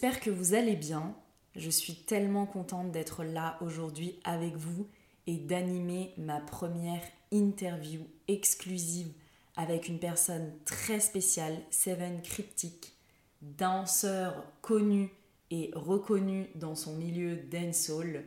j'espère 0.00 0.20
que 0.20 0.30
vous 0.30 0.54
allez 0.54 0.76
bien. 0.76 1.14
Je 1.56 1.68
suis 1.68 1.94
tellement 1.94 2.46
contente 2.46 2.90
d'être 2.90 3.22
là 3.22 3.58
aujourd'hui 3.60 4.18
avec 4.24 4.56
vous 4.56 4.88
et 5.26 5.36
d'animer 5.36 6.14
ma 6.16 6.40
première 6.40 7.02
interview 7.30 8.00
exclusive 8.26 9.12
avec 9.58 9.88
une 9.88 9.98
personne 9.98 10.54
très 10.64 11.00
spéciale, 11.00 11.54
Seven 11.68 12.22
Cryptic, 12.22 12.94
danseur 13.42 14.42
connu 14.62 15.10
et 15.50 15.70
reconnu 15.74 16.48
dans 16.54 16.76
son 16.76 16.96
milieu 16.96 17.36
dancehall. 17.36 18.24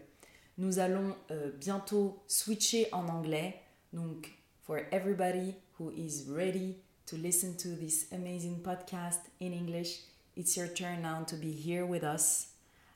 Nous 0.60 0.78
allons 0.78 1.16
euh, 1.32 1.50
bientôt 1.60 2.22
switcher 2.28 2.88
en 2.92 3.08
anglais. 3.08 3.60
Donc, 3.94 4.32
for 4.62 4.78
everybody 4.92 5.56
who 5.80 5.90
is 5.90 6.26
ready 6.30 6.76
to 7.08 7.18
listen 7.18 7.58
to 7.58 7.70
this 7.70 8.06
amazing 8.12 8.62
podcast 8.62 9.22
in 9.42 9.54
English, 9.54 10.13
it's 10.36 10.58
your 10.58 10.68
turn 10.68 11.02
now 11.04 11.24
to 11.24 11.36
be 11.36 11.52
here 11.52 11.86
with 11.86 12.04
us. 12.04 12.48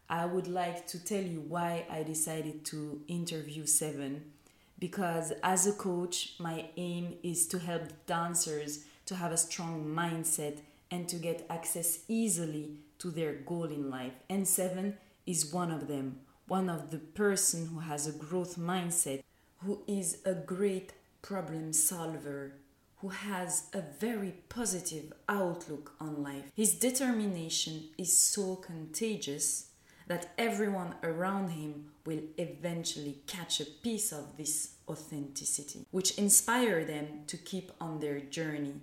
I 0.09 0.25
would 0.25 0.47
like 0.47 0.87
to 0.87 1.03
tell 1.03 1.21
you 1.21 1.41
why 1.41 1.85
I 1.89 2.03
decided 2.03 2.65
to 2.65 3.01
interview 3.07 3.65
Seven 3.65 4.31
because 4.79 5.33
as 5.43 5.65
a 5.65 5.73
coach, 5.73 6.33
my 6.39 6.65
aim 6.77 7.15
is 7.23 7.47
to 7.47 7.59
help 7.59 7.83
dancers 8.05 8.85
to 9.05 9.15
have 9.15 9.31
a 9.31 9.37
strong 9.37 9.85
mindset 9.85 10.59
and 10.91 11.07
to 11.09 11.15
get 11.17 11.45
access 11.49 11.99
easily 12.07 12.71
to 12.99 13.09
their 13.09 13.33
goal 13.33 13.65
in 13.65 13.89
life. 13.89 14.13
And 14.29 14.47
Seven 14.47 14.97
is 15.25 15.51
one 15.51 15.71
of 15.71 15.87
them, 15.87 16.19
one 16.47 16.69
of 16.69 16.91
the 16.91 16.99
person 16.99 17.67
who 17.67 17.79
has 17.79 18.07
a 18.07 18.11
growth 18.11 18.57
mindset, 18.57 19.23
who 19.63 19.81
is 19.87 20.19
a 20.25 20.33
great 20.33 20.93
problem 21.21 21.73
solver, 21.73 22.53
who 22.99 23.09
has 23.09 23.67
a 23.73 23.81
very 23.99 24.33
positive 24.49 25.13
outlook 25.29 25.93
on 25.99 26.23
life. 26.23 26.51
His 26.55 26.73
determination 26.73 27.89
is 27.97 28.17
so 28.17 28.55
contagious 28.55 29.69
that 30.07 30.33
everyone 30.37 30.95
around 31.03 31.49
him 31.49 31.91
will 32.05 32.21
eventually 32.37 33.19
catch 33.27 33.59
a 33.59 33.65
piece 33.65 34.11
of 34.11 34.37
this 34.37 34.75
authenticity, 34.87 35.85
which 35.91 36.17
inspire 36.17 36.85
them 36.85 37.23
to 37.27 37.37
keep 37.37 37.71
on 37.79 37.99
their 37.99 38.19
journey, 38.19 38.75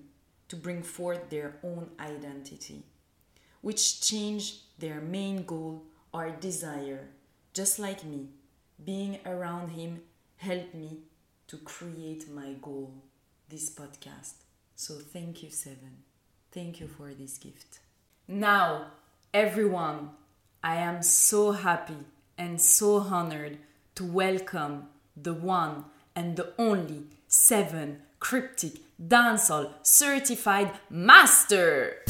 to 0.49 0.57
bring 0.57 0.83
forth 0.83 1.31
their 1.31 1.57
own 1.65 1.91
identity, 1.99 2.83
which 3.63 4.01
change 4.03 4.61
their 4.79 5.01
main 5.01 5.45
goal 5.45 5.83
or 6.13 6.31
desire, 6.31 7.09
just 7.55 7.79
like 7.79 8.05
me. 8.05 8.29
Being 8.85 9.19
around 9.25 9.71
him 9.71 10.03
helped 10.37 10.75
me 10.75 10.99
to 11.47 11.57
create 11.57 12.29
my 12.31 12.53
goal, 12.61 12.93
this 13.55 13.71
podcast. 13.71 14.35
So 14.75 14.95
thank 14.95 15.45
you, 15.45 15.51
Seven. 15.51 16.03
Thank 16.51 16.81
you 16.81 16.89
for 16.89 17.15
this 17.15 17.39
gift. 17.39 17.79
Now, 18.27 18.87
everyone, 19.33 20.11
I 20.61 20.77
am 20.77 21.05
so 21.05 21.53
happy 21.53 22.03
and 22.37 22.61
so 22.61 22.97
honored 22.97 23.59
to 23.95 24.05
welcome 24.05 24.89
the 25.17 25.35
one 25.35 25.85
and 26.17 26.37
the 26.37 26.53
only 26.59 27.05
seven 27.29 28.03
Kriptic 28.19 28.81
dancehall 29.01 29.71
certified 29.85 30.73
master. 30.91 32.03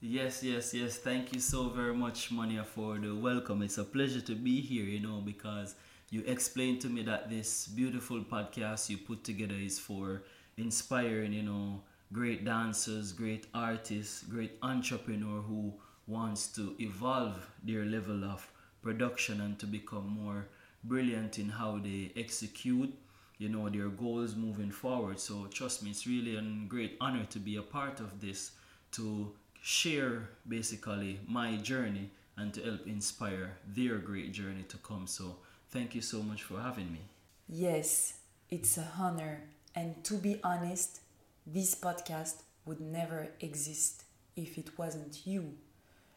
Yes, 0.00 0.42
yes, 0.42 0.74
yes. 0.74 0.96
Thank 0.96 1.32
you 1.32 1.38
so 1.38 1.68
very 1.68 1.94
much, 1.94 2.32
Monia, 2.32 2.64
for 2.64 2.98
the 2.98 3.14
welcome. 3.14 3.62
It's 3.62 3.78
a 3.78 3.84
pleasure 3.84 4.22
to 4.22 4.34
be 4.34 4.60
here, 4.60 4.84
you 4.84 4.98
know, 4.98 5.22
because 5.24 5.76
you 6.10 6.22
explained 6.26 6.80
to 6.82 6.88
me 6.88 7.02
that 7.02 7.28
this 7.28 7.66
beautiful 7.66 8.20
podcast 8.20 8.88
you 8.88 8.98
put 8.98 9.24
together 9.24 9.54
is 9.54 9.78
for 9.78 10.22
inspiring, 10.56 11.32
you 11.32 11.42
know, 11.42 11.82
great 12.12 12.44
dancers, 12.44 13.12
great 13.12 13.46
artists, 13.54 14.22
great 14.24 14.52
entrepreneur 14.62 15.40
who 15.42 15.74
wants 16.06 16.46
to 16.48 16.74
evolve 16.80 17.50
their 17.62 17.84
level 17.84 18.24
of 18.24 18.50
production 18.82 19.40
and 19.42 19.58
to 19.58 19.66
become 19.66 20.08
more 20.08 20.46
brilliant 20.84 21.38
in 21.38 21.48
how 21.48 21.78
they 21.78 22.10
execute 22.16 22.94
you 23.38 23.48
know 23.48 23.68
their 23.68 23.88
goals 23.88 24.34
moving 24.34 24.70
forward. 24.70 25.18
So 25.18 25.46
trust 25.46 25.82
me 25.82 25.90
it's 25.90 26.06
really 26.06 26.36
a 26.36 26.42
great 26.66 26.96
honor 27.00 27.24
to 27.30 27.38
be 27.38 27.56
a 27.56 27.62
part 27.62 28.00
of 28.00 28.20
this 28.20 28.52
to 28.92 29.32
share 29.62 30.28
basically 30.48 31.20
my 31.26 31.56
journey 31.56 32.10
and 32.36 32.52
to 32.54 32.62
help 32.62 32.86
inspire 32.86 33.56
their 33.66 33.98
great 33.98 34.32
journey 34.32 34.64
to 34.68 34.76
come. 34.78 35.06
So 35.06 35.36
thank 35.70 35.94
you 35.94 36.02
so 36.02 36.22
much 36.22 36.42
for 36.42 36.60
having 36.60 36.92
me 36.92 37.00
Yes, 37.50 38.18
it's 38.50 38.76
a 38.76 38.86
honor. 38.98 39.40
And 39.74 40.04
to 40.04 40.14
be 40.18 40.38
honest, 40.44 41.00
this 41.46 41.74
podcast 41.74 42.42
would 42.66 42.78
never 42.80 43.28
exist 43.40 44.04
if 44.36 44.58
it 44.58 44.78
wasn't 44.78 45.26
you. 45.26 45.54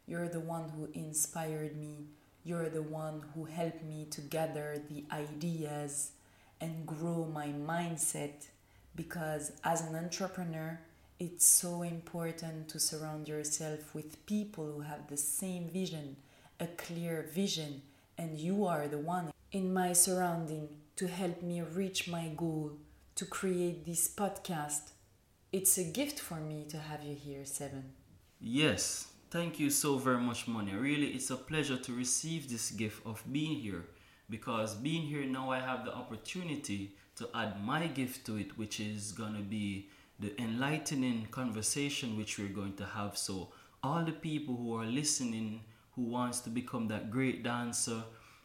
You're 0.08 0.28
the 0.28 0.42
one 0.42 0.70
who 0.76 0.90
inspired 0.94 1.78
me. 1.78 2.08
You're 2.44 2.68
the 2.68 2.82
one 2.82 3.24
who 3.34 3.46
helped 3.46 3.82
me 3.84 4.08
to 4.12 4.20
gather 4.20 4.82
the 4.90 5.06
ideas 5.10 6.12
and 6.60 6.86
grow 6.86 7.26
my 7.34 7.48
mindset. 7.48 8.48
Because 8.94 9.54
as 9.64 9.82
an 9.82 9.96
entrepreneur, 9.96 10.82
it's 11.18 11.46
so 11.46 11.84
important 11.84 12.68
to 12.70 12.80
surround 12.80 13.30
yourself 13.30 13.96
with 13.96 14.26
people 14.26 14.66
who 14.66 14.82
have 14.82 15.08
the 15.08 15.16
same 15.18 15.70
vision, 15.70 16.18
a 16.60 16.68
clear 16.68 17.26
vision, 17.34 17.84
and 18.18 18.38
you 18.38 18.66
are 18.66 18.90
the 18.90 18.98
one 18.98 19.32
in 19.52 19.74
my 19.74 19.92
surrounding 19.92 20.70
to 20.96 21.08
help 21.08 21.42
me 21.42 21.62
reach 21.62 22.08
my 22.08 22.30
goal 22.38 22.72
to 23.16 23.26
create 23.26 23.86
this 23.86 24.08
podcast. 24.08 24.92
It's 25.52 25.78
a 25.78 25.84
gift 25.84 26.20
for 26.20 26.36
me 26.36 26.66
to 26.70 26.78
have 26.78 27.04
you 27.04 27.16
here, 27.16 27.46
Seven. 27.46 27.92
Yes, 28.40 29.08
thank 29.30 29.60
you 29.60 29.70
so 29.70 29.98
very 29.98 30.22
much, 30.22 30.48
Monia. 30.48 30.78
Really, 30.78 31.08
it's 31.08 31.30
a 31.32 31.36
pleasure 31.36 31.78
to 31.78 31.94
receive 31.94 32.50
this 32.50 32.72
gift 32.72 33.06
of 33.06 33.22
being 33.30 33.60
here 33.60 33.86
because 34.30 34.74
being 34.76 35.02
here 35.02 35.26
now, 35.26 35.52
I 35.52 35.60
have 35.60 35.84
the 35.84 35.94
opportunity 35.94 36.96
to 37.18 37.28
add 37.36 37.62
my 37.62 37.88
gift 37.88 38.26
to 38.28 38.38
it, 38.38 38.58
which 38.58 38.80
is 38.80 39.12
going 39.12 39.34
to 39.36 39.42
be 39.42 39.90
the 40.20 40.40
enlightening 40.42 41.28
conversation 41.30 42.18
which 42.18 42.40
we're 42.40 42.48
going 42.48 42.76
to 42.76 42.86
have. 42.86 43.18
So, 43.18 43.50
all 43.84 44.06
the 44.06 44.14
people 44.14 44.56
who 44.56 44.76
are 44.78 44.86
listening, 44.86 45.62
who 45.96 46.04
wants 46.04 46.40
to 46.42 46.50
become 46.50 46.88
that 46.88 47.12
great 47.12 47.44
dancer, 47.44 48.04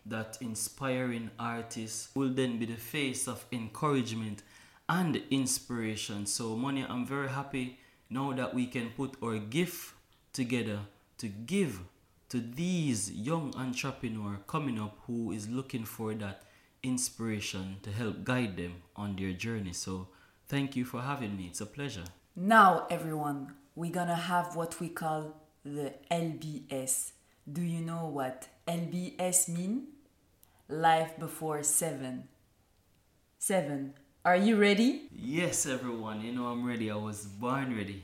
that 0.09 0.39
inspiring 0.41 1.31
artist, 1.39 2.11
will 2.15 2.31
then 2.31 2.59
be 2.59 2.67
the 2.67 2.77
face 2.77 3.27
of 3.27 3.45
encouragement 3.53 4.43
and 4.89 5.23
inspiration. 5.31 6.27
So, 6.27 6.57
Monia, 6.57 6.87
I'm 6.89 7.07
very 7.07 7.29
happy 7.29 7.79
now 8.09 8.33
that 8.33 8.55
we 8.55 8.67
can 8.67 8.91
put 8.91 9.17
our 9.23 9.39
gift 9.39 9.95
together 10.33 10.81
to 11.19 11.29
give 11.29 11.81
to 12.29 12.41
these 12.41 13.11
young 13.11 13.55
entrepreneur 13.57 14.39
coming 14.47 14.81
up 14.81 14.99
who 15.07 15.33
is 15.33 15.49
looking 15.49 15.85
for 15.85 16.15
that 16.15 16.43
inspiration 16.83 17.77
to 17.83 17.91
help 17.91 18.25
guide 18.25 18.57
them 18.57 18.83
on 18.95 19.17
their 19.17 19.33
journey. 19.33 19.73
So 19.73 20.09
thank 20.49 20.77
you 20.77 20.85
for 20.85 21.01
having 21.01 21.37
me. 21.37 21.47
It's 21.47 21.61
a 21.61 21.67
pleasure. 21.67 22.05
Now, 22.35 22.87
everyone, 22.91 23.55
we're 23.75 23.93
gonna 23.93 24.15
have 24.15 24.57
what 24.57 24.81
we 24.81 24.89
call 24.89 25.41
the 25.65 25.95
LBS. 26.11 27.13
Do 27.51 27.63
you 27.63 27.81
know 27.81 28.07
what 28.07 28.49
LBS 28.67 29.49
mean? 29.49 29.87
Life 30.69 31.17
before 31.21 31.63
seven. 31.63 32.27
Seven. 33.39 33.95
Are 34.25 34.37
you 34.37 34.57
ready? 34.57 35.03
Yes, 35.15 35.65
everyone. 35.65 36.21
You 36.23 36.33
know 36.33 36.47
I'm 36.47 36.67
ready. 36.67 36.91
I 36.91 36.97
was 36.97 37.25
born 37.25 37.77
ready. 37.77 38.03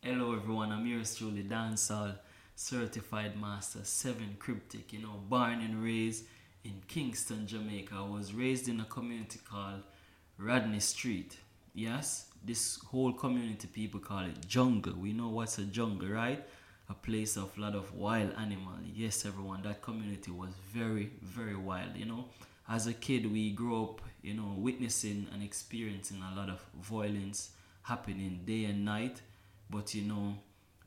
Hello, 0.00 0.32
everyone. 0.32 0.70
I'm 0.70 0.86
yours 0.86 1.16
truly, 1.16 1.42
dancehall 1.42 2.14
certified 2.54 3.32
master, 3.40 3.80
seven 3.82 4.36
Kriptic. 4.38 4.92
You 4.92 5.00
know, 5.00 5.22
born 5.28 5.60
and 5.60 5.82
raised 5.82 6.26
in 6.62 6.80
Kingston, 6.86 7.48
Jamaica. 7.48 7.96
I 7.96 8.08
was 8.08 8.32
raised 8.32 8.68
in 8.68 8.78
a 8.78 8.84
community 8.84 9.40
called 9.44 9.82
Rodney 10.38 10.78
Street. 10.78 11.36
Yes, 11.74 12.26
this 12.44 12.78
whole 12.92 13.12
community 13.12 13.66
people 13.66 13.98
call 13.98 14.24
it 14.24 14.46
jungle. 14.46 14.94
We 14.94 15.12
know 15.12 15.30
what's 15.30 15.58
a 15.58 15.64
jungle, 15.64 16.06
right? 16.06 16.46
A 16.88 16.94
place 16.94 17.36
of 17.36 17.56
lot 17.56 17.74
of 17.74 17.94
wild 17.94 18.34
animal. 18.38 18.74
Yes, 18.94 19.24
everyone. 19.24 19.62
That 19.62 19.82
community 19.82 20.30
was 20.30 20.50
very, 20.72 21.10
very 21.22 21.56
wild. 21.56 21.96
You 21.96 22.04
know, 22.06 22.24
as 22.68 22.86
a 22.86 22.92
kid, 22.92 23.30
we 23.30 23.52
grew 23.52 23.82
up, 23.82 24.02
you 24.22 24.34
know, 24.34 24.54
witnessing 24.56 25.26
and 25.32 25.42
experiencing 25.42 26.22
a 26.22 26.36
lot 26.36 26.50
of 26.50 26.60
violence 26.80 27.50
happening 27.82 28.40
day 28.44 28.64
and 28.64 28.84
night. 28.84 29.22
But 29.70 29.94
you 29.94 30.02
know, 30.02 30.36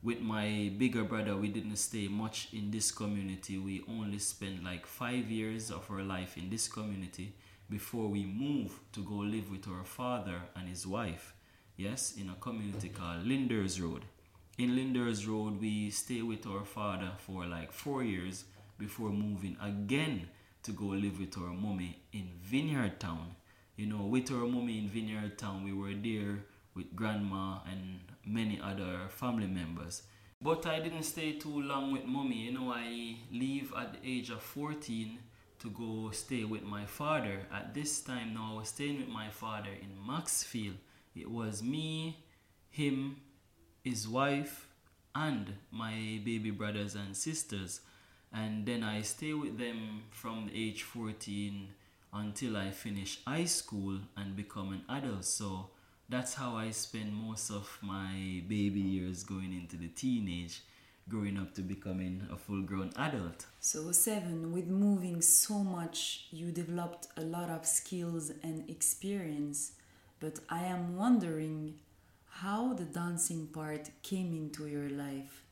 with 0.03 0.21
my 0.21 0.71
bigger 0.77 1.03
brother, 1.03 1.35
we 1.35 1.47
didn't 1.47 1.77
stay 1.77 2.07
much 2.07 2.49
in 2.53 2.69
this 2.69 2.91
community. 2.91 3.57
We 3.57 3.83
only 3.89 4.19
spent 4.19 4.63
like 4.63 4.85
five 4.85 5.31
years 5.31 5.71
of 5.71 5.89
our 5.89 6.03
life 6.03 6.37
in 6.37 6.49
this 6.49 6.67
community 6.67 7.33
before 7.69 8.07
we 8.07 8.23
moved 8.23 8.93
to 8.93 9.03
go 9.03 9.15
live 9.15 9.49
with 9.51 9.67
our 9.67 9.83
father 9.83 10.41
and 10.55 10.69
his 10.69 10.85
wife. 10.85 11.33
Yes, 11.75 12.15
in 12.19 12.29
a 12.29 12.35
community 12.35 12.89
called 12.89 13.25
Lyndhurst 13.25 13.79
Road. 13.79 14.03
In 14.57 14.75
Lyndhurst 14.75 15.27
Road, 15.27 15.61
we 15.61 15.91
stay 15.91 16.23
with 16.23 16.47
our 16.47 16.65
father 16.65 17.11
for 17.19 17.45
like 17.45 17.71
four 17.71 18.03
years 18.03 18.45
before 18.79 19.11
moving 19.11 19.55
again 19.61 20.29
to 20.63 20.71
go 20.71 20.85
live 20.85 21.19
with 21.19 21.37
our 21.37 21.53
mommy 21.53 22.01
in 22.11 22.31
Vineyard 22.41 22.99
Town. 22.99 23.35
You 23.75 23.85
know, 23.85 24.07
with 24.07 24.31
our 24.31 24.47
mommy 24.47 24.79
in 24.79 24.89
Vineyard 24.89 25.37
Town, 25.37 25.63
we 25.63 25.73
were 25.73 25.93
there 25.93 26.43
with 26.73 26.95
grandma 26.95 27.59
and 27.69 27.99
many 28.25 28.59
other 28.59 29.01
family 29.09 29.45
members. 29.45 30.01
But 30.41 30.65
I 30.65 30.79
didn't 30.79 31.03
stay 31.03 31.33
too 31.33 31.61
long 31.61 31.91
with 31.91 32.05
mommy. 32.05 32.37
You 32.37 32.53
know, 32.53 32.71
I 32.73 33.17
leave 33.31 33.71
at 33.77 33.93
the 33.93 34.09
age 34.09 34.31
of 34.31 34.41
14 34.41 35.19
to 35.59 35.69
go 35.69 36.09
stay 36.09 36.45
with 36.45 36.63
my 36.63 36.87
father. 36.87 37.41
At 37.53 37.75
this 37.75 38.01
time 38.01 38.33
now, 38.33 38.53
I 38.53 38.57
was 38.57 38.69
staying 38.69 39.01
with 39.01 39.09
my 39.09 39.29
father 39.29 39.69
in 39.69 40.03
Maxfield. 40.03 40.77
It 41.15 41.29
was 41.29 41.61
me, 41.61 42.23
him, 42.71 43.17
his 43.89 44.07
wife, 44.07 44.67
and 45.15 45.53
my 45.71 46.19
baby 46.23 46.51
brothers 46.51 46.95
and 46.95 47.15
sisters. 47.15 47.81
And 48.33 48.65
then 48.65 48.83
I 48.83 49.01
stay 49.01 49.33
with 49.33 49.57
them 49.57 50.03
from 50.11 50.47
the 50.47 50.67
age 50.69 50.83
14 50.83 51.69
until 52.13 52.57
I 52.57 52.71
finish 52.71 53.19
high 53.25 53.45
school 53.45 53.99
and 54.17 54.35
become 54.35 54.73
an 54.73 54.83
adult. 54.89 55.25
So 55.25 55.69
that's 56.09 56.33
how 56.33 56.55
I 56.55 56.71
spend 56.71 57.13
most 57.13 57.49
of 57.49 57.77
my 57.81 58.43
baby 58.47 58.81
years 58.81 59.23
going 59.23 59.53
into 59.53 59.77
the 59.77 59.87
teenage, 59.87 60.61
growing 61.09 61.37
up 61.37 61.53
to 61.55 61.61
becoming 61.61 62.27
a 62.31 62.37
full 62.37 62.61
grown 62.61 62.91
adult. 62.97 63.45
So, 63.59 63.91
seven, 63.91 64.53
with 64.53 64.67
moving 64.67 65.21
so 65.21 65.59
much, 65.59 66.27
you 66.31 66.51
developed 66.51 67.07
a 67.17 67.21
lot 67.21 67.49
of 67.49 67.65
skills 67.65 68.31
and 68.43 68.69
experience. 68.69 69.73
But 70.19 70.39
I 70.49 70.63
am 70.63 70.97
wondering 70.97 71.75
how 72.41 72.71
the 72.73 72.83
dancing 72.83 73.47
part 73.47 73.89
came 74.03 74.31
into 74.31 74.67
your 74.67 74.89
life. 74.91 75.43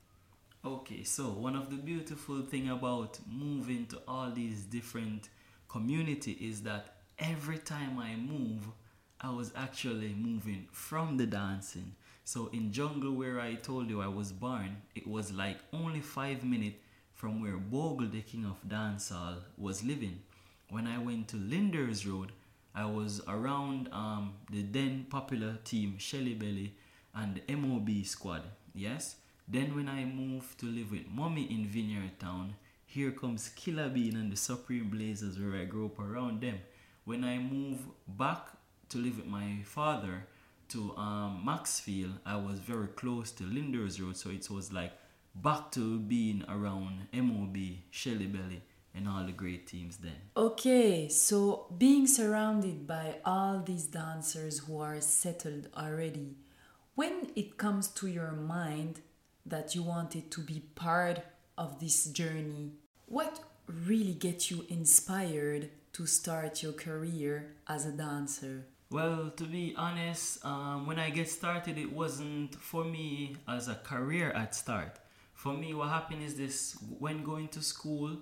Okay, 0.63 1.03
so 1.03 1.23
one 1.29 1.55
of 1.55 1.71
the 1.71 1.77
beautiful 1.77 2.43
thing 2.43 2.69
about 2.69 3.17
moving 3.27 3.87
to 3.87 3.99
all 4.07 4.29
these 4.29 4.65
different 4.65 5.29
community 5.67 6.33
is 6.33 6.61
that 6.61 6.97
every 7.17 7.57
time 7.57 7.97
I 7.97 8.15
move, 8.15 8.67
I 9.19 9.31
was 9.31 9.51
actually 9.55 10.13
moving 10.13 10.67
from 10.71 11.17
the 11.17 11.25
dancing. 11.25 11.95
So 12.23 12.51
in 12.53 12.71
Jungle, 12.71 13.13
where 13.13 13.39
I 13.39 13.55
told 13.55 13.89
you 13.89 14.01
I 14.01 14.07
was 14.07 14.31
born, 14.31 14.77
it 14.93 15.07
was 15.07 15.31
like 15.31 15.57
only 15.73 16.01
five 16.01 16.43
minutes 16.43 16.77
from 17.15 17.41
where 17.41 17.57
Bogle, 17.57 18.07
the 18.07 18.21
king 18.21 18.45
of 18.45 18.61
dancehall, 18.67 19.37
was 19.57 19.83
living. 19.83 20.19
When 20.69 20.85
I 20.85 20.99
went 20.99 21.29
to 21.29 21.37
Lyndhurst 21.37 22.05
Road, 22.05 22.31
I 22.75 22.85
was 22.85 23.21
around 23.27 23.89
um, 23.93 24.33
the 24.51 24.61
then 24.61 25.05
popular 25.09 25.57
team 25.63 25.97
Shelly 25.97 26.33
Belly 26.33 26.75
and 27.13 27.39
the 27.45 27.55
MOB 27.55 28.05
squad. 28.05 28.43
Yes. 28.73 29.15
Then 29.47 29.75
when 29.75 29.87
I 29.87 30.03
moved 30.03 30.59
to 30.59 30.65
live 30.65 30.91
with 30.91 31.07
mommy 31.07 31.43
in 31.43 31.65
Vineyard 31.67 32.19
Town, 32.19 32.55
here 32.85 33.11
comes 33.11 33.49
Killer 33.49 33.89
Bean 33.89 34.15
and 34.17 34.31
the 34.31 34.35
Supreme 34.35 34.89
Blazers 34.89 35.39
where 35.39 35.61
I 35.61 35.65
grew 35.65 35.85
up 35.85 35.99
around 35.99 36.41
them. 36.41 36.59
When 37.05 37.23
I 37.23 37.37
moved 37.37 37.83
back 38.07 38.47
to 38.89 38.97
live 38.97 39.17
with 39.17 39.27
my 39.27 39.59
father 39.63 40.27
to 40.69 40.95
um, 40.97 41.43
Maxfield, 41.45 42.13
I 42.25 42.35
was 42.35 42.59
very 42.59 42.87
close 42.87 43.31
to 43.31 43.43
Lyndhurst 43.43 44.01
Road, 44.01 44.17
so 44.17 44.31
it 44.31 44.49
was 44.49 44.73
like 44.73 44.91
back 45.35 45.71
to 45.71 45.99
being 45.99 46.43
around 46.49 47.07
MOB, 47.13 47.57
Shelly 47.91 48.25
Belly, 48.27 48.63
and 48.95 49.07
all 49.07 49.25
the 49.25 49.31
great 49.31 49.67
teams 49.67 49.97
then. 49.97 50.19
Okay, 50.37 51.09
so 51.09 51.67
being 51.77 52.07
surrounded 52.07 52.87
by 52.87 53.15
all 53.25 53.59
these 53.59 53.87
dancers 53.87 54.59
who 54.59 54.79
are 54.79 55.01
settled 55.01 55.67
already, 55.75 56.37
when 56.95 57.31
it 57.35 57.57
comes 57.57 57.87
to 57.89 58.07
your 58.07 58.31
mind 58.31 59.01
that 59.45 59.75
you 59.75 59.83
wanted 59.83 60.31
to 60.31 60.41
be 60.41 60.61
part 60.75 61.19
of 61.57 61.79
this 61.79 62.05
journey, 62.05 62.71
what 63.05 63.39
really 63.67 64.13
gets 64.13 64.49
you 64.49 64.65
inspired 64.69 65.69
to 65.93 66.05
start 66.05 66.63
your 66.63 66.73
career 66.73 67.55
as 67.67 67.85
a 67.85 67.91
dancer? 67.91 68.65
Well, 68.91 69.31
to 69.35 69.43
be 69.43 69.73
honest, 69.75 70.45
um, 70.45 70.85
when 70.85 70.99
I 70.99 71.09
get 71.09 71.29
started, 71.29 71.77
it 71.77 71.91
wasn't 71.91 72.55
for 72.55 72.83
me 72.85 73.35
as 73.47 73.67
a 73.67 73.75
career 73.75 74.31
at 74.31 74.55
start. 74.55 74.99
For 75.33 75.53
me, 75.53 75.73
what 75.73 75.89
happened 75.89 76.23
is 76.23 76.35
this: 76.35 76.77
when 76.99 77.23
going 77.23 77.49
to 77.49 77.61
school, 77.61 78.17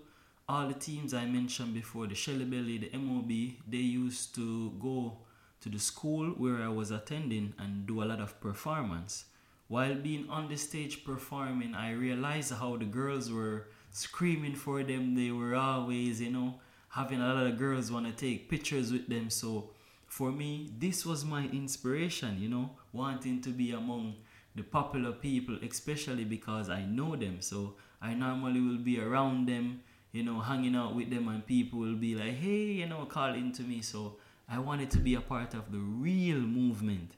all 0.48 0.68
the 0.68 0.74
teams 0.74 1.14
I 1.14 1.26
mentioned 1.26 1.74
before, 1.74 2.08
the 2.08 2.16
Shelly 2.16 2.46
Belly, 2.46 2.78
the 2.78 2.98
MOB, 2.98 3.30
they 3.68 3.78
used 3.78 4.36
to 4.36 4.72
go 4.80 5.18
to 5.62 5.70
the 5.70 5.80
school 5.80 6.32
where 6.32 6.62
I 6.62 6.68
was 6.68 6.92
attending 6.92 7.54
and 7.58 7.88
do 7.88 8.04
a 8.04 8.06
lot 8.06 8.20
of 8.20 8.40
performance. 8.42 9.26
While 9.70 9.96
being 9.96 10.30
on 10.30 10.50
the 10.50 10.58
stage 10.58 11.06
performing, 11.06 11.74
I 11.74 11.92
realized 11.92 12.54
how 12.54 12.76
the 12.78 12.86
girls 12.86 13.32
were 13.32 13.68
screaming 13.92 14.56
for 14.56 14.84
them. 14.84 15.16
They 15.16 15.32
were 15.32 15.56
always, 15.56 16.20
you 16.20 16.32
know, 16.32 16.56
having 16.90 17.22
a 17.22 17.34
lot 17.34 17.48
of 17.48 17.58
girls 17.58 17.92
want 17.92 18.06
to 18.06 18.12
take 18.12 18.50
pictures 18.50 18.92
with 18.92 19.08
them. 19.08 19.30
So 19.30 19.70
for 20.08 20.32
me, 20.32 20.70
this 20.78 21.06
was 21.06 21.24
my 21.24 21.46
inspiration, 21.46 22.38
you 22.40 22.50
know, 22.50 22.72
wanting 22.92 23.42
to 23.42 23.50
be 23.50 23.72
among 23.72 24.16
the 24.56 24.62
popular 24.62 25.12
people, 25.12 25.58
especially 25.68 26.26
because 26.26 26.70
I 26.70 26.84
know 26.84 27.16
them. 27.16 27.38
So 27.40 27.76
I 28.02 28.14
normally 28.14 28.60
will 28.60 28.78
be 28.78 29.00
around 29.00 29.48
them, 29.48 29.82
you 30.14 30.24
know, 30.24 30.40
hanging 30.40 30.76
out 30.76 30.96
with 30.96 31.10
them, 31.10 31.28
and 31.28 31.46
people 31.46 31.80
will 31.80 31.96
be 31.96 32.16
like, 32.16 32.36
hey, 32.36 32.66
you 32.66 32.86
know, 32.86 33.06
calling 33.06 33.52
to 33.52 33.64
me. 33.64 33.82
So 33.82 34.16
I 34.48 34.60
wanted 34.60 34.92
to 34.92 35.00
be 35.00 35.16
a 35.16 35.22
part 35.22 35.54
of 35.56 35.72
the 35.72 35.80
real 35.80 36.38
movement, 36.38 37.12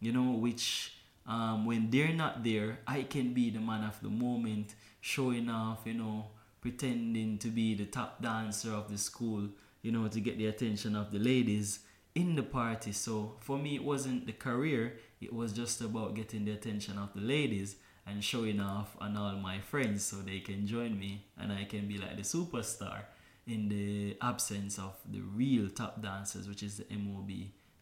you 0.00 0.12
know, 0.12 0.32
which 0.32 0.92
um, 1.26 1.64
when 1.64 1.90
they're 1.90 2.12
not 2.12 2.42
there, 2.42 2.80
I 2.86 3.04
can 3.04 3.32
be 3.32 3.50
the 3.50 3.60
man 3.60 3.84
of 3.84 4.00
the 4.02 4.08
moment, 4.08 4.74
showing 5.00 5.48
off, 5.48 5.82
you 5.84 5.94
know, 5.94 6.26
pretending 6.60 7.38
to 7.38 7.48
be 7.48 7.74
the 7.74 7.86
top 7.86 8.20
dancer 8.20 8.72
of 8.74 8.90
the 8.90 8.98
school, 8.98 9.48
you 9.82 9.92
know, 9.92 10.08
to 10.08 10.20
get 10.20 10.36
the 10.36 10.46
attention 10.46 10.96
of 10.96 11.12
the 11.12 11.20
ladies 11.20 11.80
in 12.16 12.34
the 12.34 12.42
party. 12.42 12.90
So 12.90 13.36
for 13.40 13.58
me, 13.58 13.76
it 13.76 13.84
wasn't 13.84 14.26
the 14.26 14.32
career, 14.32 14.98
it 15.20 15.32
was 15.32 15.52
just 15.52 15.80
about 15.80 16.14
getting 16.14 16.44
the 16.44 16.52
attention 16.52 16.98
of 16.98 17.14
the 17.14 17.20
ladies 17.20 17.76
and 18.06 18.22
showing 18.22 18.60
off 18.60 18.96
on 19.00 19.16
all 19.16 19.32
my 19.36 19.60
friends 19.60 20.04
so 20.04 20.16
they 20.16 20.40
can 20.40 20.66
join 20.66 20.98
me 20.98 21.24
and 21.38 21.52
I 21.52 21.64
can 21.64 21.86
be 21.86 21.98
like 21.98 22.16
the 22.16 22.22
superstar 22.22 23.02
in 23.46 23.68
the 23.68 24.16
absence 24.22 24.78
of 24.78 24.94
the 25.10 25.20
real 25.20 25.68
top 25.70 26.02
dancers, 26.02 26.48
which 26.48 26.62
is 26.62 26.78
the 26.78 26.96
MOB 26.96 27.30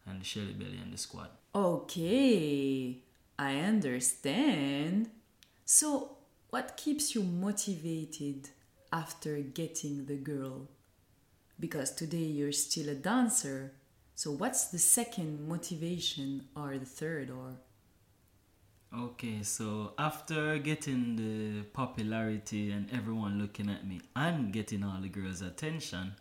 and 0.05 0.21
the 0.21 0.25
Shelly 0.25 0.53
Belly 0.53 0.79
and 0.81 0.93
the 0.93 0.97
squad. 0.97 1.29
Okay, 1.53 2.97
I 3.37 3.55
understand. 3.57 5.09
So, 5.65 6.17
what 6.49 6.77
keeps 6.77 7.13
you 7.13 7.23
motivated 7.23 8.49
after 8.91 9.37
getting 9.39 10.05
the 10.05 10.15
girl? 10.15 10.67
Because 11.59 11.91
today 11.91 12.17
you're 12.17 12.51
still 12.51 12.89
a 12.89 12.95
dancer, 12.95 13.73
so, 14.19 14.31
what's 14.31 14.65
the 14.65 14.79
second 14.79 15.47
motivation 15.47 16.49
or 16.53 16.77
the 16.77 16.85
third 16.85 17.29
or? 17.29 17.55
Okay, 18.91 19.43
so 19.43 19.93
after 19.99 20.57
getting 20.57 21.15
the 21.15 21.61
popularity 21.73 22.71
and 22.71 22.91
everyone 22.91 23.39
looking 23.39 23.69
at 23.69 23.87
me 23.87 24.01
and 24.15 24.51
getting 24.51 24.83
all 24.83 24.99
the 24.99 25.07
girls' 25.07 25.43
attention, 25.43 26.15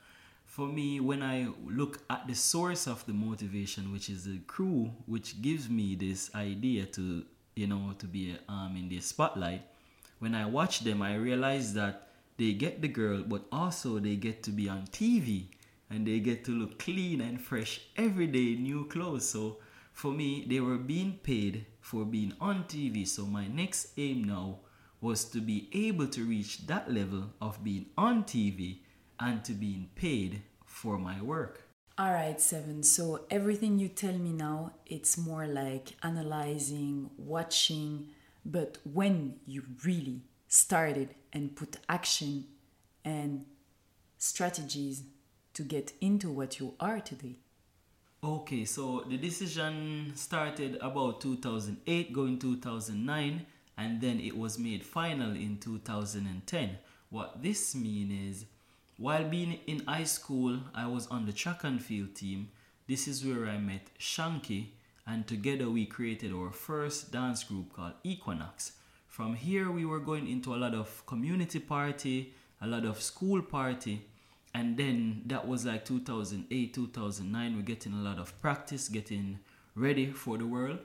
for 0.44 0.66
me, 0.68 1.00
when 1.00 1.22
I 1.22 1.48
look 1.66 2.00
at 2.10 2.26
the 2.26 2.34
source 2.34 2.86
of 2.86 3.06
the 3.06 3.14
motivation, 3.14 3.90
which 3.90 4.10
is 4.10 4.24
the 4.24 4.40
crew, 4.40 4.90
which 5.06 5.40
gives 5.40 5.70
me 5.70 5.94
this 5.94 6.30
idea 6.34 6.84
to, 6.86 7.24
you 7.56 7.66
know, 7.66 7.94
to 7.98 8.06
be 8.06 8.36
um, 8.50 8.76
in 8.76 8.90
the 8.90 9.00
spotlight, 9.00 9.62
when 10.18 10.34
I 10.34 10.44
watch 10.44 10.80
them, 10.80 11.00
I 11.00 11.14
realize 11.14 11.72
that 11.72 12.08
they 12.36 12.52
get 12.52 12.82
the 12.82 12.88
girl, 12.88 13.22
but 13.26 13.44
also 13.50 13.98
they 13.98 14.16
get 14.16 14.42
to 14.42 14.50
be 14.50 14.68
on 14.68 14.82
TV 14.88 15.46
and 15.88 16.06
they 16.06 16.20
get 16.20 16.44
to 16.44 16.50
look 16.50 16.78
clean 16.78 17.22
and 17.22 17.40
fresh 17.40 17.80
every 17.96 18.26
day, 18.26 18.56
new 18.56 18.84
clothes. 18.84 19.26
So 19.26 19.56
for 19.98 20.12
me, 20.12 20.46
they 20.48 20.60
were 20.60 20.78
being 20.78 21.18
paid 21.24 21.66
for 21.80 22.04
being 22.04 22.32
on 22.40 22.62
TV. 22.68 23.04
So 23.04 23.26
my 23.26 23.48
next 23.48 23.88
aim 23.98 24.22
now 24.22 24.60
was 25.00 25.24
to 25.24 25.40
be 25.40 25.68
able 25.72 26.06
to 26.06 26.22
reach 26.22 26.68
that 26.68 26.88
level 26.88 27.30
of 27.40 27.64
being 27.64 27.86
on 27.98 28.22
TV 28.22 28.78
and 29.18 29.44
to 29.44 29.52
being 29.54 29.90
paid 29.96 30.42
for 30.64 30.98
my 30.98 31.20
work. 31.20 31.62
All 31.98 32.12
right, 32.12 32.40
Seven. 32.40 32.84
So 32.84 33.24
everything 33.28 33.80
you 33.80 33.88
tell 33.88 34.12
me 34.12 34.30
now, 34.30 34.70
it's 34.86 35.18
more 35.18 35.48
like 35.48 35.96
analyzing, 36.04 37.10
watching, 37.18 38.10
but 38.44 38.78
when 38.84 39.40
you 39.46 39.64
really 39.84 40.22
started 40.46 41.16
and 41.32 41.56
put 41.56 41.78
action 41.88 42.44
and 43.04 43.46
strategies 44.16 45.02
to 45.54 45.62
get 45.64 45.92
into 46.00 46.30
what 46.30 46.60
you 46.60 46.74
are 46.78 47.00
today? 47.00 47.38
Okay, 48.22 48.64
so 48.64 49.04
the 49.08 49.16
decision 49.16 50.10
started 50.16 50.76
about 50.80 51.20
2008 51.20 52.12
going 52.12 52.36
2009 52.36 53.46
and 53.76 54.00
then 54.00 54.18
it 54.18 54.36
was 54.36 54.58
made 54.58 54.84
final 54.84 55.30
in 55.30 55.56
2010. 55.58 56.78
What 57.10 57.40
this 57.40 57.76
means 57.76 58.40
is 58.40 58.46
while 58.96 59.22
being 59.22 59.60
in 59.68 59.86
high 59.86 60.02
school, 60.02 60.58
I 60.74 60.88
was 60.88 61.06
on 61.06 61.26
the 61.26 61.32
track 61.32 61.62
and 61.62 61.80
field 61.80 62.16
team. 62.16 62.48
This 62.88 63.06
is 63.06 63.24
where 63.24 63.46
I 63.46 63.56
met 63.58 63.88
Shanky 64.00 64.70
and 65.06 65.24
together 65.24 65.70
we 65.70 65.86
created 65.86 66.32
our 66.32 66.50
first 66.50 67.12
dance 67.12 67.44
group 67.44 67.72
called 67.72 67.92
Equinox. 68.02 68.72
From 69.06 69.36
here 69.36 69.70
we 69.70 69.84
were 69.84 70.00
going 70.00 70.26
into 70.26 70.56
a 70.56 70.58
lot 70.58 70.74
of 70.74 71.06
community 71.06 71.60
party, 71.60 72.32
a 72.60 72.66
lot 72.66 72.84
of 72.84 73.00
school 73.00 73.42
party 73.42 74.07
and 74.54 74.76
then 74.76 75.22
that 75.26 75.46
was 75.46 75.64
like 75.64 75.84
2008 75.84 76.74
2009 76.74 77.56
we're 77.56 77.62
getting 77.62 77.92
a 77.92 78.02
lot 78.02 78.18
of 78.18 78.40
practice 78.40 78.88
getting 78.88 79.38
ready 79.74 80.10
for 80.10 80.38
the 80.38 80.46
world 80.46 80.78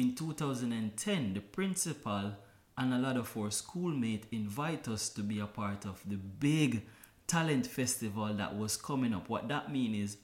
in 0.00 0.14
2010, 0.14 1.34
the 1.34 1.40
principal 1.40 2.32
and 2.78 2.94
a 2.94 2.98
lot 2.98 3.18
of 3.18 3.36
our 3.36 3.50
schoolmates 3.50 4.26
invite 4.32 4.88
us 4.88 5.10
to 5.10 5.22
be 5.22 5.38
a 5.40 5.46
part 5.46 5.84
of 5.84 6.00
the 6.08 6.16
big 6.16 6.82
talent 7.26 7.66
festival 7.66 8.32
that 8.32 8.56
was 8.56 8.78
coming 8.78 9.12
up. 9.12 9.28
What 9.28 9.48
that 9.48 9.70
means 9.70 10.12
is, 10.12 10.16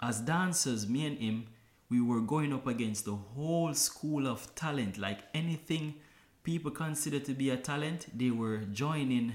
as 0.00 0.20
dancers, 0.20 0.88
me 0.88 1.06
and 1.06 1.18
him, 1.18 1.46
we 1.90 2.00
were 2.00 2.20
going 2.20 2.52
up 2.52 2.68
against 2.68 3.06
the 3.06 3.16
whole 3.16 3.74
school 3.74 4.28
of 4.28 4.54
talent. 4.54 4.98
Like 4.98 5.20
anything 5.34 5.94
people 6.44 6.70
consider 6.70 7.18
to 7.18 7.32
be 7.32 7.50
a 7.50 7.56
talent, 7.56 8.06
they 8.16 8.30
were 8.30 8.58
joining 8.58 9.34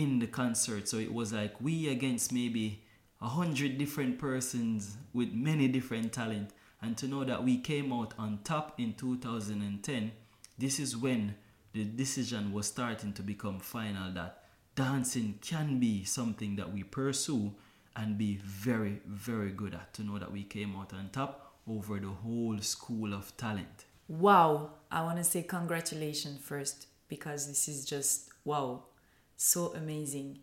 in 0.00 0.18
the 0.18 0.26
concert. 0.26 0.88
So 0.88 0.96
it 0.96 1.12
was 1.12 1.32
like 1.32 1.60
we 1.60 1.88
against 1.88 2.32
maybe 2.32 2.82
a 3.20 3.28
hundred 3.28 3.76
different 3.76 4.18
persons 4.18 4.96
with 5.12 5.32
many 5.32 5.68
different 5.68 6.12
talent. 6.12 6.50
And 6.82 6.96
to 6.96 7.06
know 7.06 7.24
that 7.24 7.44
we 7.44 7.58
came 7.58 7.92
out 7.92 8.14
on 8.18 8.40
top 8.42 8.80
in 8.80 8.94
2010, 8.94 10.12
this 10.58 10.80
is 10.80 10.96
when 10.96 11.34
the 11.72 11.84
decision 11.84 12.52
was 12.52 12.66
starting 12.66 13.12
to 13.12 13.22
become 13.22 13.60
final 13.60 14.10
that 14.14 14.44
dancing 14.74 15.38
can 15.42 15.78
be 15.78 16.04
something 16.04 16.56
that 16.56 16.72
we 16.72 16.82
pursue 16.82 17.52
and 17.94 18.16
be 18.16 18.36
very, 18.42 19.00
very 19.06 19.50
good 19.50 19.74
at. 19.74 19.92
To 19.94 20.02
know 20.02 20.18
that 20.18 20.32
we 20.32 20.44
came 20.44 20.74
out 20.76 20.94
on 20.94 21.10
top 21.12 21.56
over 21.68 21.98
the 21.98 22.08
whole 22.08 22.58
school 22.60 23.12
of 23.12 23.36
talent. 23.36 23.84
Wow, 24.08 24.70
I 24.90 25.02
want 25.02 25.18
to 25.18 25.24
say 25.24 25.42
congratulations 25.42 26.40
first 26.42 26.86
because 27.08 27.46
this 27.46 27.68
is 27.68 27.84
just 27.84 28.30
wow, 28.44 28.84
so 29.40 29.72
amazing. 29.74 30.38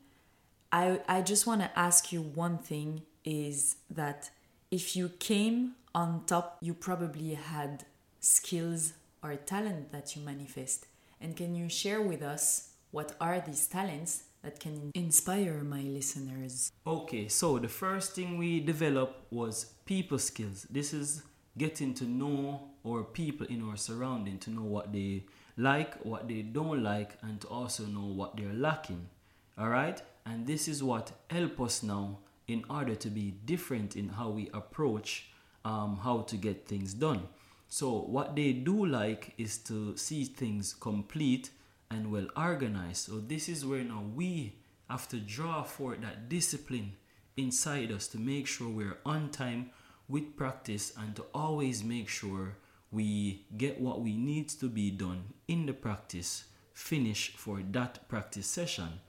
I 0.72 1.00
I 1.08 1.22
just 1.22 1.46
want 1.46 1.62
to 1.62 1.72
ask 1.78 2.12
you 2.12 2.22
one 2.22 2.58
thing 2.58 3.04
is 3.24 3.78
that 3.92 4.32
if 4.72 4.96
you 4.96 5.10
came 5.20 5.76
on 5.94 6.24
top, 6.26 6.58
you 6.62 6.74
probably 6.74 7.36
had 7.36 7.86
skills 8.20 8.94
or 9.22 9.36
talent 9.36 9.92
that 9.92 10.16
you 10.16 10.22
manifest. 10.24 10.88
And 11.22 11.36
can 11.36 11.56
you 11.56 11.70
share 11.70 12.02
with 12.02 12.22
us 12.22 12.70
what 12.92 13.16
are 13.22 13.40
these 13.40 13.68
talents 13.68 14.24
that 14.44 14.60
can 14.60 14.92
inspire 14.96 15.64
my 15.64 15.82
listeners? 15.82 16.72
Okay, 16.86 17.28
so 17.28 17.60
the 17.60 17.68
first 17.68 18.16
thing 18.16 18.38
we 18.38 18.60
developed 18.60 19.32
was 19.32 19.74
people 19.86 20.18
skills. 20.18 20.66
This 20.70 20.94
is 20.94 21.22
getting 21.58 21.94
to 21.96 22.06
know 22.06 22.70
our 22.86 23.04
people 23.04 23.46
in 23.48 23.68
our 23.68 23.78
surrounding, 23.78 24.40
to 24.40 24.50
know 24.50 24.64
what 24.64 24.92
they 24.92 25.26
like, 25.58 25.96
what 26.06 26.28
they 26.28 26.44
don't 26.44 26.84
like, 26.84 27.18
and 27.22 27.42
to 27.42 27.48
also 27.48 27.84
know 27.84 28.06
what 28.06 28.38
they're 28.38 28.54
lacking. 28.54 29.10
All 29.58 29.70
right, 29.70 30.02
and 30.26 30.46
this 30.46 30.68
is 30.68 30.84
what 30.84 31.12
help 31.30 31.60
us 31.60 31.84
now 31.84 32.20
in 32.48 32.64
order 32.70 32.96
to 32.96 33.10
be 33.10 33.32
different 33.46 33.96
in 33.96 34.10
how 34.10 34.30
we 34.30 34.50
approach 34.54 35.30
um, 35.66 36.00
how 36.04 36.22
to 36.22 36.38
get 36.38 36.68
things 36.68 36.94
done. 36.94 37.28
So 37.68 38.00
what 38.02 38.36
they 38.36 38.54
do 38.54 38.86
like 38.86 39.34
is 39.38 39.58
to 39.70 39.98
see 39.98 40.24
things 40.24 40.74
complete 40.74 41.50
and 41.92 42.12
well 42.12 42.28
organized. 42.38 43.08
So 43.08 43.20
this 43.20 43.50
is 43.50 43.66
where 43.66 43.84
now 43.84 44.04
we 44.16 44.54
have 44.90 45.10
to 45.10 45.18
draw 45.18 45.64
forth 45.64 46.02
that 46.02 46.30
discipline 46.30 46.94
inside 47.36 47.92
us 47.92 48.08
to 48.08 48.18
make 48.18 48.48
sure 48.48 48.70
we're 48.70 48.98
on 49.06 49.30
time 49.30 49.72
with 50.08 50.38
practice 50.38 50.94
and 50.98 51.16
to 51.18 51.26
always 51.34 51.84
make 51.84 52.08
sure 52.08 52.58
we 52.92 53.46
get 53.58 53.80
what 53.80 54.02
we 54.02 54.16
need 54.16 54.50
to 54.50 54.68
be 54.68 54.92
done 54.92 55.34
in 55.48 55.66
the 55.66 55.74
practice 55.74 56.46
finish 56.74 57.36
for 57.36 57.62
that 57.72 58.08
practice 58.08 58.46
session. 58.46 59.00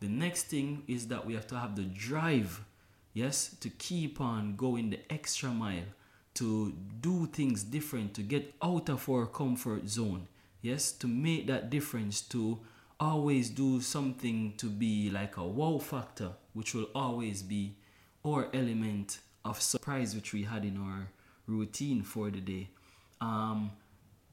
The 0.00 0.08
next 0.08 0.44
thing 0.44 0.82
is 0.86 1.08
that 1.08 1.26
we 1.26 1.34
have 1.34 1.46
to 1.48 1.58
have 1.58 1.76
the 1.76 1.82
drive, 1.82 2.64
yes, 3.12 3.54
to 3.60 3.68
keep 3.68 4.18
on 4.20 4.56
going 4.56 4.90
the 4.90 5.00
extra 5.12 5.50
mile 5.50 5.84
to 6.34 6.72
do 7.00 7.26
things 7.26 7.64
different, 7.64 8.14
to 8.14 8.22
get 8.22 8.54
out 8.62 8.88
of 8.88 9.08
our 9.08 9.26
comfort 9.26 9.88
zone. 9.88 10.26
Yes, 10.62 10.92
to 10.92 11.06
make 11.06 11.48
that 11.48 11.68
difference, 11.68 12.20
to 12.22 12.60
always 12.98 13.50
do 13.50 13.80
something 13.80 14.54
to 14.56 14.66
be 14.66 15.10
like 15.10 15.36
a 15.36 15.46
wow 15.46 15.78
factor, 15.78 16.30
which 16.54 16.74
will 16.74 16.88
always 16.94 17.42
be 17.42 17.74
our 18.24 18.48
element 18.54 19.18
of 19.44 19.60
surprise, 19.60 20.14
which 20.14 20.32
we 20.32 20.44
had 20.44 20.64
in 20.64 20.78
our 20.78 21.08
routine 21.46 22.02
for 22.02 22.30
the 22.30 22.40
day. 22.40 22.70
Um, 23.20 23.72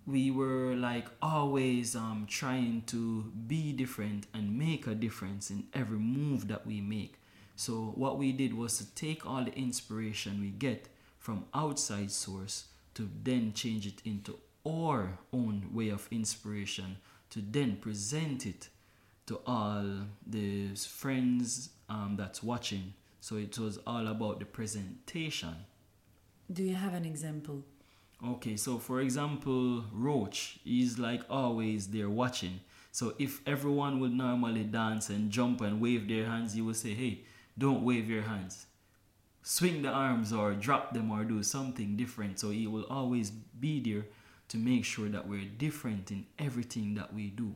we 0.06 0.30
were 0.30 0.76
like 0.76 1.08
always 1.22 1.96
um, 1.96 2.28
trying 2.30 2.84
to 2.88 3.24
be 3.48 3.74
different 3.74 4.28
and 4.34 4.58
make 4.58 4.86
a 4.86 4.94
difference 4.94 5.50
in 5.50 5.66
every 5.74 5.98
move 5.98 6.48
that 6.48 6.66
we 6.66 6.82
make. 6.82 7.20
So, 7.56 7.94
what 7.96 8.18
we 8.18 8.32
did 8.32 8.54
was 8.54 8.78
to 8.78 8.96
take 8.96 9.26
all 9.26 9.44
the 9.44 9.56
inspiration 9.56 10.42
we 10.42 10.50
get 10.50 10.90
from 11.18 11.46
outside 11.54 12.12
source 12.12 12.66
to 12.94 13.10
then 13.24 13.54
change 13.54 13.88
it 13.88 14.02
into 14.06 14.38
our 14.66 15.18
own 15.34 15.70
way 15.72 15.90
of 15.90 16.08
inspiration 16.12 16.98
to 17.30 17.42
then 17.42 17.78
present 17.78 18.46
it 18.46 18.70
to 19.28 19.40
all 19.46 19.84
the 20.26 20.76
friends 20.76 21.70
um, 21.90 22.16
that's 22.18 22.44
watching. 22.44 22.94
So 23.20 23.38
it 23.38 23.58
was 23.58 23.80
all 23.88 24.08
about 24.08 24.40
the 24.40 24.46
presentation. 24.46 25.56
Do 26.52 26.64
you 26.64 26.76
have 26.76 26.94
an 26.94 27.06
example 27.06 27.64
okay 28.32 28.56
so 28.56 28.78
for 28.78 29.02
example 29.02 29.84
roach 29.92 30.60
is 30.66 31.00
like 31.00 31.22
always 31.30 31.88
there 31.88 32.10
watching 32.10 32.60
so 32.92 33.14
if 33.20 33.42
everyone 33.46 34.00
would 34.00 34.14
normally 34.14 34.64
dance 34.64 35.10
and 35.10 35.32
jump 35.32 35.62
and 35.62 35.82
wave 35.82 36.08
their 36.08 36.26
hands 36.26 36.54
he 36.54 36.62
would 36.62 36.76
say 36.76 36.94
hey 36.94 37.22
don't 37.58 37.84
wave 37.84 38.10
your 38.10 38.24
hands 38.24 38.66
swing 39.46 39.84
the 39.84 39.90
arms 39.90 40.34
or 40.34 40.54
drop 40.54 40.92
them 40.92 41.12
or 41.12 41.24
do 41.24 41.42
something 41.44 41.96
different. 41.96 42.40
So 42.40 42.50
He 42.50 42.68
will 42.68 42.86
always 42.90 43.30
be 43.30 43.80
there 43.80 44.06
to 44.50 44.58
make 44.58 44.84
sure 44.84 45.08
that 45.10 45.28
we're 45.28 45.46
different 45.46 46.12
in 46.12 46.26
everything 46.38 46.96
that 46.96 47.14
we 47.14 47.28
do. 47.28 47.54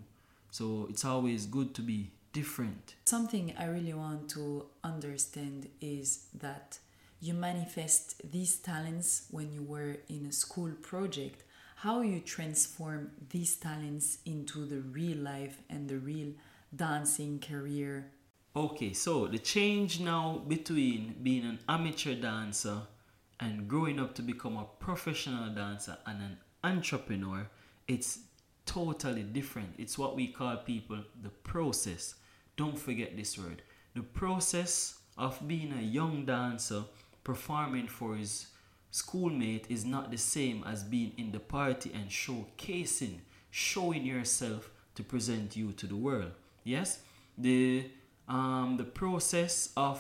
So 0.52 0.88
it's 0.90 1.04
always 1.04 1.48
good 1.48 1.74
to 1.76 1.82
be 1.82 2.12
different. 2.32 2.96
Something 3.06 3.54
I 3.58 3.66
really 3.66 3.94
want 3.94 4.30
to 4.32 4.68
understand 4.84 5.68
is 5.82 6.26
that 6.36 6.78
you 7.20 7.34
manifest 7.34 8.22
these 8.32 8.58
talents 8.58 9.28
when 9.32 9.52
you 9.52 9.64
were 9.64 9.98
in 10.08 10.26
a 10.28 10.32
school 10.32 10.72
project. 10.82 11.44
How 11.76 12.02
you 12.02 12.20
transform 12.20 13.12
these 13.30 13.56
talents 13.56 14.20
into 14.26 14.66
the 14.66 14.82
real 14.82 15.18
life 15.18 15.62
and 15.70 15.90
the 15.90 15.98
real 15.98 16.34
dancing 16.76 17.40
career 17.40 18.12
Okay, 18.56 18.94
so 18.94 19.28
the 19.28 19.38
change 19.38 20.00
now 20.00 20.42
between 20.48 21.16
being 21.22 21.46
an 21.46 21.60
amateur 21.70 22.16
dancer 22.16 22.82
and 23.40 23.68
growing 23.68 24.00
up 24.00 24.16
to 24.16 24.24
become 24.24 24.58
a 24.58 24.66
professional 24.80 25.54
dancer 25.54 25.98
and 26.08 26.20
an 26.22 26.38
entrepreneur, 26.64 27.48
it's 27.88 28.20
totally 28.66 29.22
different. 29.22 29.76
It's 29.78 30.00
what 30.00 30.16
we 30.16 30.30
call 30.30 30.58
people 30.58 30.98
the 31.22 31.30
process. 31.30 32.16
Don't 32.58 32.78
forget 32.78 33.16
this 33.16 33.38
word. 33.38 33.62
The 33.94 34.02
process 34.02 35.00
of 35.16 35.48
being 35.48 35.72
a 35.72 35.82
young 35.84 36.26
dancer 36.26 36.86
performing 37.30 37.88
for 37.88 38.16
his 38.16 38.48
schoolmate 38.90 39.68
is 39.70 39.86
not 39.86 40.10
the 40.10 40.18
same 40.18 40.64
as 40.66 40.84
being 40.84 41.12
in 41.16 41.32
the 41.32 41.40
party 41.40 41.92
and 41.94 42.10
showcasing, 42.10 43.20
showing 43.52 44.04
yourself 44.04 44.72
to 44.96 45.04
present 45.04 45.56
you 45.56 45.72
to 45.74 45.86
the 45.86 45.96
world. 45.96 46.32
Yes? 46.64 47.02
The 47.38 47.86
um, 48.28 48.78
the 48.78 48.84
process 48.84 49.72
of 49.78 50.00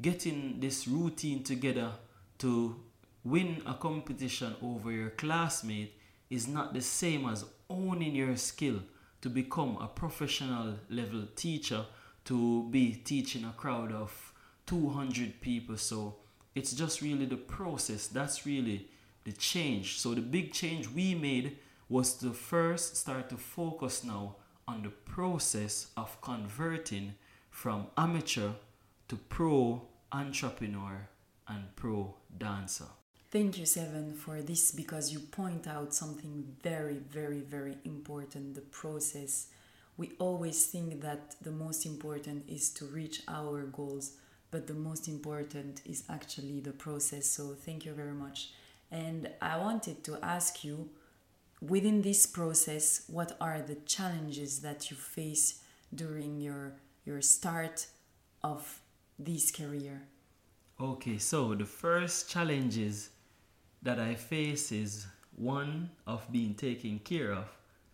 getting 0.00 0.60
this 0.60 0.86
routine 0.86 1.42
together 1.42 1.90
to 2.38 2.76
win 3.24 3.60
a 3.66 3.74
competition 3.74 4.54
over 4.62 4.92
your 4.92 5.10
classmate 5.10 5.92
is 6.30 6.46
not 6.46 6.74
the 6.74 6.80
same 6.80 7.28
as 7.28 7.44
owning 7.68 8.14
your 8.14 8.36
skill 8.36 8.80
to 9.20 9.28
become 9.28 9.78
a 9.80 9.88
professional 9.88 10.74
level 10.90 11.24
teacher 11.34 11.84
to 12.24 12.68
be 12.70 12.92
teaching 13.04 13.44
a 13.44 13.52
crowd 13.56 13.90
of 13.92 14.32
200 14.66 15.40
people 15.40 15.76
so 15.76 16.16
it's 16.54 16.72
just 16.72 17.00
really 17.00 17.26
the 17.26 17.36
process 17.36 18.06
that's 18.06 18.46
really 18.46 18.88
the 19.24 19.32
change 19.32 19.98
so 19.98 20.14
the 20.14 20.20
big 20.20 20.52
change 20.52 20.88
we 20.88 21.14
made 21.14 21.56
was 21.88 22.14
to 22.14 22.32
first 22.32 22.96
start 22.96 23.28
to 23.28 23.36
focus 23.36 24.02
now 24.02 24.36
on 24.66 24.82
the 24.82 24.88
process 24.88 25.88
of 25.96 26.20
converting 26.20 27.14
from 27.50 27.86
amateur 27.96 28.50
to 29.08 29.16
pro 29.16 29.82
entrepreneur 30.10 31.08
and 31.48 31.76
pro 31.76 32.14
dancer. 32.38 32.86
Thank 33.30 33.58
you, 33.58 33.66
Seven, 33.66 34.14
for 34.14 34.42
this 34.42 34.72
because 34.72 35.12
you 35.12 35.20
point 35.20 35.66
out 35.66 35.94
something 35.94 36.56
very, 36.62 36.98
very, 36.98 37.40
very 37.40 37.76
important 37.84 38.54
the 38.54 38.60
process. 38.60 39.48
We 39.96 40.12
always 40.18 40.66
think 40.66 41.00
that 41.02 41.36
the 41.42 41.50
most 41.50 41.84
important 41.86 42.44
is 42.48 42.70
to 42.70 42.86
reach 42.86 43.22
our 43.28 43.62
goals, 43.64 44.12
but 44.52 44.68
the 44.68 44.74
most 44.74 45.08
important 45.08 45.80
is 45.84 46.04
actually 46.08 46.60
the 46.60 46.70
process. 46.72 47.26
So, 47.26 47.56
thank 47.66 47.84
you 47.84 47.92
very 47.92 48.12
much. 48.12 48.50
And 48.92 49.30
I 49.40 49.58
wanted 49.58 50.04
to 50.04 50.18
ask 50.22 50.62
you 50.62 50.90
within 51.60 52.02
this 52.02 52.26
process, 52.26 53.04
what 53.08 53.36
are 53.40 53.62
the 53.62 53.76
challenges 53.86 54.60
that 54.60 54.90
you 54.90 54.96
face 54.96 55.62
during 55.92 56.40
your 56.40 56.74
your 57.04 57.20
start 57.22 57.86
of 58.44 58.80
this 59.18 59.50
career? 59.50 60.02
Okay, 60.80 61.18
so 61.18 61.54
the 61.54 61.64
first 61.64 62.28
challenges 62.28 63.10
that 63.82 63.98
I 63.98 64.14
face 64.14 64.70
is 64.70 65.06
one 65.34 65.90
of 66.06 66.30
being 66.30 66.54
taken 66.54 66.98
care 66.98 67.32
of 67.32 67.48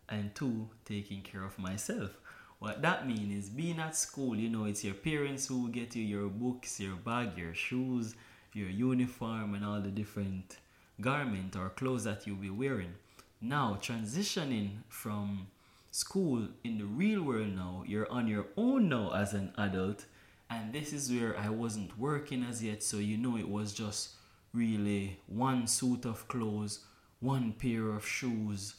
and 0.09 0.35
two 0.35 0.69
taking 0.85 1.23
care 1.23 1.45
of 1.45 1.59
myself 1.59 2.11
what 2.59 2.83
that 2.83 3.07
means 3.07 3.45
is 3.45 3.51
being 3.51 3.79
at 3.79 3.97
school 3.97 4.37
you 4.37 4.49
know 4.49 4.65
it's 4.65 4.85
your 4.85 4.95
parents 4.95 5.47
who 5.47 5.69
get 5.69 5.95
you 5.95 6.03
your 6.03 6.29
books 6.29 6.81
your 6.81 6.97
bag 6.97 7.37
your 7.37 7.55
shoes 7.55 8.15
your 8.53 8.69
uniform 8.69 9.55
and 9.55 9.65
all 9.65 9.81
the 9.81 9.91
different 9.91 10.57
garment 11.01 11.55
or 11.57 11.71
clothes 11.71 12.05
that 12.05 12.27
you'll 12.27 12.37
be 12.37 12.51
wearing. 12.51 12.95
Now 13.41 13.79
transitioning 13.81 14.83
from 14.89 15.47
school 15.91 16.49
in 16.65 16.79
the 16.79 16.85
real 16.85 17.23
world 17.23 17.55
now 17.55 17.83
you're 17.87 18.11
on 18.11 18.29
your 18.29 18.47
own 18.57 18.89
now 18.91 19.11
as 19.15 19.33
an 19.33 19.51
adult 19.57 20.05
and 20.51 20.71
this 20.73 20.93
is 20.93 21.11
where 21.11 21.37
i 21.39 21.49
wasn't 21.49 21.99
working 21.99 22.45
as 22.45 22.63
yet 22.63 22.83
so 22.83 22.99
you 22.99 23.17
know 23.17 23.39
it 23.39 23.49
was 23.49 23.73
just 23.73 24.11
really 24.53 25.19
one 25.27 25.67
suit 25.67 26.05
of 26.05 26.29
clothes 26.29 26.81
one 27.21 27.55
pair 27.55 27.89
of 27.89 28.07
shoes 28.07 28.75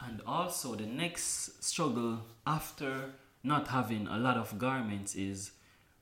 and 0.00 0.22
also 0.26 0.74
the 0.74 0.86
next 0.86 1.62
struggle 1.62 2.22
after 2.46 3.10
not 3.44 3.68
having 3.68 4.08
a 4.08 4.18
lot 4.18 4.38
of 4.38 4.58
garments 4.58 5.14
is 5.14 5.52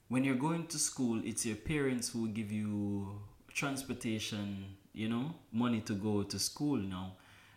when 0.08 0.22
you're 0.22 0.34
going 0.36 0.66
to 0.68 0.78
school 0.78 1.20
it's 1.24 1.44
your 1.44 1.56
parents 1.56 2.10
who 2.10 2.28
give 2.28 2.52
you 2.52 3.20
transportation 3.52 4.64
you 4.94 5.08
know 5.08 5.34
money 5.52 5.80
to 5.80 5.94
go 5.94 6.22
to 6.22 6.38
school 6.38 6.76
now. 6.76 7.16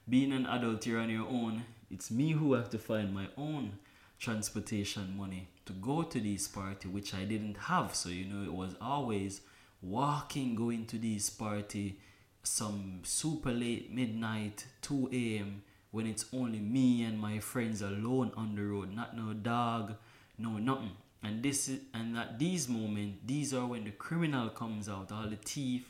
Being 0.10 0.34
an 0.34 0.46
adult 0.46 0.86
you're 0.86 1.00
on 1.00 1.10
your 1.10 1.28
own 1.28 1.64
it's 1.92 2.10
me 2.10 2.32
who 2.32 2.54
have 2.54 2.70
to 2.72 2.80
find 2.80 3.14
my 3.14 3.28
own 3.38 3.74
transportation 4.20 5.16
money 5.18 5.48
to 5.66 5.74
go 5.74 6.02
to 6.02 6.20
this 6.20 6.48
party 6.48 6.88
which 6.88 7.14
i 7.14 7.24
didn't 7.24 7.58
have. 7.58 7.94
So 7.94 8.10
you 8.10 8.26
know 8.26 8.44
it 8.44 8.54
was 8.54 8.76
always 8.82 9.42
walking 9.82 10.56
going 10.56 10.88
to 10.88 10.98
this 10.98 11.30
party 11.30 12.00
some 12.42 13.02
super 13.04 13.52
late 13.52 13.94
midnight 13.94 14.66
2 14.82 15.10
a.m 15.12 15.64
when 15.96 16.08
it's 16.08 16.26
only 16.34 16.60
me 16.60 17.04
and 17.06 17.18
my 17.18 17.40
friends 17.40 17.82
alone 17.82 18.30
on 18.36 18.54
the 18.54 18.62
road 18.62 18.94
not 18.94 19.16
no 19.16 19.32
dog 19.32 19.96
no 20.38 20.58
nothing. 20.58 20.92
And 21.24 21.42
this 21.42 21.70
is 21.70 21.80
and 21.94 22.18
at 22.18 22.38
these 22.38 22.68
moments 22.68 23.20
these 23.26 23.54
are 23.54 23.66
when 23.66 23.86
the 23.86 23.92
criminal 23.92 24.50
comes 24.50 24.90
out 24.90 25.14
all 25.14 25.30
the 25.30 25.38
thief 25.38 25.90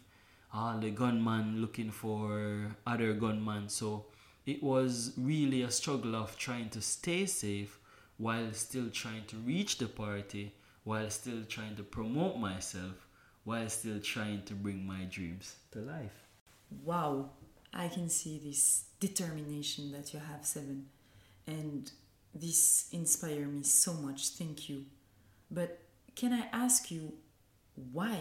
all 0.53 0.77
the 0.77 0.91
gunman 0.91 1.59
looking 1.59 1.89
for 1.89 2.75
other 2.85 3.13
gunman. 3.13 3.67
So 3.67 4.05
it 4.45 4.61
was 4.61 5.13
really 5.17 5.63
a 5.63 5.71
struggle 5.71 6.15
of 6.15 6.37
trying 6.37 6.69
to 6.69 6.81
stay 6.81 7.25
safe 7.25 7.79
while 8.17 8.53
still 8.53 8.91
trying 8.91 9.25
to 9.25 9.37
reach 9.37 9.79
the 9.79 9.87
party 9.87 10.53
while 10.83 11.09
still 11.09 11.43
trying 11.49 11.75
to 11.77 11.83
promote 11.83 12.37
myself 12.37 13.07
while 13.43 13.67
still 13.69 13.99
trying 13.99 14.43
to 14.43 14.53
bring 14.53 14.85
my 14.85 15.05
dreams 15.05 15.55
to 15.71 15.79
life. 15.79 16.27
Wow 16.83 17.31
i 17.75 17.87
can 17.87 18.09
see 18.09 18.39
this 18.43 18.85
determination 18.99 19.91
that 19.91 20.13
you 20.13 20.19
have 20.19 20.45
seven. 20.45 20.87
And 21.47 21.91
this 22.33 22.87
inspire 22.91 23.45
me 23.45 23.63
so 23.63 23.93
much. 23.93 24.29
Thank 24.29 24.69
you. 24.69 24.85
But 25.51 25.79
can 26.15 26.33
i 26.33 26.47
ask 26.51 26.91
you 26.91 27.13
why? 27.91 28.17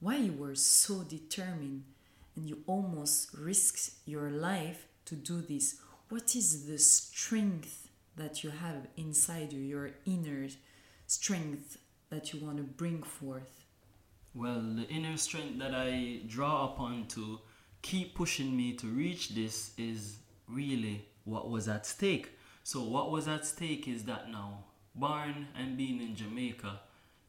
Why 0.00 0.16
you 0.16 0.32
were 0.32 0.54
so 0.54 1.02
determined 1.02 1.82
and 2.36 2.48
you 2.48 2.58
almost 2.66 3.34
risked 3.34 3.90
your 4.06 4.30
life 4.30 4.86
to 5.06 5.14
do 5.16 5.40
this? 5.40 5.80
What 6.08 6.36
is 6.36 6.66
the 6.66 6.78
strength 6.78 7.88
that 8.16 8.42
you 8.42 8.50
have 8.50 8.86
inside 8.96 9.52
you 9.52 9.60
your 9.60 9.90
inner 10.06 10.48
strength 11.06 11.78
that 12.10 12.32
you 12.32 12.44
want 12.44 12.56
to 12.58 12.62
bring 12.62 13.02
forth? 13.02 13.64
Well 14.34 14.62
the 14.78 14.88
inner 14.88 15.16
strength 15.16 15.58
that 15.58 15.74
i 15.74 16.20
draw 16.26 16.72
upon 16.72 17.06
to 17.08 17.40
keep 17.82 18.14
pushing 18.14 18.56
me 18.56 18.72
to 18.74 18.86
reach 18.86 19.30
this 19.30 19.72
is 19.78 20.18
really 20.48 21.04
what 21.24 21.50
was 21.50 21.68
at 21.68 21.86
stake. 21.86 22.30
So, 22.62 22.82
what 22.82 23.10
was 23.10 23.28
at 23.28 23.46
stake 23.46 23.88
is 23.88 24.04
that 24.04 24.30
now, 24.30 24.64
born 24.94 25.48
and 25.56 25.76
being 25.76 26.00
in 26.00 26.14
Jamaica, 26.14 26.80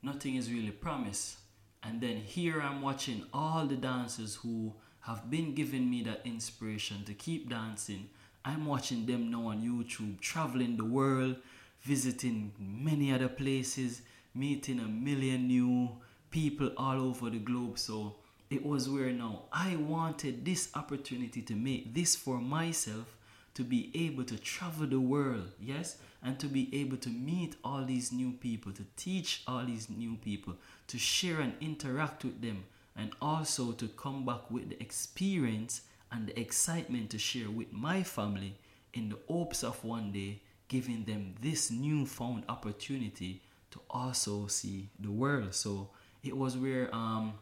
nothing 0.01 0.35
is 0.35 0.51
really 0.51 0.71
promised. 0.71 1.37
And 1.83 2.01
then 2.01 2.17
here 2.17 2.61
I'm 2.61 2.81
watching 2.81 3.25
all 3.33 3.65
the 3.65 3.77
dancers 3.77 4.35
who 4.35 4.73
have 5.01 5.29
been 5.29 5.55
giving 5.55 5.89
me 5.89 6.03
that 6.03 6.21
inspiration 6.25 7.03
to 7.05 7.13
keep 7.13 7.49
dancing. 7.49 8.09
I'm 8.43 8.65
watching 8.65 9.05
them 9.05 9.31
now 9.31 9.47
on 9.47 9.61
YouTube, 9.61 10.19
traveling 10.19 10.75
the 10.75 10.85
world, 10.85 11.37
visiting 11.81 12.51
many 12.59 13.13
other 13.13 13.29
places, 13.29 14.01
meeting 14.33 14.79
a 14.79 14.87
million 14.87 15.47
new 15.47 15.89
people 16.31 16.71
all 16.77 17.01
over 17.01 17.29
the 17.29 17.39
globe. 17.39 17.79
So, 17.79 18.15
it 18.49 18.65
was 18.65 18.89
where 18.89 19.11
now 19.11 19.43
I 19.51 19.75
wanted 19.75 20.43
this 20.43 20.69
opportunity 20.75 21.41
to 21.43 21.55
make 21.55 21.93
this 21.93 22.15
for 22.15 22.39
myself 22.39 23.15
to 23.53 23.63
be 23.63 23.91
able 23.93 24.23
to 24.23 24.37
travel 24.37 24.87
the 24.87 24.99
world, 24.99 25.51
yes, 25.61 25.97
and 26.23 26.39
to 26.39 26.47
be 26.47 26.69
able 26.73 26.97
to 26.97 27.09
meet 27.09 27.55
all 27.63 27.83
these 27.83 28.11
new 28.11 28.31
people, 28.31 28.71
to 28.71 28.85
teach 28.95 29.43
all 29.47 29.65
these 29.65 29.89
new 29.89 30.15
people, 30.15 30.55
to 30.87 30.97
share 30.97 31.41
and 31.41 31.53
interact 31.61 32.23
with 32.23 32.41
them, 32.41 32.63
and 32.95 33.11
also 33.21 33.71
to 33.73 33.87
come 33.89 34.25
back 34.25 34.49
with 34.49 34.69
the 34.69 34.81
experience 34.81 35.81
and 36.11 36.27
the 36.27 36.39
excitement 36.39 37.09
to 37.09 37.17
share 37.17 37.49
with 37.49 37.71
my 37.71 38.01
family 38.01 38.55
in 38.93 39.09
the 39.09 39.17
hopes 39.27 39.63
of 39.63 39.83
one 39.83 40.11
day 40.11 40.41
giving 40.67 41.03
them 41.03 41.35
this 41.41 41.71
newfound 41.71 42.43
opportunity 42.47 43.41
to 43.71 43.79
also 43.89 44.47
see 44.47 44.89
the 44.99 45.11
world. 45.11 45.53
So 45.53 45.89
it 46.23 46.35
was 46.35 46.57
where 46.57 46.93
um, 46.93 47.33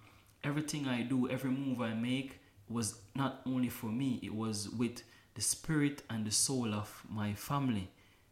everything 0.43 0.87
I 0.87 1.01
do, 1.01 1.29
every 1.29 1.51
move 1.51 1.81
I 1.81 1.93
make 1.93 2.39
was 2.69 2.99
not 3.15 3.41
only 3.45 3.69
for 3.69 3.87
me, 3.87 4.19
it 4.23 4.33
was 4.33 4.69
with 4.69 5.03
the 5.35 5.41
spirit 5.41 6.03
and 6.09 6.25
the 6.25 6.31
soul 6.31 6.73
of 6.73 7.03
my 7.09 7.33
family 7.33 7.89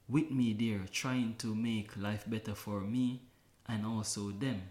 with 0.08 0.32
me 0.32 0.54
there, 0.54 0.86
trying 0.92 1.36
to 1.40 1.56
make 1.56 1.98
life 1.98 2.24
better 2.28 2.54
for 2.54 2.82
me 2.82 3.22
and 3.68 3.86
also 3.86 4.32
them, 4.32 4.62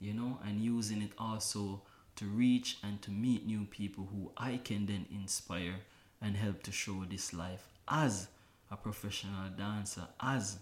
you 0.00 0.12
know, 0.12 0.38
and 0.44 0.62
using 0.62 1.02
it 1.02 1.12
also 1.18 1.82
to 2.16 2.24
reach 2.26 2.78
and 2.82 3.00
to 3.02 3.10
meet 3.10 3.46
new 3.46 3.64
people 3.66 4.08
who 4.12 4.32
I 4.36 4.58
can 4.62 4.86
then 4.86 5.06
inspire 5.12 5.76
and 6.20 6.36
help 6.36 6.62
to 6.64 6.72
show 6.72 7.04
this 7.08 7.32
life 7.32 7.68
as 7.88 8.28
a 8.70 8.76
professional 8.76 9.48
dancer, 9.56 10.06
as 10.20 10.58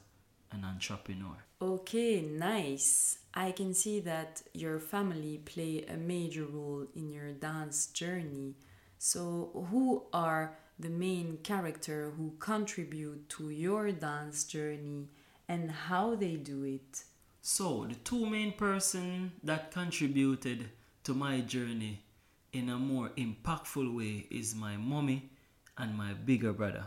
an 0.53 0.65
entrepreneur. 0.65 1.37
Okay, 1.61 2.21
nice. 2.21 3.19
I 3.35 3.51
can 3.51 3.75
see 3.75 3.99
that 4.01 4.43
your 4.55 4.79
family 4.79 5.39
play 5.45 5.85
a 5.89 5.97
major 5.97 6.45
role 6.45 6.87
in 6.95 7.11
your 7.11 7.33
dance 7.33 7.87
journey. 7.87 8.55
So, 8.99 9.67
who 9.69 10.05
are 10.13 10.57
the 10.79 10.89
main 10.89 11.39
character 11.43 12.13
who 12.17 12.35
contribute 12.39 13.29
to 13.31 13.51
your 13.51 13.91
dance 13.91 14.45
journey 14.45 15.09
and 15.49 15.73
how 15.73 16.15
they 16.15 16.37
do 16.37 16.63
it? 16.63 17.03
So, 17.43 17.87
the 17.89 17.97
two 17.97 18.27
main 18.27 18.53
person 18.53 19.33
that 19.43 19.73
contributed 19.73 20.69
to 21.03 21.13
my 21.13 21.41
journey 21.41 22.05
in 22.53 22.69
a 22.69 22.79
more 22.79 23.11
impactful 23.17 23.97
way 23.97 24.27
is 24.31 24.55
my 24.55 24.77
mommy 24.77 25.29
and 25.77 25.99
my 25.99 26.13
bigger 26.13 26.53
brother. 26.53 26.85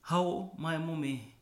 How 0.00 0.52
my 0.56 0.78
mommy 0.78 1.34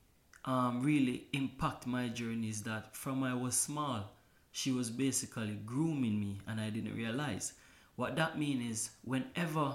um, 0.46 0.82
really 0.82 1.26
impact 1.32 1.86
my 1.86 2.08
journey 2.08 2.48
is 2.48 2.62
that 2.62 2.94
from 2.94 3.22
I 3.22 3.34
was 3.34 3.54
small, 3.54 4.12
she 4.52 4.70
was 4.70 4.90
basically 4.90 5.58
grooming 5.66 6.20
me 6.20 6.40
and 6.46 6.60
I 6.60 6.70
didn't 6.70 6.96
realize. 6.96 7.52
What 7.96 8.16
that 8.16 8.38
means 8.38 8.70
is 8.70 8.90
whenever 9.04 9.74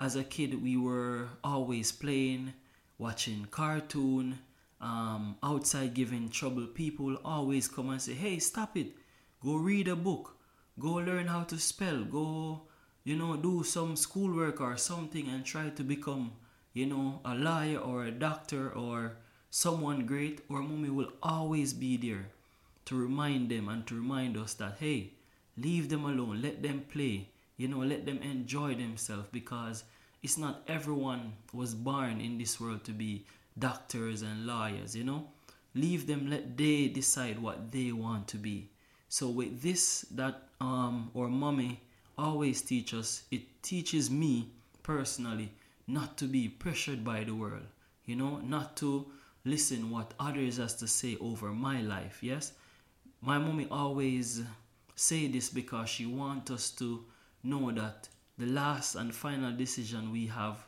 as 0.00 0.16
a 0.16 0.24
kid 0.24 0.62
we 0.62 0.76
were 0.76 1.28
always 1.42 1.90
playing, 1.92 2.52
watching 2.98 3.46
cartoon, 3.50 4.38
um, 4.80 5.36
outside 5.42 5.94
giving 5.94 6.28
trouble, 6.28 6.66
people 6.66 7.16
always 7.24 7.68
come 7.68 7.90
and 7.90 8.00
say, 8.00 8.12
hey, 8.12 8.38
stop 8.38 8.76
it. 8.76 8.92
Go 9.42 9.56
read 9.56 9.88
a 9.88 9.96
book. 9.96 10.36
Go 10.78 10.94
learn 10.94 11.26
how 11.26 11.44
to 11.44 11.58
spell. 11.58 12.04
Go, 12.04 12.62
you 13.04 13.16
know, 13.16 13.36
do 13.36 13.62
some 13.64 13.96
schoolwork 13.96 14.60
or 14.60 14.76
something 14.76 15.28
and 15.28 15.44
try 15.44 15.70
to 15.70 15.82
become, 15.82 16.32
you 16.72 16.86
know, 16.86 17.20
a 17.24 17.34
lawyer 17.34 17.78
or 17.78 18.04
a 18.04 18.10
doctor 18.10 18.70
or 18.70 19.16
someone 19.54 20.04
great, 20.04 20.40
or 20.48 20.60
mommy 20.62 20.90
will 20.90 21.12
always 21.22 21.72
be 21.72 21.96
there 21.96 22.26
to 22.84 22.96
remind 22.96 23.48
them 23.48 23.68
and 23.68 23.86
to 23.86 23.94
remind 23.94 24.36
us 24.36 24.54
that, 24.54 24.74
hey, 24.80 25.10
leave 25.56 25.88
them 25.88 26.04
alone, 26.04 26.42
let 26.42 26.60
them 26.60 26.84
play, 26.90 27.28
you 27.56 27.68
know, 27.68 27.78
let 27.78 28.04
them 28.04 28.18
enjoy 28.18 28.74
themselves 28.74 29.28
because 29.30 29.84
it's 30.24 30.36
not 30.36 30.64
everyone 30.66 31.34
was 31.52 31.72
born 31.72 32.20
in 32.20 32.36
this 32.36 32.60
world 32.60 32.82
to 32.82 32.90
be 32.90 33.24
doctors 33.56 34.22
and 34.22 34.44
lawyers, 34.44 34.96
you 34.96 35.04
know. 35.04 35.28
Leave 35.76 36.08
them, 36.08 36.28
let 36.28 36.56
they 36.56 36.88
decide 36.88 37.38
what 37.38 37.70
they 37.70 37.92
want 37.92 38.26
to 38.26 38.36
be. 38.36 38.68
So 39.08 39.28
with 39.28 39.62
this, 39.62 40.04
that 40.16 40.48
um 40.60 41.12
or 41.14 41.28
mommy 41.28 41.80
always 42.18 42.60
teach 42.60 42.92
us, 42.92 43.22
it 43.30 43.62
teaches 43.62 44.10
me 44.10 44.48
personally 44.82 45.52
not 45.86 46.16
to 46.16 46.24
be 46.24 46.48
pressured 46.48 47.04
by 47.04 47.22
the 47.22 47.36
world, 47.36 47.68
you 48.04 48.16
know, 48.16 48.38
not 48.38 48.76
to 48.78 49.06
listen 49.44 49.90
what 49.90 50.14
others 50.18 50.56
has 50.56 50.74
to 50.74 50.86
say 50.86 51.16
over 51.20 51.52
my 51.52 51.80
life 51.82 52.18
yes 52.22 52.52
my 53.20 53.38
mommy 53.38 53.66
always 53.70 54.42
say 54.94 55.26
this 55.26 55.50
because 55.50 55.88
she 55.88 56.06
want 56.06 56.50
us 56.50 56.70
to 56.70 57.04
know 57.42 57.70
that 57.72 58.08
the 58.38 58.46
last 58.46 58.94
and 58.94 59.14
final 59.14 59.52
decision 59.52 60.10
we 60.12 60.26
have 60.26 60.66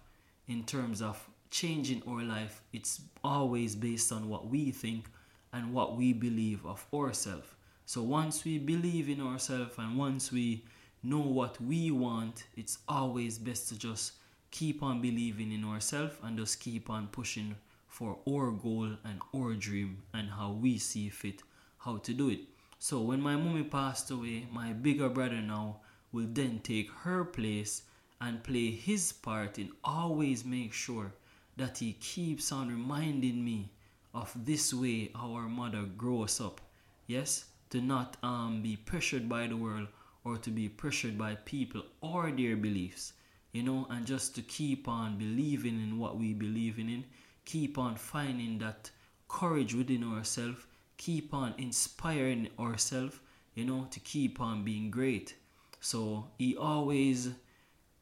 in 0.48 0.62
terms 0.64 1.02
of 1.02 1.28
changing 1.50 2.02
our 2.08 2.22
life, 2.22 2.62
it's 2.72 3.00
always 3.24 3.74
based 3.74 4.12
on 4.12 4.28
what 4.28 4.48
we 4.48 4.70
think 4.70 5.06
and 5.52 5.72
what 5.72 5.96
we 5.96 6.12
believe 6.12 6.64
of 6.64 6.84
ourselves. 6.94 7.48
So 7.86 8.02
once 8.02 8.44
we 8.44 8.58
believe 8.58 9.08
in 9.08 9.20
ourselves 9.20 9.74
and 9.78 9.96
once 9.96 10.32
we 10.32 10.64
know 11.02 11.20
what 11.20 11.60
we 11.60 11.90
want, 11.90 12.44
it's 12.56 12.78
always 12.88 13.38
best 13.38 13.68
to 13.68 13.78
just 13.78 14.12
keep 14.50 14.82
on 14.82 15.00
believing 15.00 15.52
in 15.52 15.64
ourselves 15.64 16.14
and 16.22 16.38
just 16.38 16.60
keep 16.60 16.90
on 16.90 17.08
pushing 17.08 17.54
for 17.96 18.18
our 18.28 18.50
goal 18.50 18.90
and 19.06 19.18
our 19.35 19.54
dream 19.54 20.02
and 20.12 20.28
how 20.28 20.52
we 20.52 20.76
see 20.76 21.09
fit 21.09 21.42
how 21.78 21.96
to 21.96 22.12
do 22.12 22.28
it. 22.28 22.40
So 22.78 23.00
when 23.00 23.22
my 23.22 23.37
mommy 23.37 23.62
passed 23.62 24.11
away, 24.11 24.46
my 24.52 24.74
bigger 24.74 25.09
brother 25.09 25.40
now 25.40 25.80
will 26.12 26.26
then 26.28 26.59
take 26.59 26.90
her 27.04 27.24
place 27.24 27.85
and 28.20 28.44
play 28.44 28.70
his 28.70 29.14
part 29.14 29.59
in 29.59 29.70
always 29.82 30.44
make 30.44 30.74
sure 30.74 31.14
that 31.56 31.78
he 31.78 31.94
keeps 31.94 32.52
on 32.52 32.68
reminding 32.68 33.42
me 33.42 33.70
of 34.12 34.30
this 34.44 34.74
way 34.74 35.11
our 35.14 35.48
mother 35.48 35.85
grows 35.96 36.38
up. 36.38 36.61
Yes, 37.06 37.46
to 37.70 37.80
not 37.80 38.18
um, 38.22 38.61
be 38.62 38.76
pressured 38.76 39.26
by 39.26 39.46
the 39.46 39.56
world 39.56 39.88
or 40.22 40.37
to 40.37 40.50
be 40.50 40.68
pressured 40.68 41.16
by 41.16 41.35
people 41.46 41.82
or 42.02 42.30
their 42.30 42.56
beliefs, 42.56 43.14
you 43.52 43.62
know, 43.62 43.87
and 43.88 44.04
just 44.04 44.35
to 44.35 44.42
keep 44.42 44.87
on 44.87 45.16
believing 45.16 45.80
in 45.80 45.98
what 45.98 46.18
we 46.18 46.35
believe 46.35 46.78
in, 46.78 47.04
keep 47.46 47.78
on 47.78 47.96
finding 47.96 48.59
that 48.59 48.90
courage 49.28 49.74
within 49.74 50.04
ourselves, 50.04 50.66
keep 50.98 51.32
on 51.32 51.54
inspiring 51.56 52.48
ourselves, 52.59 53.18
you 53.54 53.64
know, 53.64 53.87
to 53.90 54.00
keep 54.00 54.40
on 54.40 54.64
being 54.64 54.90
great. 54.90 55.35
So 55.80 56.26
he 56.37 56.56
always 56.56 57.30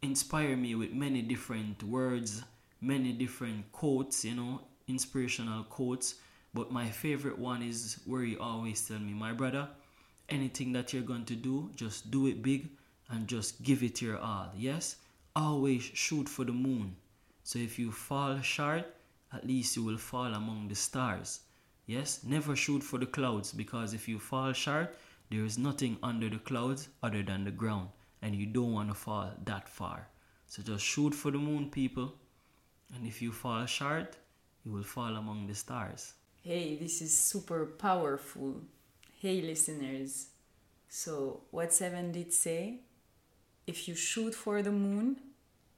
inspired 0.03 0.59
me 0.59 0.75
with 0.75 0.93
many 0.93 1.23
different 1.23 1.83
words, 1.83 2.43
many 2.81 3.13
different 3.13 3.71
quotes, 3.71 4.25
you 4.25 4.35
know, 4.35 4.63
inspirational 4.89 5.65
quotes. 5.65 6.17
But 6.53 6.73
my 6.73 6.89
favorite 6.89 7.39
one 7.39 7.63
is 7.63 8.01
where 8.07 8.23
he 8.23 8.37
always 8.37 8.87
tell 8.87 8.99
me, 8.99 9.13
my 9.13 9.33
brother, 9.33 9.69
anything 10.29 10.73
that 10.73 10.93
you're 10.93 11.03
going 11.03 11.25
to 11.27 11.37
do, 11.37 11.71
just 11.77 12.11
do 12.11 12.27
it 12.27 12.43
big 12.43 12.71
and 13.11 13.29
just 13.29 13.63
give 13.63 13.83
it 13.83 14.01
your 14.01 14.19
all. 14.19 14.51
Yes? 14.57 14.97
Always 15.37 15.83
shoot 15.83 16.29
for 16.29 16.45
the 16.45 16.53
moon. 16.53 16.97
So 17.43 17.59
if 17.59 17.79
you 17.79 17.91
fall 17.91 18.41
short, 18.41 18.94
at 19.35 19.47
least 19.47 19.77
you 19.77 19.83
will 19.83 19.99
fall 19.99 20.33
among 20.33 20.69
the 20.69 20.75
stars. 20.75 21.41
Yes? 21.87 22.25
Never 22.25 22.57
shoot 22.57 22.83
for 22.83 22.99
the 22.99 23.07
clouds 23.07 23.53
because 23.53 23.93
if 23.93 24.09
you 24.09 24.19
fall 24.19 24.53
short, 24.53 24.97
there 25.31 25.45
is 25.45 25.59
nothing 25.59 25.99
under 26.03 26.29
the 26.31 26.39
clouds 26.39 26.89
other 27.03 27.23
than 27.23 27.45
the 27.45 27.51
ground 27.51 27.89
and 28.23 28.35
you 28.35 28.47
don't 28.47 28.73
want 28.73 28.89
to 28.89 28.95
fall 28.95 29.31
that 29.45 29.69
far. 29.69 30.09
So 30.47 30.63
just 30.63 30.85
shoot 30.85 31.15
for 31.15 31.31
the 31.31 31.39
moon, 31.39 31.71
people. 31.71 32.15
And 32.95 33.07
if 33.07 33.21
you 33.21 33.33
fall 33.33 33.67
short, 33.67 34.17
you 34.65 34.73
will 34.73 34.83
fall 34.83 35.17
among 35.17 35.47
the 35.47 35.55
stars. 35.55 36.15
Hey, 36.43 36.77
this 36.77 37.03
is 37.03 37.17
super 37.17 37.67
powerful. 37.67 38.63
Hey, 39.21 39.43
listeners. 39.43 40.29
So, 40.89 41.41
what 41.51 41.73
Seven 41.73 42.13
did 42.13 42.33
say 42.33 42.81
if 43.67 43.89
you 43.89 43.95
shoot 43.95 44.35
for 44.35 44.63
the 44.63 44.71
moon 44.71 45.17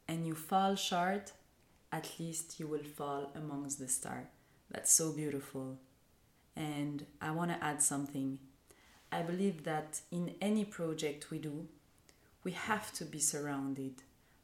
and 0.08 0.26
you 0.26 0.34
fall 0.34 0.74
short, 0.74 1.32
at 1.96 2.10
least 2.18 2.60
you 2.60 2.66
will 2.66 2.88
fall 2.98 3.32
amongst 3.34 3.78
the 3.78 3.88
stars. 3.88 4.26
That's 4.70 4.92
so 4.92 5.12
beautiful. 5.12 5.78
And 6.54 7.06
I 7.22 7.30
want 7.30 7.50
to 7.52 7.64
add 7.64 7.82
something. 7.82 8.38
I 9.10 9.22
believe 9.22 9.64
that 9.64 10.00
in 10.10 10.34
any 10.42 10.64
project 10.64 11.30
we 11.30 11.38
do, 11.38 11.68
we 12.44 12.52
have 12.52 12.92
to 12.94 13.04
be 13.04 13.18
surrounded 13.18 13.94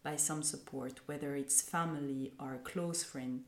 by 0.02 0.16
some 0.16 0.42
support, 0.42 1.00
whether 1.06 1.36
it's 1.36 1.60
family 1.60 2.32
or 2.40 2.60
close 2.64 3.04
friend, 3.04 3.44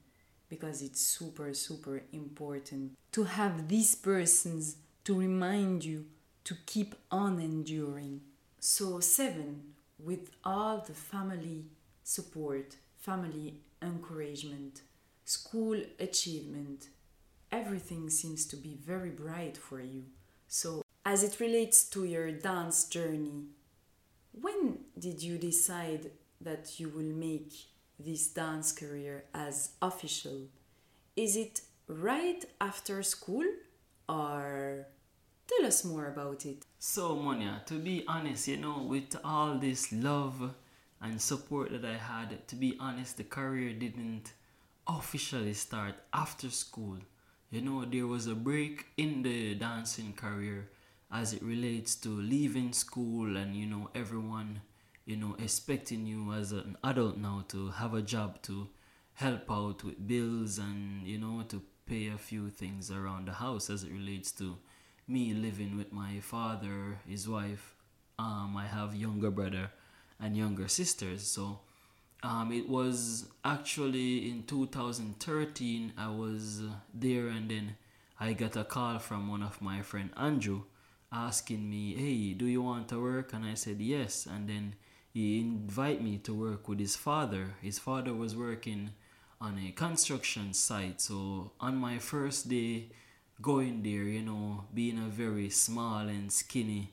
because 0.50 0.82
it's 0.82 1.00
super, 1.00 1.54
super 1.54 2.02
important 2.12 2.92
to 3.12 3.24
have 3.24 3.68
these 3.68 3.94
persons 3.94 4.76
to 5.04 5.18
remind 5.18 5.84
you 5.84 6.04
to 6.44 6.54
keep 6.66 6.94
on 7.10 7.40
enduring. 7.40 8.20
So, 8.60 9.00
seven, 9.00 9.74
with 9.98 10.30
all 10.44 10.84
the 10.86 10.94
family 10.94 11.64
support, 12.02 12.76
family 13.04 13.54
encouragement, 13.82 14.80
school 15.24 15.78
achievement, 16.00 16.88
everything 17.52 18.08
seems 18.08 18.46
to 18.46 18.56
be 18.56 18.78
very 18.82 19.10
bright 19.10 19.56
for 19.56 19.80
you. 19.80 20.04
So, 20.48 20.82
as 21.04 21.22
it 21.22 21.38
relates 21.38 21.84
to 21.90 22.04
your 22.04 22.30
dance 22.32 22.84
journey, 22.84 23.44
when 24.32 24.78
did 24.98 25.22
you 25.22 25.36
decide 25.36 26.10
that 26.40 26.80
you 26.80 26.88
will 26.88 27.12
make 27.28 27.52
this 27.98 28.28
dance 28.28 28.72
career 28.72 29.24
as 29.34 29.72
official? 29.82 30.48
Is 31.14 31.36
it 31.36 31.60
right 31.88 32.42
after 32.60 33.02
school 33.02 33.44
or 34.08 34.86
Tell 35.46 35.66
us 35.66 35.84
more 35.84 36.06
about 36.06 36.46
it. 36.46 36.64
So, 36.78 37.14
Monia, 37.16 37.60
to 37.66 37.74
be 37.74 38.04
honest, 38.08 38.48
you 38.48 38.56
know, 38.56 38.78
with 38.78 39.14
all 39.22 39.58
this 39.58 39.92
love 39.92 40.54
and 41.00 41.20
support 41.20 41.70
that 41.72 41.84
I 41.84 41.96
had, 41.96 42.46
to 42.48 42.56
be 42.56 42.76
honest, 42.80 43.16
the 43.16 43.24
career 43.24 43.72
didn't 43.72 44.32
officially 44.86 45.54
start 45.54 45.94
after 46.12 46.50
school. 46.50 46.98
You 47.50 47.60
know, 47.60 47.84
there 47.84 48.06
was 48.06 48.26
a 48.26 48.34
break 48.34 48.86
in 48.96 49.22
the 49.22 49.54
dancing 49.54 50.12
career 50.12 50.70
as 51.12 51.32
it 51.32 51.42
relates 51.42 51.94
to 51.96 52.08
leaving 52.08 52.72
school 52.72 53.36
and, 53.36 53.54
you 53.54 53.66
know, 53.66 53.90
everyone, 53.94 54.60
you 55.04 55.16
know, 55.16 55.36
expecting 55.38 56.06
you 56.06 56.32
as 56.32 56.52
an 56.52 56.76
adult 56.82 57.16
now 57.16 57.44
to 57.48 57.70
have 57.70 57.94
a 57.94 58.02
job 58.02 58.42
to 58.42 58.68
help 59.14 59.50
out 59.50 59.84
with 59.84 60.06
bills 60.06 60.58
and, 60.58 61.06
you 61.06 61.18
know, 61.18 61.44
to 61.48 61.62
pay 61.86 62.08
a 62.08 62.18
few 62.18 62.50
things 62.50 62.90
around 62.90 63.28
the 63.28 63.32
house 63.32 63.70
as 63.70 63.84
it 63.84 63.92
relates 63.92 64.32
to 64.32 64.56
me 65.06 65.34
living 65.34 65.76
with 65.76 65.92
my 65.92 66.18
father, 66.20 66.98
his 67.06 67.28
wife. 67.28 67.74
Um, 68.18 68.56
I 68.56 68.66
have 68.66 68.94
younger 68.94 69.30
brother 69.30 69.70
and 70.20 70.36
younger 70.36 70.68
sisters. 70.68 71.22
So 71.24 71.60
um, 72.22 72.52
it 72.52 72.68
was 72.68 73.26
actually 73.44 74.30
in 74.30 74.44
2013 74.44 75.92
I 75.96 76.08
was 76.08 76.62
there 76.92 77.28
and 77.28 77.50
then 77.50 77.76
I 78.18 78.32
got 78.32 78.56
a 78.56 78.64
call 78.64 78.98
from 78.98 79.28
one 79.28 79.42
of 79.42 79.60
my 79.60 79.82
friend 79.82 80.10
Andrew 80.16 80.62
asking 81.12 81.68
me, 81.68 81.94
"Hey, 81.94 82.32
do 82.32 82.46
you 82.46 82.62
want 82.62 82.88
to 82.88 83.00
work?" 83.00 83.32
And 83.32 83.44
I 83.44 83.54
said 83.54 83.80
yes. 83.80 84.26
And 84.26 84.48
then 84.48 84.74
he 85.12 85.40
invited 85.40 86.02
me 86.02 86.18
to 86.18 86.34
work 86.34 86.68
with 86.68 86.78
his 86.78 86.96
father. 86.96 87.54
His 87.60 87.78
father 87.78 88.14
was 88.14 88.34
working 88.36 88.90
on 89.40 89.58
a 89.58 89.72
construction 89.72 90.54
site. 90.54 91.00
So 91.00 91.52
on 91.60 91.76
my 91.76 91.98
first 91.98 92.48
day 92.48 92.88
going 93.42 93.82
there, 93.82 94.04
you 94.04 94.22
know, 94.22 94.64
being 94.72 94.98
a 94.98 95.08
very 95.08 95.50
small 95.50 96.08
and 96.08 96.32
skinny 96.32 96.92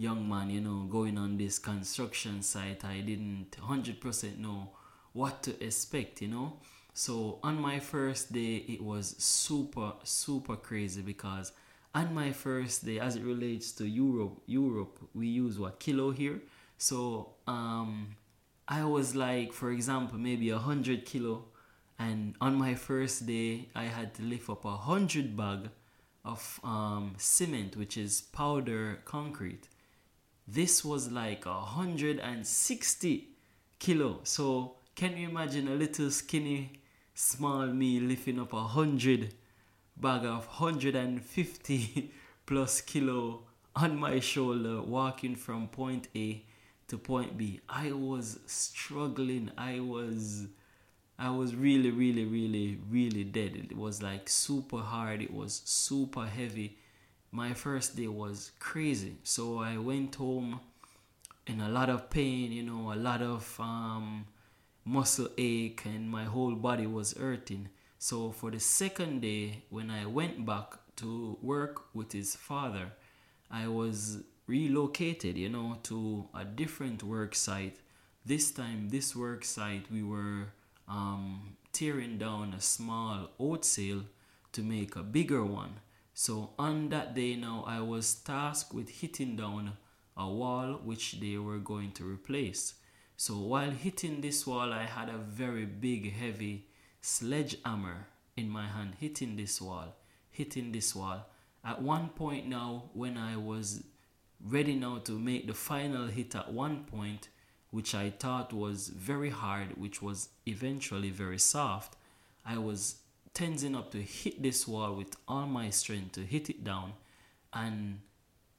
young 0.00 0.26
man, 0.26 0.48
you 0.48 0.62
know, 0.62 0.86
going 0.90 1.18
on 1.18 1.36
this 1.36 1.58
construction 1.58 2.40
site, 2.40 2.84
I 2.86 3.00
didn't 3.00 3.50
100% 3.50 4.38
know 4.38 4.70
what 5.12 5.42
to 5.42 5.62
expect, 5.62 6.22
you 6.22 6.28
know. 6.28 6.54
So 6.94 7.38
on 7.42 7.60
my 7.60 7.80
first 7.80 8.32
day, 8.32 8.56
it 8.66 8.82
was 8.82 9.14
super, 9.18 9.92
super 10.02 10.56
crazy 10.56 11.02
because 11.02 11.52
on 11.94 12.14
my 12.14 12.32
first 12.32 12.86
day, 12.86 12.98
as 12.98 13.16
it 13.16 13.24
relates 13.24 13.72
to 13.72 13.86
Europe, 13.86 14.40
Europe, 14.46 14.98
we 15.14 15.26
use 15.26 15.58
what 15.58 15.78
kilo 15.78 16.12
here. 16.12 16.40
So 16.78 17.34
um, 17.46 18.16
I 18.66 18.84
was 18.84 19.14
like, 19.14 19.52
for 19.52 19.70
example, 19.70 20.18
maybe 20.18 20.48
a 20.48 20.58
hundred 20.58 21.04
kilo, 21.04 21.44
and 21.98 22.36
on 22.40 22.54
my 22.54 22.74
first 22.74 23.26
day, 23.26 23.68
I 23.74 23.84
had 23.84 24.14
to 24.14 24.22
lift 24.22 24.48
up 24.48 24.64
a 24.64 24.76
hundred 24.76 25.36
bag 25.36 25.68
of 26.24 26.58
um, 26.64 27.14
cement, 27.18 27.76
which 27.76 27.98
is 27.98 28.22
powder 28.22 29.00
concrete. 29.04 29.68
This 30.52 30.84
was 30.84 31.10
like 31.12 31.46
a 31.46 31.60
hundred 31.60 32.18
and 32.18 32.46
sixty 32.46 33.28
kilo. 33.78 34.20
So 34.24 34.76
can 34.94 35.16
you 35.16 35.28
imagine 35.28 35.68
a 35.68 35.74
little 35.74 36.10
skinny, 36.10 36.80
small 37.14 37.66
me 37.66 38.00
lifting 38.00 38.40
up 38.40 38.52
a 38.52 38.64
hundred 38.64 39.34
bag 39.96 40.24
of 40.24 40.46
hundred 40.46 40.94
and 40.96 41.22
fifty 41.22 42.12
plus 42.46 42.80
kilo 42.80 43.42
on 43.76 43.96
my 43.98 44.18
shoulder, 44.20 44.82
walking 44.82 45.36
from 45.36 45.68
point 45.68 46.08
A 46.16 46.42
to 46.88 46.98
point 46.98 47.36
B. 47.38 47.60
I 47.68 47.92
was 47.92 48.40
struggling. 48.46 49.50
I 49.56 49.80
was 49.80 50.48
I 51.18 51.30
was 51.30 51.54
really, 51.54 51.90
really, 51.90 52.24
really, 52.24 52.78
really 52.90 53.24
dead. 53.24 53.52
It 53.54 53.76
was 53.76 54.02
like 54.02 54.28
super 54.28 54.78
hard. 54.78 55.20
It 55.22 55.32
was 55.32 55.62
super 55.64 56.26
heavy. 56.26 56.78
My 57.32 57.54
first 57.54 57.96
day 57.96 58.08
was 58.08 58.50
crazy. 58.58 59.16
So 59.22 59.58
I 59.60 59.76
went 59.78 60.16
home 60.16 60.60
in 61.46 61.60
a 61.60 61.68
lot 61.68 61.88
of 61.88 62.10
pain, 62.10 62.52
you 62.52 62.62
know, 62.62 62.92
a 62.92 62.96
lot 62.96 63.22
of 63.22 63.56
um, 63.60 64.26
muscle 64.84 65.28
ache, 65.38 65.82
and 65.84 66.10
my 66.10 66.24
whole 66.24 66.54
body 66.54 66.86
was 66.86 67.16
hurting. 67.16 67.68
So 67.98 68.32
for 68.32 68.50
the 68.50 68.60
second 68.60 69.20
day, 69.20 69.62
when 69.70 69.90
I 69.90 70.06
went 70.06 70.44
back 70.44 70.74
to 70.96 71.38
work 71.42 71.94
with 71.94 72.12
his 72.12 72.34
father, 72.34 72.92
I 73.50 73.68
was 73.68 74.18
relocated, 74.46 75.36
you 75.36 75.48
know, 75.48 75.78
to 75.84 76.28
a 76.34 76.44
different 76.44 77.02
work 77.02 77.34
site. 77.34 77.78
This 78.24 78.50
time, 78.50 78.88
this 78.88 79.14
work 79.14 79.44
site, 79.44 79.86
we 79.90 80.02
were 80.02 80.48
um, 80.88 81.56
tearing 81.72 82.18
down 82.18 82.54
a 82.54 82.60
small 82.60 83.30
oat 83.38 83.64
sail 83.64 84.02
to 84.52 84.62
make 84.62 84.96
a 84.96 85.02
bigger 85.02 85.44
one. 85.44 85.74
So 86.22 86.50
on 86.58 86.90
that 86.90 87.14
day 87.14 87.34
now, 87.34 87.64
I 87.66 87.80
was 87.80 88.12
tasked 88.14 88.74
with 88.74 88.90
hitting 88.90 89.36
down 89.36 89.72
a 90.18 90.28
wall 90.28 90.78
which 90.84 91.18
they 91.18 91.38
were 91.38 91.56
going 91.56 91.92
to 91.92 92.04
replace. 92.04 92.74
So 93.16 93.38
while 93.38 93.70
hitting 93.70 94.20
this 94.20 94.46
wall, 94.46 94.70
I 94.70 94.82
had 94.82 95.08
a 95.08 95.16
very 95.16 95.64
big, 95.64 96.12
heavy 96.12 96.66
sledgehammer 97.00 98.08
in 98.36 98.50
my 98.50 98.66
hand, 98.66 98.96
hitting 99.00 99.36
this 99.36 99.62
wall, 99.62 99.96
hitting 100.30 100.72
this 100.72 100.94
wall. 100.94 101.26
At 101.64 101.80
one 101.80 102.10
point 102.10 102.46
now, 102.46 102.90
when 102.92 103.16
I 103.16 103.38
was 103.38 103.82
ready 104.44 104.74
now 104.74 104.98
to 104.98 105.18
make 105.18 105.46
the 105.46 105.54
final 105.54 106.08
hit 106.08 106.34
at 106.34 106.52
one 106.52 106.84
point, 106.84 107.30
which 107.70 107.94
I 107.94 108.10
thought 108.10 108.52
was 108.52 108.88
very 108.88 109.30
hard, 109.30 109.78
which 109.78 110.02
was 110.02 110.28
eventually 110.44 111.08
very 111.08 111.38
soft, 111.38 111.96
I 112.44 112.58
was 112.58 112.96
tensing 113.34 113.74
up 113.74 113.90
to 113.92 114.02
hit 114.02 114.42
this 114.42 114.66
wall 114.66 114.94
with 114.94 115.16
all 115.26 115.46
my 115.46 115.70
strength 115.70 116.12
to 116.12 116.20
hit 116.20 116.50
it 116.50 116.64
down, 116.64 116.92
and 117.52 118.00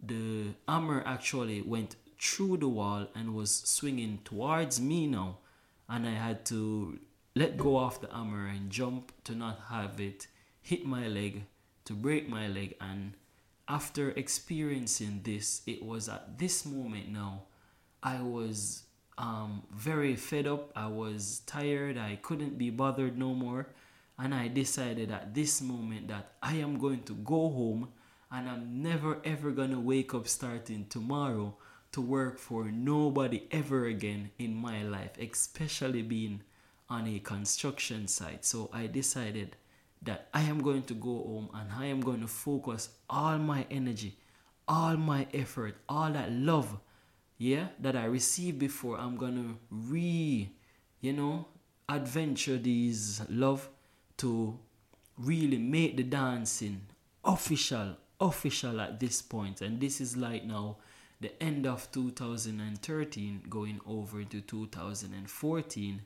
the 0.01 0.47
hammer 0.67 1.03
actually 1.05 1.62
went 1.62 1.95
through 2.19 2.57
the 2.57 2.67
wall 2.67 3.07
and 3.15 3.36
was 3.36 3.51
swinging 3.51 4.19
towards 4.23 4.79
me 4.79 5.07
now, 5.07 5.38
and 5.89 6.07
I 6.07 6.12
had 6.12 6.45
to 6.45 6.99
let 7.36 7.57
go 7.57 7.79
of 7.79 8.01
the 8.01 8.07
hammer 8.12 8.47
and 8.47 8.69
jump 8.69 9.12
to 9.25 9.36
not 9.36 9.60
have 9.69 9.99
it 9.99 10.27
hit 10.62 10.86
my 10.86 11.07
leg, 11.07 11.43
to 11.86 11.93
break 11.93 12.29
my 12.29 12.47
leg, 12.47 12.75
and 12.79 13.13
after 13.67 14.12
experiencing 14.12 15.21
this, 15.23 15.62
it 15.65 15.84
was 15.84 16.10
at 16.10 16.38
this 16.38 16.65
moment 16.65 17.10
now 17.10 17.43
I 18.03 18.21
was 18.21 18.84
um, 19.17 19.63
very 19.71 20.15
fed 20.15 20.47
up. 20.47 20.71
I 20.75 20.88
was 20.88 21.41
tired. 21.45 21.97
I 21.97 22.17
couldn't 22.21 22.57
be 22.57 22.69
bothered 22.69 23.17
no 23.17 23.34
more. 23.34 23.67
And 24.19 24.34
I 24.34 24.47
decided 24.47 25.12
at 25.12 25.34
this 25.34 25.62
moment 25.62 26.08
that 26.10 26.34
I 26.41 26.56
am 26.56 26.78
going 26.78 27.04
to 27.04 27.13
go 27.13 27.50
home 27.50 27.89
and 28.32 28.47
I'm 28.47 28.82
never 28.82 29.19
ever 29.26 29.52
gonna 29.52 29.80
wake 29.80 30.13
up 30.13 30.28
starting 30.28 30.86
tomorrow 30.88 31.56
to 31.91 32.02
work 32.02 32.39
for 32.39 32.71
nobody 32.71 33.47
ever 33.52 33.86
again 33.86 34.32
in 34.39 34.56
my 34.56 34.84
life, 34.84 35.12
especially 35.19 36.02
being 36.02 36.41
on 36.89 37.08
a 37.08 37.19
construction 37.19 38.08
site. 38.08 38.45
So 38.45 38.69
I 38.71 38.88
decided 38.88 39.58
that 40.04 40.30
I 40.34 40.41
am 40.43 40.62
going 40.62 40.84
to 40.84 40.93
go 40.93 41.10
home 41.10 41.50
and 41.54 41.69
I 41.71 41.86
am 41.88 42.00
going 42.02 42.21
to 42.21 42.28
focus 42.28 42.89
all 43.10 43.38
my 43.38 43.65
energy, 43.69 44.17
all 44.67 44.95
my 44.95 45.28
effort, 45.34 45.76
all 45.89 46.12
that 46.12 46.32
love, 46.32 46.80
yeah, 47.38 47.67
that 47.80 47.95
I 47.95 48.06
received 48.06 48.60
before. 48.60 48.97
I'm 48.97 49.17
going 49.17 49.36
to 49.36 49.58
re, 49.69 50.50
you 51.02 51.13
know, 51.13 51.47
adventure 51.89 52.58
these 52.58 53.21
love 53.30 53.69
to 54.21 54.57
really 55.17 55.57
make 55.57 55.97
the 55.97 56.03
dancing 56.03 56.81
official, 57.25 57.97
official 58.19 58.79
at 58.79 58.99
this 58.99 59.21
point. 59.21 59.62
And 59.62 59.81
this 59.81 59.99
is 59.99 60.15
like 60.15 60.43
now 60.45 60.77
the 61.19 61.41
end 61.41 61.65
of 61.65 61.91
2013 61.91 63.41
going 63.49 63.81
over 63.88 64.21
into 64.21 64.41
2014 64.41 66.01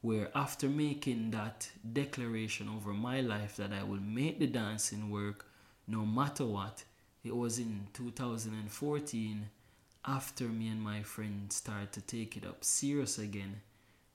where 0.00 0.30
after 0.34 0.68
making 0.68 1.30
that 1.30 1.70
declaration 1.92 2.68
over 2.68 2.92
my 2.92 3.20
life 3.20 3.56
that 3.56 3.72
I 3.72 3.84
will 3.84 4.00
make 4.00 4.40
the 4.40 4.46
dancing 4.48 5.10
work 5.10 5.46
no 5.86 6.04
matter 6.04 6.46
what, 6.46 6.84
it 7.22 7.36
was 7.36 7.58
in 7.58 7.86
2014 7.92 9.48
after 10.06 10.44
me 10.44 10.68
and 10.68 10.80
my 10.80 11.02
friend 11.02 11.52
started 11.52 11.92
to 11.92 12.00
take 12.00 12.36
it 12.36 12.46
up 12.46 12.64
serious 12.64 13.18
again. 13.18 13.60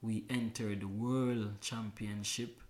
We 0.02 0.26
entered 0.30 0.82
the 0.82 0.88
World 0.88 1.62
Championship, 1.62 2.62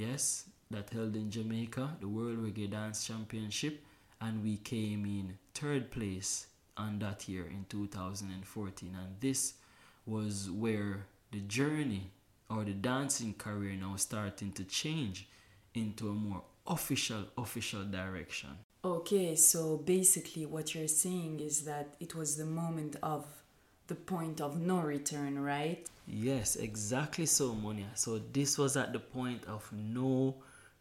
yes, 0.00 0.44
that 0.70 0.90
held 0.90 1.14
in 1.14 1.30
Jamaica, 1.30 1.96
the 2.00 2.08
World 2.08 2.38
Reggae 2.38 2.70
Dance 2.70 3.06
Championship, 3.06 3.84
and 4.20 4.42
we 4.42 4.56
came 4.56 5.04
in 5.04 5.38
third 5.54 5.90
place 5.90 6.46
on 6.76 6.98
that 7.00 7.28
year 7.28 7.46
in 7.46 7.66
2014. 7.68 8.96
And 8.98 9.20
this 9.20 9.54
was 10.06 10.50
where 10.50 11.06
the 11.32 11.40
journey 11.40 12.10
or 12.48 12.64
the 12.64 12.72
dancing 12.72 13.34
career 13.34 13.74
now 13.74 13.96
starting 13.96 14.52
to 14.52 14.64
change 14.64 15.28
into 15.74 16.08
a 16.08 16.12
more 16.12 16.42
official 16.66 17.24
official 17.38 17.84
direction 17.84 18.50
okay 18.84 19.34
so 19.34 19.76
basically 19.78 20.44
what 20.44 20.74
you're 20.74 20.88
saying 20.88 21.40
is 21.40 21.62
that 21.64 21.94
it 22.00 22.14
was 22.14 22.36
the 22.36 22.44
moment 22.44 22.96
of 23.02 23.24
the 23.90 23.94
point 23.94 24.40
of 24.40 24.58
no 24.58 24.78
return 24.78 25.38
right? 25.38 25.86
Yes 26.06 26.56
exactly 26.56 27.26
so 27.26 27.54
monia. 27.54 27.90
So 27.94 28.18
this 28.32 28.56
was 28.56 28.76
at 28.76 28.92
the 28.94 28.98
point 28.98 29.44
of 29.46 29.70
no 29.72 30.36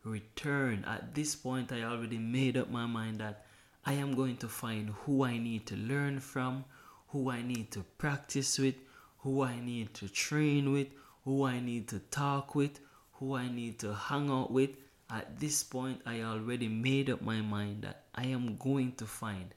return. 0.06 0.86
At 0.88 1.14
this 1.14 1.36
point 1.36 1.72
i 1.72 1.84
already 1.84 2.18
made 2.18 2.56
up 2.56 2.70
my 2.70 2.86
mind 2.86 3.20
that 3.20 3.46
i 3.86 3.94
am 3.94 4.16
going 4.16 4.38
to 4.38 4.48
find 4.48 4.90
who 5.02 5.24
i 5.24 5.38
need 5.38 5.66
to 5.68 5.76
learn 5.76 6.20
from 6.20 6.64
who 7.10 7.30
i 7.30 7.42
need 7.42 7.72
to 7.72 7.82
practice 7.98 8.58
with 8.60 8.76
who 9.24 9.42
i 9.44 9.60
need 9.60 9.94
to 9.96 10.08
train 10.08 10.72
with 10.72 10.90
who 11.30 11.46
I 11.46 11.60
need 11.60 11.88
to 11.90 12.00
talk 12.00 12.56
with, 12.56 12.80
who 13.14 13.36
I 13.36 13.48
need 13.50 13.78
to 13.82 13.94
hang 13.94 14.32
out 14.32 14.50
with. 14.50 14.72
At 15.12 15.40
this 15.40 15.64
point, 15.64 16.02
I 16.04 16.22
already 16.22 16.68
made 16.68 17.08
up 17.12 17.22
my 17.22 17.40
mind 17.42 17.84
that 17.84 18.06
I 18.16 18.26
am 18.26 18.58
going 18.58 18.94
to 18.94 19.06
find 19.06 19.54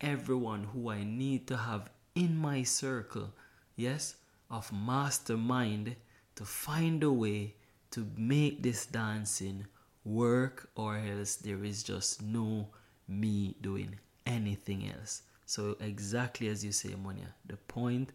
everyone 0.00 0.64
who 0.64 0.90
I 0.90 1.04
need 1.04 1.46
to 1.46 1.56
have 1.56 1.88
in 2.14 2.36
my 2.36 2.62
circle, 2.62 3.32
yes, 3.76 4.16
of 4.50 4.72
mastermind 4.72 5.96
to 6.36 6.44
find 6.44 7.02
a 7.02 7.12
way 7.12 7.54
to 7.90 8.06
make 8.16 8.62
this 8.62 8.86
dancing 8.86 9.66
work, 10.04 10.70
or 10.74 10.96
else 10.96 11.36
there 11.36 11.64
is 11.64 11.82
just 11.82 12.22
no 12.22 12.68
me 13.08 13.54
doing 13.60 13.98
anything 14.26 14.88
else. 14.88 15.22
So, 15.46 15.76
exactly 15.80 16.48
as 16.48 16.64
you 16.64 16.72
say, 16.72 16.94
Monia, 16.94 17.34
the 17.46 17.56
point 17.56 18.10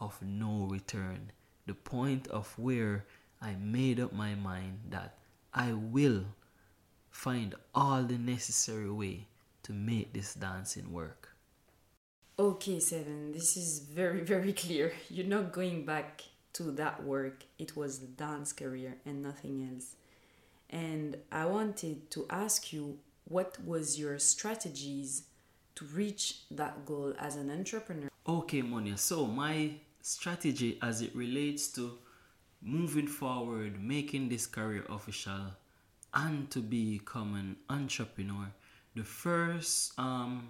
of 0.00 0.20
no 0.22 0.66
return 0.70 1.32
the 1.68 1.74
point 1.74 2.26
of 2.28 2.58
where 2.58 3.04
I 3.42 3.54
made 3.54 4.00
up 4.00 4.12
my 4.12 4.34
mind 4.34 4.80
that 4.88 5.18
I 5.52 5.72
will 5.72 6.24
find 7.10 7.54
all 7.74 8.02
the 8.02 8.16
necessary 8.16 8.90
way 8.90 9.26
to 9.64 9.72
make 9.72 10.12
this 10.14 10.34
dancing 10.34 10.92
work. 10.92 11.27
Okay, 12.40 12.78
Seven, 12.78 13.32
this 13.32 13.56
is 13.56 13.80
very, 13.80 14.20
very 14.20 14.52
clear. 14.52 14.92
You're 15.10 15.26
not 15.26 15.50
going 15.50 15.84
back 15.84 16.22
to 16.52 16.70
that 16.72 17.02
work, 17.02 17.42
it 17.58 17.76
was 17.76 17.98
the 17.98 18.06
dance 18.06 18.52
career 18.52 18.96
and 19.04 19.24
nothing 19.24 19.68
else. 19.72 19.96
And 20.70 21.16
I 21.32 21.46
wanted 21.46 22.12
to 22.12 22.26
ask 22.30 22.72
you 22.72 22.98
what 23.24 23.58
was 23.64 23.98
your 23.98 24.20
strategies 24.20 25.24
to 25.74 25.84
reach 25.86 26.42
that 26.52 26.86
goal 26.86 27.12
as 27.18 27.34
an 27.34 27.50
entrepreneur? 27.50 28.08
Okay, 28.28 28.62
Monia. 28.62 28.96
So 28.98 29.26
my 29.26 29.72
strategy 30.00 30.78
as 30.80 31.02
it 31.02 31.14
relates 31.16 31.68
to 31.72 31.98
moving 32.62 33.08
forward, 33.08 33.82
making 33.82 34.28
this 34.28 34.46
career 34.46 34.84
official, 34.88 35.56
and 36.14 36.48
to 36.52 36.60
become 36.60 37.34
an 37.34 37.56
entrepreneur. 37.68 38.46
The 38.94 39.04
first 39.04 39.98
um, 39.98 40.48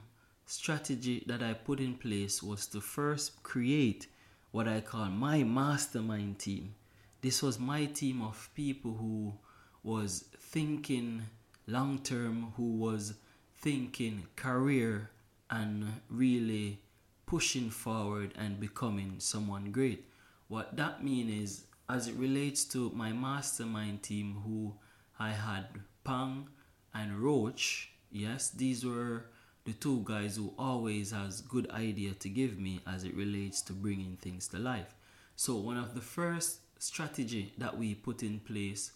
strategy 0.49 1.23
that 1.27 1.43
I 1.43 1.53
put 1.53 1.79
in 1.79 1.95
place 1.95 2.43
was 2.43 2.67
to 2.69 2.81
first 2.81 3.43
create 3.43 4.07
what 4.51 4.67
I 4.67 4.81
call 4.81 5.07
my 5.07 5.45
mastermind 5.45 6.39
team. 6.39 6.75
This 7.21 7.43
was 7.43 7.59
my 7.59 7.85
team 7.85 8.23
of 8.23 8.49
people 8.55 8.95
who 8.95 9.35
was 9.83 10.25
thinking 10.39 11.25
long 11.67 11.99
term, 11.99 12.55
who 12.57 12.79
was 12.79 13.15
thinking 13.59 14.27
career 14.37 15.11
and 15.51 16.01
really 16.09 16.81
pushing 17.27 17.69
forward 17.69 18.33
and 18.39 18.59
becoming 18.59 19.17
someone 19.19 19.71
great. 19.71 20.09
What 20.49 20.77
that 20.79 21.05
means 21.05 21.31
is, 21.31 21.65
as 21.91 22.09
it 22.09 22.15
relates 22.15 22.65
to 22.67 22.91
my 22.95 23.13
mastermind 23.13 24.03
team, 24.03 24.41
who 24.47 24.75
I 25.19 25.31
had 25.33 25.67
Pang 26.05 26.49
and 26.95 27.19
Roach, 27.19 27.91
yes, 28.11 28.49
these 28.49 28.83
were 28.85 29.27
the 29.69 29.75
two 29.75 30.01
guys 30.07 30.37
who 30.37 30.51
always 30.59 31.11
has 31.11 31.43
good 31.43 31.71
idea 31.73 32.15
to 32.15 32.31
give 32.31 32.59
me 32.59 32.81
as 32.87 33.05
it 33.05 33.15
relates 33.15 33.61
to 33.61 33.75
bringing 33.75 34.17
things 34.17 34.49
to 34.49 34.59
life. 34.59 34.95
So 35.37 35.57
one 35.57 35.77
of 35.77 35.95
the 35.95 36.01
first 36.01 36.61
strategy 36.79 37.53
that 37.59 37.77
we 37.77 37.95
put 37.95 38.23
in 38.23 38.41
place 38.41 38.93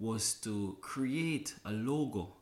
was 0.00 0.34
to 0.40 0.78
create 0.80 1.54
a 1.64 1.70
logo 1.70 2.32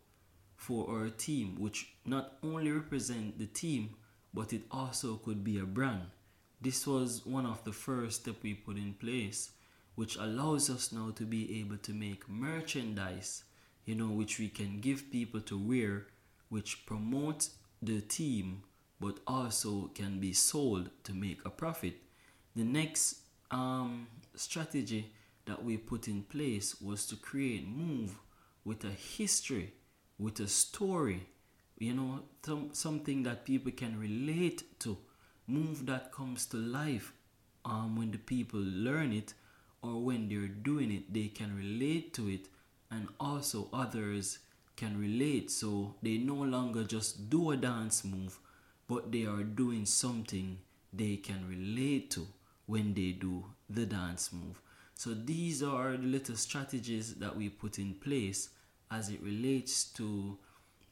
for 0.56 0.88
our 0.88 1.10
team 1.10 1.56
which 1.58 1.94
not 2.06 2.38
only 2.42 2.72
represent 2.72 3.38
the 3.38 3.44
team 3.44 3.90
but 4.32 4.54
it 4.54 4.62
also 4.70 5.16
could 5.16 5.44
be 5.44 5.58
a 5.58 5.66
brand. 5.66 6.06
This 6.62 6.86
was 6.86 7.26
one 7.26 7.44
of 7.44 7.64
the 7.64 7.72
first 7.72 8.22
step 8.22 8.36
we 8.42 8.54
put 8.54 8.78
in 8.78 8.94
place, 8.94 9.50
which 9.94 10.16
allows 10.16 10.70
us 10.70 10.90
now 10.90 11.10
to 11.16 11.24
be 11.24 11.60
able 11.60 11.76
to 11.76 11.92
make 11.92 12.30
merchandise, 12.30 13.44
you 13.84 13.94
know, 13.94 14.08
which 14.08 14.38
we 14.38 14.48
can 14.48 14.80
give 14.80 15.12
people 15.12 15.42
to 15.42 15.58
wear, 15.58 16.06
which 16.48 16.86
promote 16.86 17.50
the 17.84 18.00
team, 18.00 18.62
but 19.00 19.18
also 19.26 19.90
can 19.94 20.20
be 20.20 20.32
sold 20.32 20.90
to 21.04 21.12
make 21.12 21.40
a 21.44 21.50
profit. 21.50 21.94
The 22.56 22.64
next 22.64 23.18
um, 23.50 24.06
strategy 24.34 25.12
that 25.46 25.62
we 25.64 25.76
put 25.76 26.08
in 26.08 26.22
place 26.22 26.80
was 26.80 27.06
to 27.06 27.16
create 27.16 27.68
move 27.68 28.18
with 28.64 28.84
a 28.84 28.90
history, 28.90 29.74
with 30.18 30.40
a 30.40 30.48
story, 30.48 31.26
you 31.78 31.94
know, 31.94 32.20
some, 32.44 32.70
something 32.72 33.22
that 33.24 33.44
people 33.44 33.72
can 33.72 33.98
relate 33.98 34.80
to, 34.80 34.96
move 35.46 35.86
that 35.86 36.12
comes 36.12 36.46
to 36.46 36.56
life 36.56 37.12
um, 37.64 37.96
when 37.96 38.10
the 38.10 38.18
people 38.18 38.60
learn 38.60 39.12
it 39.12 39.34
or 39.82 40.00
when 40.02 40.28
they're 40.28 40.48
doing 40.48 40.90
it, 40.90 41.12
they 41.12 41.28
can 41.28 41.54
relate 41.56 42.14
to 42.14 42.28
it, 42.28 42.48
and 42.90 43.08
also 43.20 43.68
others 43.72 44.38
can 44.76 44.98
relate. 45.00 45.50
So 45.50 45.94
they 46.02 46.18
no 46.18 46.34
longer 46.34 46.84
just 46.84 47.30
do 47.30 47.50
a 47.50 47.56
dance 47.56 48.04
move, 48.04 48.38
but 48.88 49.12
they 49.12 49.24
are 49.24 49.42
doing 49.42 49.86
something 49.86 50.58
they 50.92 51.16
can 51.16 51.48
relate 51.48 52.10
to 52.12 52.26
when 52.66 52.94
they 52.94 53.12
do 53.12 53.44
the 53.68 53.86
dance 53.86 54.32
move. 54.32 54.60
So 54.94 55.12
these 55.12 55.62
are 55.62 55.96
the 55.96 56.06
little 56.06 56.36
strategies 56.36 57.14
that 57.16 57.36
we 57.36 57.48
put 57.48 57.78
in 57.78 57.94
place 57.94 58.50
as 58.90 59.10
it 59.10 59.20
relates 59.22 59.84
to 59.84 60.38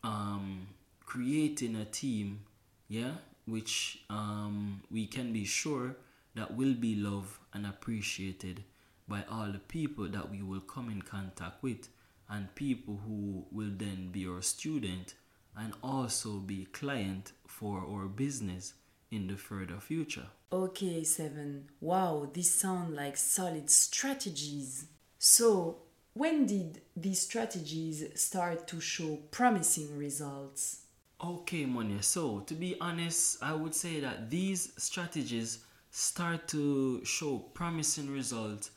um, 0.03 0.67
creating 1.05 1.77
a 1.77 1.85
team, 1.85 2.41
yeah, 2.89 3.13
which 3.47 4.01
um, 4.11 4.83
we 4.91 5.07
can 5.07 5.33
be 5.33 5.45
sure 5.45 5.97
that 6.35 6.57
will 6.57 6.75
be 6.75 6.97
loved 6.97 7.37
and 7.55 7.67
appreciated 7.67 8.65
by 9.07 9.23
all 9.31 9.51
the 9.53 9.59
people 9.59 10.09
that 10.09 10.31
we 10.31 10.43
will 10.43 10.61
come 10.61 10.91
in 10.91 11.03
contact 11.03 11.63
with 11.63 11.89
and 12.29 12.55
people 12.55 13.01
who 13.07 13.45
will 13.51 13.73
then 13.77 14.11
be 14.11 14.21
your 14.21 14.43
student 14.43 15.15
and 15.57 15.75
also 15.83 16.39
be 16.39 16.67
client 16.73 17.33
for 17.47 17.81
our 17.81 18.07
business 18.07 18.75
in 19.11 19.27
the 19.27 19.37
further 19.37 19.79
future. 19.81 20.27
Okay, 20.51 21.05
Seven. 21.05 21.69
Wow, 21.81 22.31
these 22.33 22.51
sound 22.51 22.95
like 22.95 23.17
solid 23.17 23.71
strategies. 23.71 24.87
So, 25.19 25.79
when 26.15 26.47
did 26.47 26.83
these 26.97 27.21
strategies 27.21 28.05
start 28.21 28.67
to 28.69 28.81
show 28.81 29.17
promising 29.31 29.97
results? 29.97 30.81
Okay, 31.23 31.65
Monia. 31.65 32.03
So, 32.03 32.41
to 32.41 32.55
be 32.55 32.77
honest, 32.81 33.43
I 33.43 33.55
would 33.55 33.75
say 33.75 34.01
that 34.01 34.29
these 34.29 34.73
strategies 34.77 35.61
start 35.91 36.49
to 36.49 37.05
show 37.05 37.39
promising 37.55 38.11
results 38.11 38.71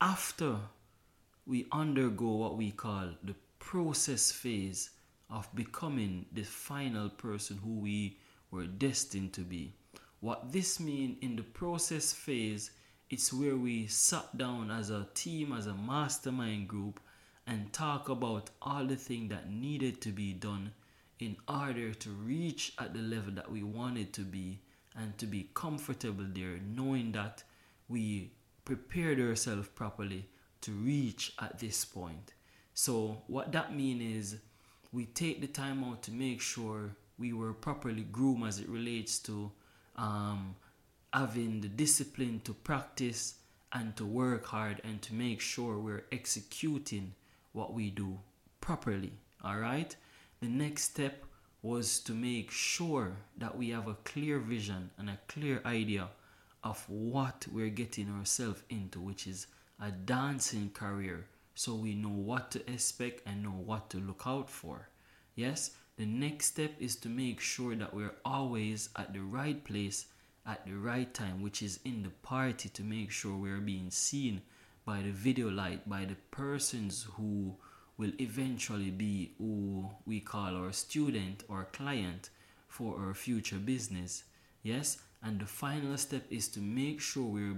after 0.00 0.56
we 1.50 1.66
undergo 1.72 2.28
what 2.36 2.56
we 2.56 2.70
call 2.70 3.08
the 3.24 3.34
process 3.58 4.30
phase 4.30 4.90
of 5.28 5.48
becoming 5.52 6.24
the 6.32 6.44
final 6.44 7.08
person 7.08 7.58
who 7.64 7.80
we 7.80 8.16
were 8.52 8.66
destined 8.66 9.32
to 9.32 9.40
be. 9.40 9.74
What 10.20 10.52
this 10.52 10.78
means 10.78 11.18
in 11.22 11.34
the 11.34 11.42
process 11.42 12.12
phase, 12.12 12.70
it's 13.10 13.32
where 13.32 13.56
we 13.56 13.88
sat 13.88 14.38
down 14.38 14.70
as 14.70 14.90
a 14.90 15.08
team, 15.14 15.52
as 15.52 15.66
a 15.66 15.74
mastermind 15.74 16.68
group, 16.68 17.00
and 17.48 17.72
talk 17.72 18.08
about 18.08 18.50
all 18.62 18.84
the 18.84 18.94
things 18.94 19.30
that 19.30 19.50
needed 19.50 20.00
to 20.02 20.10
be 20.10 20.32
done 20.32 20.70
in 21.18 21.36
order 21.48 21.92
to 21.92 22.10
reach 22.10 22.74
at 22.78 22.94
the 22.94 23.00
level 23.00 23.32
that 23.32 23.50
we 23.50 23.64
wanted 23.64 24.12
to 24.12 24.20
be 24.20 24.60
and 24.96 25.18
to 25.18 25.26
be 25.26 25.50
comfortable 25.54 26.26
there, 26.32 26.60
knowing 26.76 27.10
that 27.10 27.42
we 27.88 28.30
prepared 28.64 29.18
ourselves 29.18 29.66
properly 29.74 30.28
to 30.62 30.72
reach 30.72 31.32
at 31.40 31.58
this 31.58 31.84
point. 31.84 32.34
So, 32.74 33.22
what 33.26 33.52
that 33.52 33.74
means 33.74 34.32
is 34.32 34.40
we 34.92 35.06
take 35.06 35.40
the 35.40 35.46
time 35.46 35.84
out 35.84 36.02
to 36.04 36.12
make 36.12 36.40
sure 36.40 36.90
we 37.18 37.32
were 37.32 37.52
properly 37.52 38.02
groomed 38.02 38.46
as 38.46 38.58
it 38.58 38.68
relates 38.68 39.18
to 39.20 39.50
um, 39.96 40.56
having 41.12 41.60
the 41.60 41.68
discipline 41.68 42.40
to 42.44 42.54
practice 42.54 43.34
and 43.72 43.96
to 43.96 44.04
work 44.04 44.46
hard 44.46 44.80
and 44.84 45.00
to 45.02 45.14
make 45.14 45.40
sure 45.40 45.78
we're 45.78 46.04
executing 46.10 47.14
what 47.52 47.72
we 47.72 47.90
do 47.90 48.18
properly. 48.60 49.12
All 49.44 49.58
right. 49.58 49.94
The 50.40 50.48
next 50.48 50.84
step 50.84 51.24
was 51.62 51.98
to 52.00 52.12
make 52.12 52.50
sure 52.50 53.12
that 53.36 53.56
we 53.56 53.70
have 53.70 53.86
a 53.86 53.94
clear 54.04 54.38
vision 54.38 54.90
and 54.98 55.10
a 55.10 55.18
clear 55.28 55.60
idea 55.66 56.08
of 56.64 56.82
what 56.88 57.46
we're 57.52 57.68
getting 57.68 58.10
ourselves 58.10 58.62
into, 58.70 59.00
which 59.00 59.26
is 59.26 59.46
a 59.82 59.90
dancing 59.90 60.70
career. 60.70 61.26
So 61.54 61.74
we 61.74 61.94
know 61.94 62.08
what 62.08 62.50
to 62.52 62.70
expect 62.72 63.26
and 63.26 63.42
know 63.42 63.50
what 63.50 63.90
to 63.90 63.98
look 63.98 64.22
out 64.26 64.50
for. 64.50 64.88
Yes, 65.34 65.70
the 65.96 66.06
next 66.06 66.46
step 66.46 66.72
is 66.78 66.96
to 66.96 67.08
make 67.08 67.40
sure 67.40 67.74
that 67.74 67.94
we're 67.94 68.14
always 68.24 68.88
at 68.96 69.12
the 69.12 69.20
right 69.20 69.62
place 69.64 70.06
at 70.46 70.66
the 70.66 70.74
right 70.74 71.12
time, 71.12 71.42
which 71.42 71.62
is 71.62 71.80
in 71.84 72.02
the 72.02 72.10
party 72.22 72.68
to 72.70 72.82
make 72.82 73.10
sure 73.10 73.36
we're 73.36 73.60
being 73.60 73.90
seen 73.90 74.42
by 74.84 75.02
the 75.02 75.10
video 75.10 75.50
light, 75.50 75.88
by 75.88 76.04
the 76.04 76.16
persons 76.30 77.06
who 77.16 77.54
will 77.96 78.12
eventually 78.18 78.90
be 78.90 79.32
who 79.38 79.90
we 80.06 80.20
call 80.20 80.56
our 80.56 80.72
student 80.72 81.44
or 81.48 81.68
client 81.72 82.30
for 82.66 82.98
our 82.98 83.14
future 83.14 83.58
business. 83.58 84.24
Yes, 84.62 84.98
and 85.22 85.38
the 85.38 85.46
final 85.46 85.96
step 85.98 86.24
is 86.30 86.48
to 86.48 86.60
make 86.60 87.00
sure 87.00 87.24
we're 87.24 87.56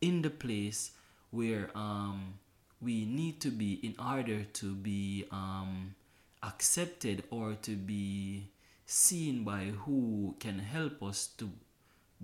in 0.00 0.22
the 0.22 0.30
place 0.30 0.92
where 1.34 1.70
um, 1.74 2.34
we 2.80 3.04
need 3.04 3.40
to 3.40 3.50
be 3.50 3.74
in 3.82 3.94
order 3.98 4.44
to 4.44 4.74
be 4.74 5.26
um, 5.30 5.94
accepted 6.42 7.24
or 7.30 7.54
to 7.62 7.72
be 7.72 8.50
seen 8.86 9.44
by 9.44 9.72
who 9.84 10.36
can 10.38 10.58
help 10.58 11.02
us 11.02 11.26
to 11.38 11.50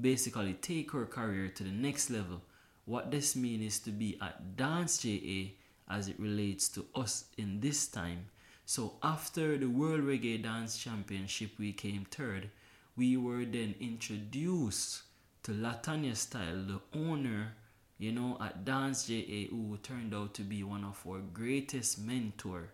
basically 0.01 0.55
take 0.55 0.95
our 0.95 1.07
career 1.07 1.49
to 1.49 1.65
the 1.65 1.71
next 1.71 2.11
level. 2.11 2.43
What 2.85 3.11
this 3.11 3.35
means 3.35 3.75
is 3.75 3.79
to 3.81 3.91
be 3.91 4.19
at 4.21 4.57
Dance 4.57 4.99
JA 4.99 5.53
as 5.89 6.09
it 6.09 6.19
relates 6.21 6.69
to 6.71 6.87
us 6.95 7.25
in 7.37 7.61
this 7.61 7.89
time. 7.89 8.27
So 8.65 8.95
after 9.03 9.59
the 9.59 9.67
World 9.67 10.03
Reggae 10.03 10.43
Dance 10.43 10.79
Championship, 10.79 11.59
we 11.59 11.73
came 11.73 12.07
third. 12.11 12.51
We 12.97 13.17
were 13.17 13.45
then 13.45 13.75
introduced 13.81 15.03
to 15.43 15.53
Latonya 15.53 16.17
Style, 16.17 16.65
the 16.67 16.81
owner, 16.97 17.55
you 18.01 18.13
know, 18.13 18.39
at 18.41 18.65
Dance 18.65 19.07
JA, 19.07 19.47
who 19.51 19.79
turned 19.83 20.15
out 20.15 20.33
to 20.35 20.43
be 20.43 20.63
one 20.63 20.85
of 20.85 21.05
our 21.07 21.19
greatest 21.19 22.01
mentor. 22.01 22.71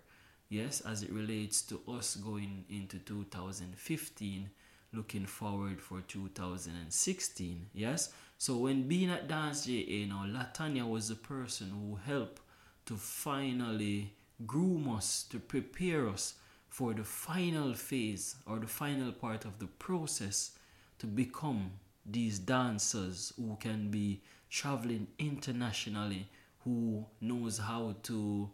Yes, 0.48 0.80
as 0.82 1.02
it 1.02 1.12
relates 1.12 1.62
to 1.62 1.80
us 1.88 2.14
going 2.14 2.64
into 2.70 3.00
2015, 3.00 4.48
looking 4.92 5.26
forward 5.26 5.82
for 5.82 6.00
2016. 6.02 7.66
Yes, 7.74 8.12
so 8.38 8.56
when 8.56 8.86
being 8.86 9.10
at 9.10 9.26
Dance 9.26 9.66
JA, 9.66 10.06
know, 10.06 10.24
Latonya 10.28 10.88
was 10.88 11.08
the 11.08 11.16
person 11.16 11.70
who 11.70 11.98
helped 12.06 12.40
to 12.86 12.94
finally 12.94 14.12
groom 14.46 14.88
us, 14.88 15.24
to 15.30 15.40
prepare 15.40 16.08
us 16.08 16.34
for 16.68 16.94
the 16.94 17.02
final 17.02 17.74
phase 17.74 18.36
or 18.46 18.60
the 18.60 18.68
final 18.68 19.10
part 19.10 19.44
of 19.44 19.58
the 19.58 19.66
process 19.66 20.52
to 21.00 21.06
become 21.08 21.72
these 22.08 22.38
dancers 22.38 23.32
who 23.36 23.56
can 23.58 23.90
be 23.90 24.20
traveling 24.50 25.09
internationally, 25.18 26.28
who 26.64 27.04
knows 27.20 27.59
how 27.59 27.94
to 28.04 28.50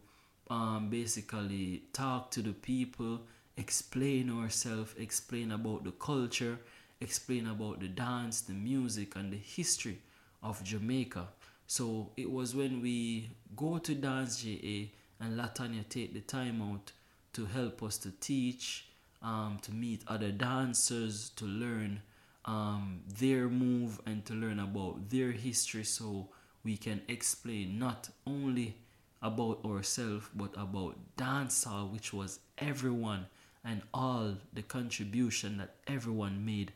um, 0.49 0.89
basically 0.89 1.83
talk 1.93 2.31
to 2.31 2.41
the 2.41 2.53
people, 2.53 3.21
explain 3.57 4.29
ourselves, 4.29 4.93
explain 4.97 5.51
about 5.51 5.83
the 5.83 5.91
culture, 5.91 6.59
explain 7.01 7.47
about 7.47 7.79
the 7.79 7.87
dance, 7.87 8.41
the 8.41 8.53
music, 8.53 9.15
and 9.15 9.31
the 9.31 9.37
history 9.37 9.99
of 10.41 10.63
Jamaica. 10.63 11.27
So 11.67 12.11
it 12.17 12.29
was 12.29 12.55
when 12.55 12.81
we 12.81 13.29
go 13.55 13.77
to 13.77 13.95
Dance 13.95 14.43
JA 14.43 14.89
and 15.19 15.39
Latonya 15.39 15.87
take 15.89 16.13
the 16.13 16.21
time 16.21 16.61
out 16.61 16.91
to 17.33 17.45
help 17.45 17.81
us 17.81 17.97
to 17.99 18.11
teach, 18.19 18.85
um, 19.21 19.57
to 19.63 19.71
meet 19.71 20.03
other 20.07 20.31
dancers, 20.31 21.29
to 21.31 21.45
learn 21.45 22.01
um, 22.45 23.01
their 23.19 23.47
move 23.47 24.01
and 24.05 24.25
to 24.25 24.33
learn 24.33 24.59
about 24.59 25.09
their 25.09 25.31
history 25.31 25.83
so 25.83 26.29
we 26.63 26.77
can 26.77 27.01
explain 27.07 27.79
not 27.79 28.09
only 28.25 28.77
about 29.21 29.63
ourselves 29.65 30.27
but 30.35 30.53
about 30.57 30.97
dancehall 31.17 31.91
which 31.91 32.11
was 32.13 32.39
everyone 32.57 33.25
and 33.63 33.81
all 33.93 34.35
the 34.53 34.61
contribution 34.61 35.57
that 35.57 35.75
everyone 35.87 36.45
made 36.45 36.73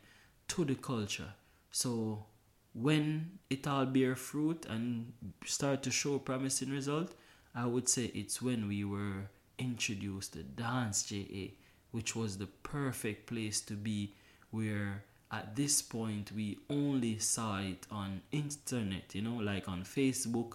to 0.48 0.64
the 0.64 0.74
culture. 0.74 1.34
So 1.70 2.24
when 2.72 3.38
it 3.50 3.66
all 3.66 3.86
bear 3.86 4.14
fruit 4.14 4.66
and 4.66 5.12
start 5.44 5.82
to 5.82 5.90
show 5.90 6.18
promising 6.18 6.70
result 6.70 7.14
i 7.54 7.66
would 7.66 7.88
say 7.88 8.04
it's 8.14 8.40
when 8.40 8.68
we 8.68 8.84
were 8.84 9.28
introduced 9.58 10.34
to 10.34 10.42
dance 10.42 11.10
ja 11.10 11.48
which 11.90 12.14
was 12.14 12.38
the 12.38 12.46
perfect 12.62 13.26
place 13.26 13.60
to 13.60 13.74
be 13.74 14.12
where 14.50 15.02
at 15.30 15.54
this 15.56 15.82
point 15.82 16.32
we 16.32 16.58
only 16.70 17.18
saw 17.18 17.58
it 17.58 17.86
on 17.90 18.20
internet 18.32 19.14
you 19.14 19.22
know 19.22 19.36
like 19.36 19.68
on 19.68 19.82
facebook 19.82 20.54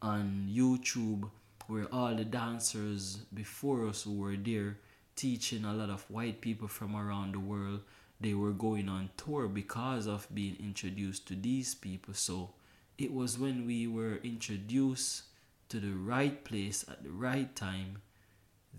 on 0.00 0.48
youtube 0.50 1.28
where 1.66 1.86
all 1.92 2.14
the 2.14 2.24
dancers 2.24 3.18
before 3.32 3.86
us 3.86 4.06
were 4.06 4.36
there 4.36 4.78
teaching 5.16 5.64
a 5.64 5.72
lot 5.72 5.90
of 5.90 6.08
white 6.10 6.40
people 6.40 6.68
from 6.68 6.96
around 6.96 7.34
the 7.34 7.40
world 7.40 7.80
they 8.20 8.34
were 8.34 8.52
going 8.52 8.88
on 8.88 9.08
tour 9.16 9.46
because 9.48 10.06
of 10.06 10.26
being 10.34 10.56
introduced 10.58 11.26
to 11.28 11.34
these 11.34 11.74
people 11.74 12.14
so 12.14 12.50
it 12.96 13.12
was 13.12 13.38
when 13.38 13.66
we 13.66 13.86
were 13.86 14.16
introduced 14.22 15.24
to 15.68 15.80
the 15.80 15.92
right 15.92 16.44
place 16.44 16.84
at 16.88 17.02
the 17.02 17.10
right 17.10 17.54
time, 17.56 18.00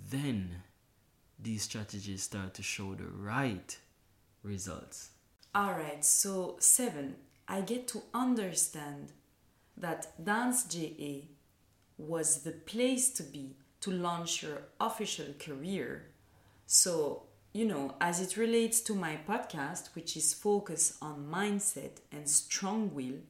then 0.10 0.62
these 1.38 1.64
strategies 1.64 2.24
start 2.24 2.54
to 2.54 2.64
show 2.64 2.96
the 2.96 3.08
right 3.08 3.78
results. 4.44 5.10
Alright, 5.56 6.04
so 6.04 6.58
seven, 6.60 7.16
I 7.48 7.62
get 7.62 7.88
to 7.90 8.02
understand 8.14 9.14
that 9.78 10.12
Dance 10.22 10.66
JA 10.66 11.28
was 11.98 12.42
the 12.42 12.52
place 12.52 13.10
to 13.12 13.24
be 13.24 13.56
to 13.80 13.90
launch 13.92 14.44
your 14.44 14.64
official 14.82 15.28
career. 15.40 16.08
So, 16.66 17.24
you 17.54 17.64
know, 17.64 17.96
as 18.02 18.20
it 18.20 18.36
relates 18.36 18.82
to 18.82 18.96
my 18.96 19.18
podcast, 19.26 19.96
which 19.96 20.18
is 20.18 20.34
focused 20.34 20.96
on 21.02 21.32
mindset 21.32 22.02
and 22.12 22.28
strong 22.28 22.94
will, 22.94 23.22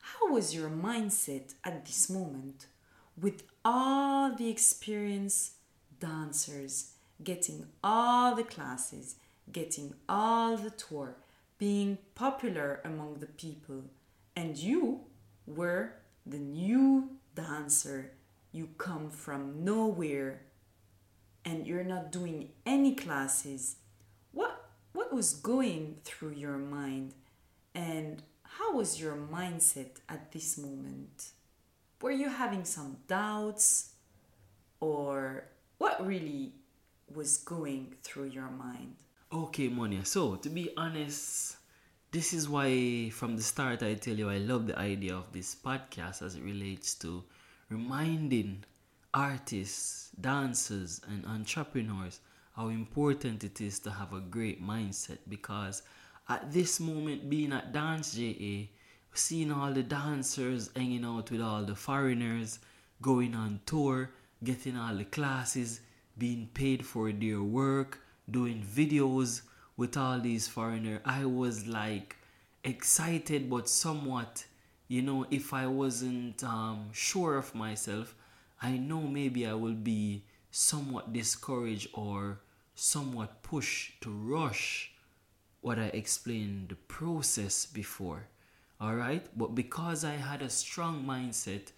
how 0.00 0.32
was 0.32 0.56
your 0.56 0.70
mindset 0.70 1.54
at 1.62 1.86
this 1.86 2.10
moment 2.10 2.66
with 3.16 3.44
all 3.64 4.34
the 4.34 4.50
experience 4.50 5.52
dancers, 6.00 6.94
getting 7.22 7.66
all 7.84 8.34
the 8.34 8.42
classes, 8.42 9.14
getting 9.52 9.94
all 10.08 10.56
the 10.56 10.70
tour, 10.70 11.14
being 11.64 11.96
popular 12.14 12.82
among 12.84 13.14
the 13.20 13.32
people, 13.44 13.84
and 14.36 14.54
you 14.54 15.00
were 15.46 15.94
the 16.26 16.36
new 16.36 17.08
dancer. 17.34 18.10
You 18.52 18.68
come 18.76 19.08
from 19.08 19.64
nowhere 19.64 20.42
and 21.42 21.66
you're 21.66 21.90
not 21.94 22.12
doing 22.12 22.50
any 22.66 22.94
classes. 22.94 23.76
What 24.32 24.68
what 24.92 25.10
was 25.10 25.32
going 25.32 26.00
through 26.04 26.32
your 26.32 26.58
mind 26.58 27.14
and 27.74 28.22
how 28.42 28.74
was 28.74 29.00
your 29.00 29.16
mindset 29.16 29.92
at 30.06 30.32
this 30.32 30.58
moment? 30.58 31.30
Were 32.02 32.18
you 32.22 32.28
having 32.28 32.66
some 32.66 32.98
doubts 33.08 33.94
or 34.80 35.44
what 35.78 36.06
really 36.06 36.52
was 37.08 37.38
going 37.38 37.94
through 38.02 38.28
your 38.38 38.50
mind? 38.50 38.96
Okay, 39.34 39.68
Monia. 39.68 40.04
So, 40.04 40.36
to 40.36 40.48
be 40.48 40.70
honest, 40.76 41.56
this 42.12 42.32
is 42.32 42.48
why 42.48 43.10
from 43.10 43.36
the 43.36 43.42
start 43.42 43.82
I 43.82 43.94
tell 43.94 44.14
you 44.14 44.30
I 44.30 44.38
love 44.38 44.68
the 44.68 44.78
idea 44.78 45.16
of 45.16 45.32
this 45.32 45.56
podcast 45.56 46.22
as 46.22 46.36
it 46.36 46.42
relates 46.44 46.94
to 47.00 47.24
reminding 47.68 48.62
artists, 49.12 50.10
dancers, 50.20 51.00
and 51.08 51.26
entrepreneurs 51.26 52.20
how 52.54 52.68
important 52.68 53.42
it 53.42 53.60
is 53.60 53.80
to 53.80 53.90
have 53.90 54.12
a 54.12 54.20
great 54.20 54.62
mindset 54.62 55.18
because 55.28 55.82
at 56.28 56.52
this 56.52 56.78
moment, 56.78 57.28
being 57.28 57.52
at 57.52 57.72
Dance 57.72 58.14
JA, 58.14 58.68
seeing 59.14 59.50
all 59.50 59.72
the 59.72 59.82
dancers 59.82 60.70
hanging 60.76 61.04
out 61.04 61.32
with 61.32 61.40
all 61.40 61.64
the 61.64 61.74
foreigners, 61.74 62.60
going 63.02 63.34
on 63.34 63.58
tour, 63.66 64.10
getting 64.44 64.76
all 64.76 64.94
the 64.94 65.04
classes, 65.04 65.80
being 66.16 66.48
paid 66.54 66.86
for 66.86 67.10
their 67.10 67.42
work, 67.42 67.98
doing 68.30 68.62
videos 68.62 69.42
with 69.76 69.96
all 69.96 70.20
these 70.20 70.48
foreigners, 70.48 71.00
I 71.04 71.24
was 71.24 71.66
like 71.66 72.16
excited 72.62 73.50
but 73.50 73.68
somewhat, 73.68 74.44
you 74.88 75.02
know, 75.02 75.26
if 75.30 75.52
I 75.52 75.66
wasn't 75.66 76.42
um, 76.44 76.88
sure 76.92 77.36
of 77.36 77.54
myself, 77.54 78.14
I 78.62 78.78
know 78.78 79.02
maybe 79.02 79.46
I 79.46 79.54
will 79.54 79.74
be 79.74 80.24
somewhat 80.50 81.12
discouraged 81.12 81.88
or 81.92 82.40
somewhat 82.74 83.42
pushed 83.42 84.00
to 84.02 84.10
rush 84.10 84.92
what 85.60 85.78
I 85.78 85.86
explained 85.86 86.68
the 86.68 86.74
process 86.74 87.66
before. 87.66 88.28
All 88.80 88.94
right, 88.94 89.26
but 89.36 89.54
because 89.54 90.04
I 90.04 90.14
had 90.14 90.42
a 90.42 90.50
strong 90.50 91.04
mindset, 91.04 91.72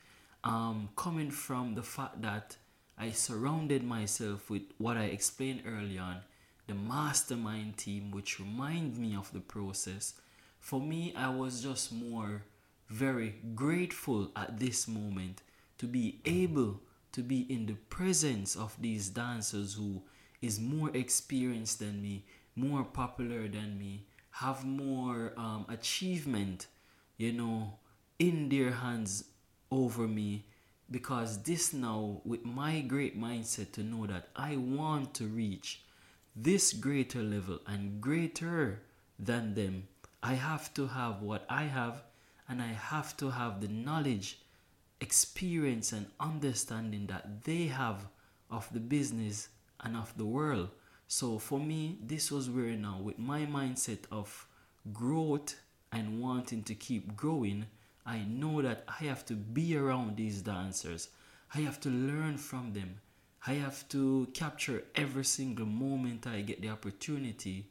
um, 0.45 0.89
coming 0.97 1.31
from 1.31 1.75
the 1.75 1.83
fact 1.83 2.23
that 2.23 2.57
I 2.99 3.11
surrounded 3.11 3.85
myself 3.85 4.49
with 4.49 4.63
what 4.79 4.97
I 4.97 5.05
explained 5.05 5.63
early 5.67 5.99
on, 5.99 6.21
the 6.67 6.75
mastermind 6.75 7.77
team, 7.77 8.11
which 8.11 8.41
remind 8.41 8.99
me 8.99 9.15
of 9.15 9.33
the 9.33 9.41
process. 9.41 10.15
For 10.59 10.81
me, 10.81 11.15
I 11.17 11.29
was 11.29 11.63
just 11.63 11.93
more 11.93 12.43
very 12.89 13.37
grateful 13.55 14.31
at 14.37 14.59
this 14.59 14.89
moment 14.89 15.43
to 15.79 15.87
be 15.87 16.21
able 16.25 16.81
to 17.13 17.23
be 17.23 17.41
in 17.53 17.67
the 17.67 17.75
presence 17.89 18.57
of 18.57 18.77
these 18.81 19.09
dancers 19.09 19.75
who 19.75 20.03
is 20.43 20.61
more 20.61 20.91
experienced 20.95 21.79
than 21.79 22.03
me, 22.03 22.25
more 22.55 22.85
popular 22.85 23.49
than 23.49 23.79
me, 23.79 24.07
have 24.33 24.65
more 24.65 25.33
um, 25.37 25.65
achievement, 25.69 26.67
you 27.17 27.33
know, 27.33 27.73
in 28.19 28.49
their 28.49 28.71
hands 28.71 29.25
over 29.71 30.07
me. 30.07 30.45
Because 30.91 31.43
this 31.43 31.73
now, 31.73 32.21
with 32.25 32.45
my 32.45 32.81
great 32.81 33.19
mindset 33.21 33.73
to 33.73 33.83
know 33.83 34.07
that 34.07 34.29
I 34.37 34.57
want 34.57 35.15
to 35.15 35.27
reach 35.27 35.81
this 36.37 36.75
greater 36.75 37.23
level 37.23 37.61
and 37.67 38.01
greater 38.01 38.83
than 39.19 39.55
them, 39.55 39.89
I 40.23 40.35
have 40.35 40.75
to 40.75 40.87
have 40.89 41.23
what 41.23 41.47
I 41.49 41.63
have 41.63 42.03
and 42.47 42.61
I 42.61 42.67
have 42.67 43.17
to 43.17 43.31
have 43.31 43.61
the 43.61 43.69
knowledge, 43.69 44.41
experience, 45.01 45.93
and 45.93 46.07
understanding 46.21 47.07
that 47.07 47.45
they 47.45 47.67
have 47.67 48.09
of 48.51 48.69
the 48.73 48.81
business 48.81 49.49
and 49.81 49.97
of 49.97 50.17
the 50.19 50.27
world. 50.27 50.69
So 51.09 51.39
for 51.39 51.59
me, 51.59 51.99
this 52.05 52.31
was 52.31 52.51
where 52.51 52.77
now, 52.77 52.99
with 53.03 53.19
my 53.19 53.47
mindset 53.47 54.01
of 54.13 54.47
growth 54.93 55.55
and 55.91 56.21
wanting 56.21 56.63
to 56.65 56.75
keep 56.75 57.17
growing, 57.17 57.67
I 58.05 58.19
know 58.19 58.61
that 58.61 58.85
I 58.87 59.05
have 59.05 59.25
to 59.27 59.35
be 59.35 59.77
around 59.77 60.17
these 60.17 60.43
dancers. 60.43 61.09
I 61.55 61.61
have 61.61 61.81
to 61.81 61.89
learn 61.89 62.37
from 62.37 62.73
them. 62.75 63.01
I 63.49 63.55
have 63.55 63.89
to 63.91 64.27
capture 64.35 64.83
every 64.97 65.25
single 65.25 65.67
moment 65.67 66.27
I 66.27 66.41
get 66.41 66.61
the 66.63 66.71
opportunity 66.71 67.67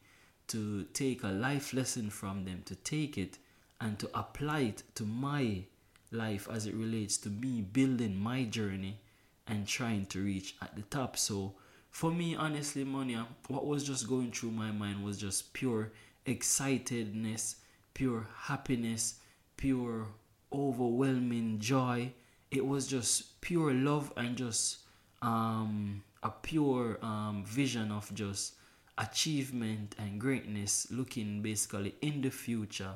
to 0.47 0.85
take 0.93 1.23
a 1.23 1.27
life 1.27 1.73
lesson 1.73 2.09
from 2.09 2.45
them, 2.45 2.61
to 2.65 2.75
take 2.75 3.17
it 3.17 3.37
and 3.81 3.99
to 3.99 4.09
apply 4.13 4.59
it 4.61 4.83
to 4.95 5.03
my 5.03 5.63
life 6.11 6.47
as 6.49 6.65
it 6.65 6.75
relates 6.75 7.17
to 7.17 7.29
me 7.29 7.61
building 7.61 8.15
my 8.15 8.43
journey 8.45 8.99
and 9.47 9.67
trying 9.67 10.05
to 10.07 10.23
reach 10.23 10.55
at 10.61 10.75
the 10.77 10.81
top. 10.83 11.17
So 11.17 11.55
for 11.91 12.09
me, 12.09 12.35
honestly, 12.35 12.85
Monia, 12.85 13.19
um, 13.19 13.27
what 13.49 13.65
was 13.65 13.83
just 13.83 14.07
going 14.07 14.31
through 14.31 14.51
my 14.51 14.71
mind 14.71 15.03
was 15.03 15.17
just 15.17 15.51
pure 15.53 15.91
excitedness, 16.25 17.55
pure 17.93 18.27
happiness, 18.43 19.15
pure 19.57 20.07
overwhelming 20.53 21.59
joy. 21.59 22.13
It 22.49 22.65
was 22.65 22.87
just 22.87 23.41
pure 23.41 23.73
love 23.73 24.13
and 24.15 24.37
just 24.37 24.84
um, 25.21 26.03
a 26.23 26.29
pure 26.29 26.97
um, 27.01 27.43
vision 27.45 27.91
of 27.91 28.13
just 28.13 28.55
achievement 28.97 29.95
and 29.97 30.19
greatness 30.19 30.87
looking 30.89 31.41
basically 31.41 31.95
in 32.01 32.21
the 32.21 32.29
future 32.29 32.93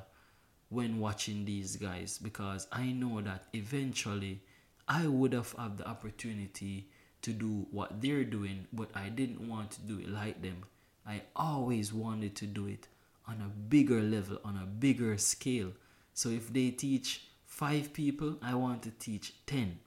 when 0.69 0.99
watching 0.99 1.45
these 1.45 1.75
guys 1.75 2.19
because 2.21 2.67
I 2.71 2.91
know 2.91 3.21
that 3.21 3.45
eventually 3.53 4.41
I 4.87 5.07
would 5.07 5.33
have 5.33 5.53
had 5.57 5.77
the 5.77 5.87
opportunity 5.87 6.87
to 7.21 7.31
do 7.31 7.67
what 7.71 8.01
they're 8.01 8.23
doing, 8.23 8.65
but 8.71 8.89
I 8.95 9.09
didn't 9.09 9.47
want 9.47 9.71
to 9.71 9.81
do 9.81 9.99
it 9.99 10.09
like 10.09 10.41
them. 10.41 10.63
I 11.05 11.21
always 11.35 11.91
wanted 11.93 12.35
to 12.37 12.45
do 12.45 12.67
it 12.67 12.87
on 13.27 13.41
a 13.41 13.49
bigger 13.49 14.01
level, 14.01 14.39
on 14.45 14.57
a 14.57 14.65
bigger 14.65 15.17
scale. 15.17 15.71
So 16.13 16.29
if 16.29 16.51
they 16.53 16.71
teach 16.71 17.23
five 17.45 17.93
people, 17.93 18.37
I 18.41 18.55
want 18.55 18.83
to 18.83 18.91
teach 18.91 19.33
10. 19.45 19.79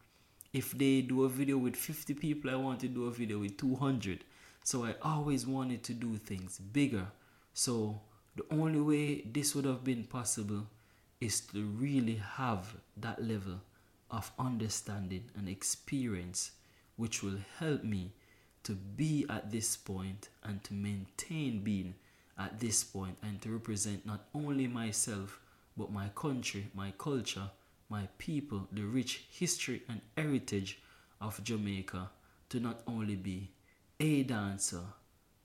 If 0.53 0.73
they 0.73 1.01
do 1.01 1.25
a 1.25 1.29
video 1.29 1.57
with 1.57 1.77
50 1.77 2.15
people, 2.15 2.51
I 2.51 2.57
want 2.57 2.81
to 2.81 2.89
do 2.89 3.07
a 3.07 3.11
video 3.11 3.39
with 3.39 3.57
200. 3.57 4.25
So 4.65 4.85
I 4.85 4.95
always 5.01 5.47
wanted 5.47 5.83
to 5.85 5.95
do 5.95 6.17
things 6.19 6.59
bigger. 6.59 7.07
So 7.55 8.01
the 8.37 8.45
only 8.51 8.81
way 8.81 9.23
this 9.23 9.55
would 9.55 9.65
have 9.65 9.83
been 9.83 10.05
possible 10.05 10.67
is 11.21 11.41
to 11.41 11.65
really 11.65 12.21
have 12.37 12.75
that 12.99 13.23
level 13.23 13.61
of 14.11 14.31
understanding 14.39 15.25
and 15.37 15.49
experience 15.49 16.53
which 16.97 17.23
will 17.23 17.39
help 17.59 17.83
me 17.83 18.13
to 18.65 18.73
be 18.73 19.25
at 19.31 19.51
this 19.51 19.77
point 19.77 20.29
and 20.45 20.63
to 20.65 20.75
maintain 20.75 21.65
being 21.65 21.95
at 22.39 22.61
this 22.61 22.85
point 22.85 23.17
and 23.23 23.41
to 23.41 23.51
represent 23.51 24.05
not 24.05 24.27
only 24.35 24.67
myself 24.67 25.41
but 25.77 25.91
my 25.91 26.09
country, 26.15 26.67
my 26.75 26.93
culture, 26.99 27.51
my 27.93 28.09
people, 28.17 28.67
the 28.73 28.85
rich 28.85 29.27
history 29.31 29.83
and 29.87 30.01
heritage 30.17 30.81
of 31.21 31.45
Jamaica 31.45 32.11
to 32.49 32.59
not 32.59 32.81
only 32.87 33.17
be 33.17 33.51
a 34.01 34.23
dancer 34.23 34.81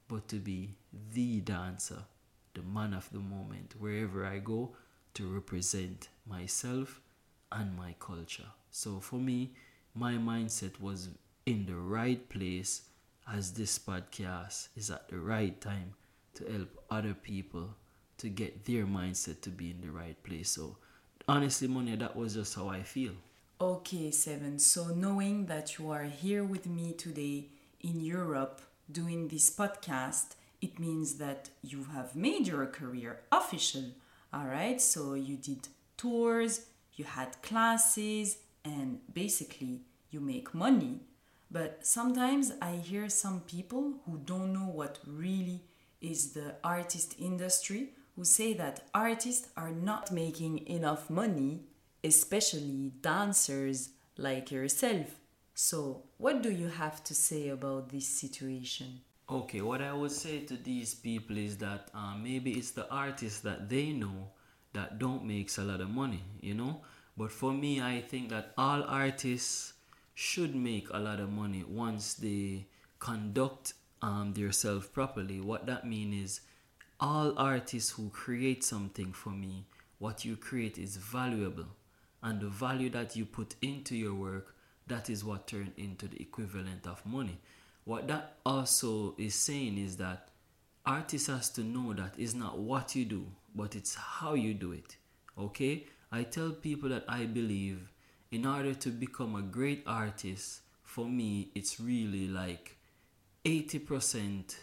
but 0.07 0.29
to 0.29 0.37
be 0.37 0.77
the 1.13 1.41
dancer, 1.41 2.05
the 2.53 2.61
man 2.61 2.93
of 2.93 3.09
the 3.11 3.19
moment, 3.19 3.75
wherever 3.77 4.25
I 4.25 4.39
go 4.39 4.77
to 5.15 5.27
represent 5.27 6.07
myself 6.25 7.01
and 7.51 7.75
my 7.75 7.93
culture. 7.99 8.51
So 8.71 9.01
for 9.01 9.17
me, 9.17 9.51
my 9.93 10.13
mindset 10.13 10.79
was 10.79 11.09
in 11.45 11.65
the 11.65 11.75
right 11.75 12.29
place 12.29 12.83
as 13.29 13.51
this 13.51 13.77
podcast 13.77 14.69
is 14.77 14.89
at 14.89 15.09
the 15.09 15.19
right 15.19 15.59
time 15.59 15.95
to 16.35 16.49
help 16.49 16.69
other 16.89 17.13
people 17.13 17.75
to 18.19 18.29
get 18.29 18.63
their 18.63 18.85
mindset 18.85 19.41
to 19.41 19.49
be 19.49 19.71
in 19.71 19.81
the 19.81 19.91
right 19.91 20.23
place. 20.23 20.51
So 20.51 20.77
honestly, 21.27 21.67
Monia, 21.67 21.97
that 21.97 22.15
was 22.15 22.33
just 22.35 22.55
how 22.55 22.67
I 22.69 22.83
feel. 22.83 23.13
Okay, 23.59 24.11
Seven. 24.11 24.59
So, 24.59 24.87
knowing 24.87 25.47
that 25.47 25.77
you 25.77 25.89
are 25.91 26.03
here 26.03 26.43
with 26.43 26.67
me 26.67 26.93
today 26.93 27.45
in 27.81 27.99
Europe 28.01 28.61
doing 28.91 29.27
this 29.27 29.49
podcast, 29.49 30.35
it 30.61 30.79
means 30.79 31.15
that 31.15 31.49
you 31.63 31.85
have 31.93 32.15
made 32.15 32.47
your 32.47 32.65
career 32.67 33.19
official. 33.31 33.85
All 34.33 34.45
right, 34.45 34.79
so 34.81 35.13
you 35.15 35.37
did 35.37 35.67
tours, 35.97 36.67
you 36.95 37.05
had 37.05 37.41
classes, 37.41 38.37
and 38.63 38.99
basically 39.13 39.81
you 40.11 40.19
make 40.19 40.53
money. 40.53 40.99
But 41.49 41.85
sometimes 41.85 42.51
I 42.61 42.73
hear 42.73 43.09
some 43.09 43.41
people 43.41 43.93
who 44.05 44.19
don't 44.23 44.53
know 44.53 44.69
what 44.69 44.99
really 45.07 45.61
is 46.01 46.33
the 46.33 46.55
artist 46.63 47.15
industry 47.19 47.89
who 48.17 48.25
say 48.25 48.53
that 48.55 48.81
artists 48.93 49.47
are 49.55 49.71
not 49.71 50.11
making 50.11 50.67
enough 50.67 51.09
money 51.09 51.61
especially 52.03 52.91
dancers 53.01 53.89
like 54.17 54.51
yourself. 54.51 55.19
So, 55.53 56.03
what 56.17 56.41
do 56.41 56.51
you 56.51 56.67
have 56.67 57.03
to 57.05 57.15
say 57.15 57.49
about 57.49 57.89
this 57.89 58.07
situation? 58.07 59.01
Okay, 59.29 59.61
what 59.61 59.81
I 59.81 59.93
would 59.93 60.11
say 60.11 60.39
to 60.41 60.55
these 60.55 60.93
people 60.93 61.37
is 61.37 61.57
that 61.57 61.89
uh, 61.93 62.15
maybe 62.15 62.53
it's 62.53 62.71
the 62.71 62.89
artists 62.89 63.41
that 63.41 63.67
they 63.67 63.91
know 63.91 64.29
that 64.73 64.99
don't 64.99 65.25
makes 65.25 65.57
a 65.57 65.63
lot 65.63 65.81
of 65.81 65.89
money, 65.89 66.23
you 66.41 66.53
know. 66.53 66.81
But 67.17 67.31
for 67.31 67.51
me, 67.51 67.81
I 67.81 68.01
think 68.01 68.29
that 68.29 68.53
all 68.57 68.83
artists 68.83 69.73
should 70.13 70.55
make 70.55 70.87
a 70.91 70.99
lot 70.99 71.19
of 71.19 71.31
money 71.31 71.63
once 71.67 72.13
they 72.13 72.67
conduct 72.99 73.73
um, 74.01 74.33
themselves 74.33 74.87
properly. 74.87 75.41
What 75.41 75.65
that 75.65 75.85
means 75.85 76.23
is 76.23 76.41
all 76.99 77.33
artists 77.37 77.91
who 77.91 78.09
create 78.09 78.63
something 78.63 79.13
for 79.13 79.29
me, 79.29 79.65
what 79.99 80.25
you 80.25 80.35
create 80.35 80.77
is 80.77 80.97
valuable. 80.97 81.65
And 82.23 82.41
the 82.41 82.47
value 82.47 82.89
that 82.91 83.15
you 83.15 83.25
put 83.25 83.55
into 83.61 83.95
your 83.95 84.15
work 84.15 84.55
that 84.87 85.09
is 85.09 85.23
what 85.23 85.47
turned 85.47 85.73
into 85.77 86.07
the 86.07 86.21
equivalent 86.21 86.87
of 86.87 87.05
money. 87.05 87.37
What 87.83 88.07
that 88.07 88.35
also 88.45 89.15
is 89.17 89.35
saying 89.35 89.77
is 89.77 89.97
that 89.97 90.29
artists 90.85 91.27
has 91.27 91.49
to 91.51 91.61
know 91.61 91.93
that 91.93 92.13
it's 92.17 92.33
not 92.33 92.57
what 92.57 92.95
you 92.95 93.05
do 93.05 93.25
but 93.53 93.75
it's 93.75 93.95
how 93.95 94.33
you 94.33 94.53
do 94.53 94.71
it. 94.71 94.95
Okay? 95.37 95.85
I 96.11 96.23
tell 96.23 96.51
people 96.51 96.89
that 96.89 97.03
i 97.09 97.25
believe 97.25 97.91
in 98.31 98.45
order 98.45 98.73
to 98.73 98.89
become 98.89 99.35
a 99.35 99.41
great 99.41 99.83
artist 99.85 100.61
for 100.83 101.05
me 101.05 101.49
it's 101.53 101.79
really 101.79 102.27
like 102.27 102.77
80% 103.43 104.55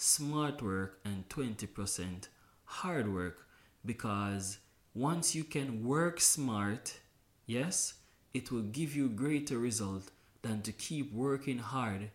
smart 0.00 0.62
work 0.62 0.98
and 1.04 1.28
20% 1.28 2.28
hard 2.64 3.12
work 3.12 3.46
because 3.84 4.56
once 4.94 5.34
you 5.34 5.44
can 5.44 5.84
work 5.84 6.18
smart, 6.18 6.98
yes, 7.44 7.94
it 8.32 8.50
will 8.50 8.62
give 8.62 8.96
you 8.96 9.10
greater 9.10 9.58
result 9.58 10.10
than 10.40 10.62
to 10.62 10.72
keep 10.72 11.12
working 11.12 11.58
hard 11.58 12.10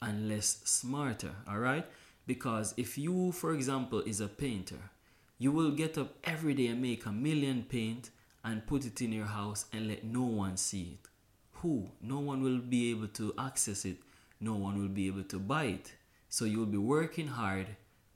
and 0.00 0.28
less 0.28 0.60
smarter, 0.64 1.32
all 1.48 1.58
right? 1.58 1.84
Because 2.24 2.72
if 2.76 2.96
you, 2.96 3.32
for 3.32 3.52
example, 3.52 4.00
is 4.06 4.20
a 4.20 4.28
painter, 4.28 4.90
you 5.36 5.50
will 5.50 5.72
get 5.72 5.98
up 5.98 6.14
every 6.22 6.54
day 6.54 6.68
and 6.68 6.80
make 6.80 7.04
a 7.04 7.10
million 7.10 7.64
paint 7.68 8.10
and 8.44 8.64
put 8.64 8.86
it 8.86 9.02
in 9.02 9.10
your 9.10 9.26
house 9.26 9.64
and 9.72 9.88
let 9.88 10.04
no 10.04 10.22
one 10.22 10.56
see 10.56 10.98
it. 11.00 11.08
Who? 11.54 11.90
No 12.00 12.20
one 12.20 12.42
will 12.44 12.58
be 12.58 12.92
able 12.92 13.08
to 13.08 13.34
access 13.36 13.84
it. 13.84 13.96
No 14.40 14.54
one 14.54 14.80
will 14.80 14.88
be 14.88 15.08
able 15.08 15.24
to 15.24 15.40
buy 15.40 15.64
it. 15.64 15.94
So 16.34 16.46
you'll 16.46 16.66
be 16.66 16.78
working 16.78 17.28
hard, 17.28 17.68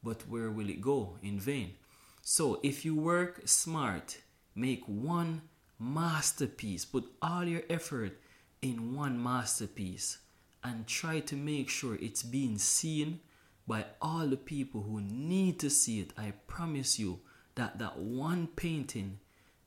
but 0.03 0.27
where 0.29 0.51
will 0.51 0.69
it 0.69 0.81
go? 0.81 1.19
In 1.23 1.39
vain. 1.39 1.75
So 2.21 2.59
if 2.64 2.85
you 2.85 2.97
work 2.97 3.43
smart, 3.45 4.19
make 4.57 4.83
one 4.87 5.43
masterpiece, 5.79 6.85
put 6.85 7.05
all 7.23 7.45
your 7.45 7.62
effort 7.71 8.19
in 8.61 8.97
one 8.97 9.23
masterpiece 9.23 10.19
and 10.64 10.85
try 10.89 11.21
to 11.21 11.37
make 11.37 11.69
sure 11.69 11.95
it's 11.95 12.25
being 12.25 12.59
seen 12.59 13.21
by 13.69 13.85
all 14.03 14.27
the 14.27 14.37
people 14.37 14.83
who 14.83 15.01
need 15.01 15.61
to 15.61 15.71
see 15.71 16.01
it. 16.01 16.12
I 16.19 16.33
promise 16.49 16.99
you 16.99 17.21
that 17.55 17.79
that 17.79 17.99
one 17.99 18.49
painting 18.49 19.21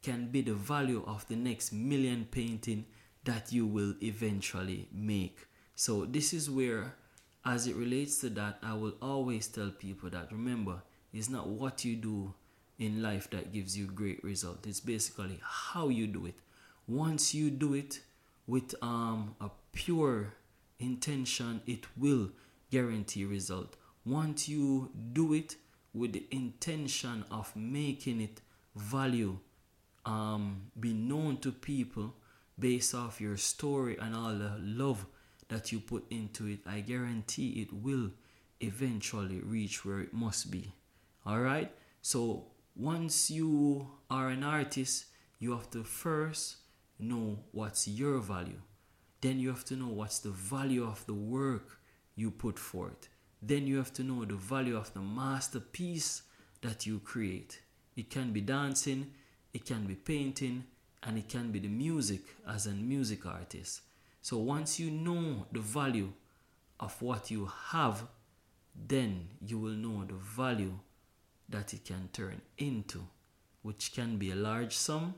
can 0.03 0.29
be 0.29 0.41
the 0.41 0.55
value 0.55 1.05
of 1.07 1.25
the 1.29 1.37
next 1.37 1.71
million 1.71 2.27
painting 2.29 2.83
that 3.23 3.53
you 3.53 3.65
will 3.65 3.93
eventually 4.03 4.89
make. 4.91 5.47
So 5.73 6.03
this 6.03 6.33
is 6.33 6.49
where 6.49 6.95
as 7.45 7.67
it 7.67 7.75
relates 7.75 8.19
to 8.19 8.29
that 8.29 8.59
I 8.61 8.73
will 8.73 8.93
always 9.01 9.47
tell 9.47 9.71
people 9.71 10.09
that 10.11 10.31
remember 10.31 10.81
it's 11.13 11.29
not 11.29 11.47
what 11.47 11.83
you 11.83 11.95
do 11.95 12.33
in 12.79 13.01
life 13.01 13.29
that 13.31 13.51
gives 13.51 13.77
you 13.77 13.85
great 13.85 14.23
result. 14.23 14.65
It's 14.65 14.79
basically 14.79 15.39
how 15.43 15.89
you 15.89 16.07
do 16.07 16.25
it. 16.25 16.35
Once 16.87 17.33
you 17.33 17.51
do 17.51 17.73
it 17.73 17.99
with 18.47 18.73
um, 18.81 19.35
a 19.39 19.49
pure 19.71 20.33
intention, 20.79 21.61
it 21.67 21.85
will 21.97 22.31
guarantee 22.71 23.25
result. 23.25 23.75
Once 24.05 24.49
you 24.49 24.89
do 25.13 25.33
it 25.33 25.55
with 25.93 26.13
the 26.13 26.25
intention 26.31 27.23
of 27.29 27.55
making 27.55 28.21
it 28.21 28.41
value, 28.75 29.37
um, 30.05 30.71
be 30.79 30.93
known 30.93 31.37
to 31.37 31.51
people 31.51 32.15
based 32.57 32.95
off 32.95 33.21
your 33.21 33.37
story 33.37 33.97
and 34.01 34.15
all 34.15 34.33
the 34.33 34.53
love 34.59 35.05
that 35.51 35.71
you 35.71 35.81
put 35.81 36.09
into 36.09 36.47
it, 36.47 36.59
I 36.65 36.79
guarantee 36.79 37.61
it 37.61 37.73
will 37.73 38.11
eventually 38.61 39.41
reach 39.41 39.83
where 39.83 39.99
it 39.99 40.13
must 40.13 40.49
be. 40.49 40.71
All 41.25 41.41
right. 41.41 41.71
So 42.01 42.45
once 42.75 43.29
you 43.29 43.87
are 44.09 44.29
an 44.29 44.43
artist, 44.43 45.05
you 45.39 45.51
have 45.51 45.69
to 45.71 45.83
first 45.83 46.55
know 46.97 47.39
what's 47.51 47.85
your 47.85 48.19
value. 48.19 48.61
Then 49.19 49.39
you 49.39 49.49
have 49.49 49.65
to 49.65 49.75
know 49.75 49.89
what's 49.89 50.19
the 50.19 50.29
value 50.29 50.85
of 50.85 51.05
the 51.05 51.13
work 51.13 51.79
you 52.15 52.31
put 52.31 52.57
forth. 52.57 53.09
Then 53.41 53.67
you 53.67 53.77
have 53.77 53.93
to 53.93 54.03
know 54.03 54.23
the 54.23 54.35
value 54.35 54.77
of 54.77 54.93
the 54.93 55.01
masterpiece 55.01 56.23
that 56.61 56.85
you 56.85 56.99
create. 56.99 57.61
It 57.97 58.09
can 58.09 58.31
be 58.31 58.41
dancing, 58.41 59.11
it 59.53 59.65
can 59.65 59.85
be 59.85 59.95
painting, 59.95 60.63
and 61.03 61.17
it 61.17 61.27
can 61.27 61.51
be 61.51 61.59
the 61.59 61.67
music 61.67 62.21
as 62.47 62.67
a 62.67 62.71
music 62.71 63.25
artist. 63.25 63.81
So 64.21 64.37
once 64.37 64.79
you 64.79 64.91
know 64.91 65.47
the 65.51 65.59
value 65.59 66.11
of 66.79 67.01
what 67.01 67.31
you 67.31 67.49
have, 67.69 68.03
then 68.75 69.29
you 69.45 69.59
will 69.59 69.71
know 69.71 70.03
the 70.05 70.13
value 70.13 70.77
that 71.49 71.73
it 71.73 71.85
can 71.85 72.09
turn 72.13 72.41
into, 72.57 73.07
which 73.61 73.93
can 73.93 74.17
be 74.17 74.31
a 74.31 74.35
large 74.35 74.75
sum 74.75 75.15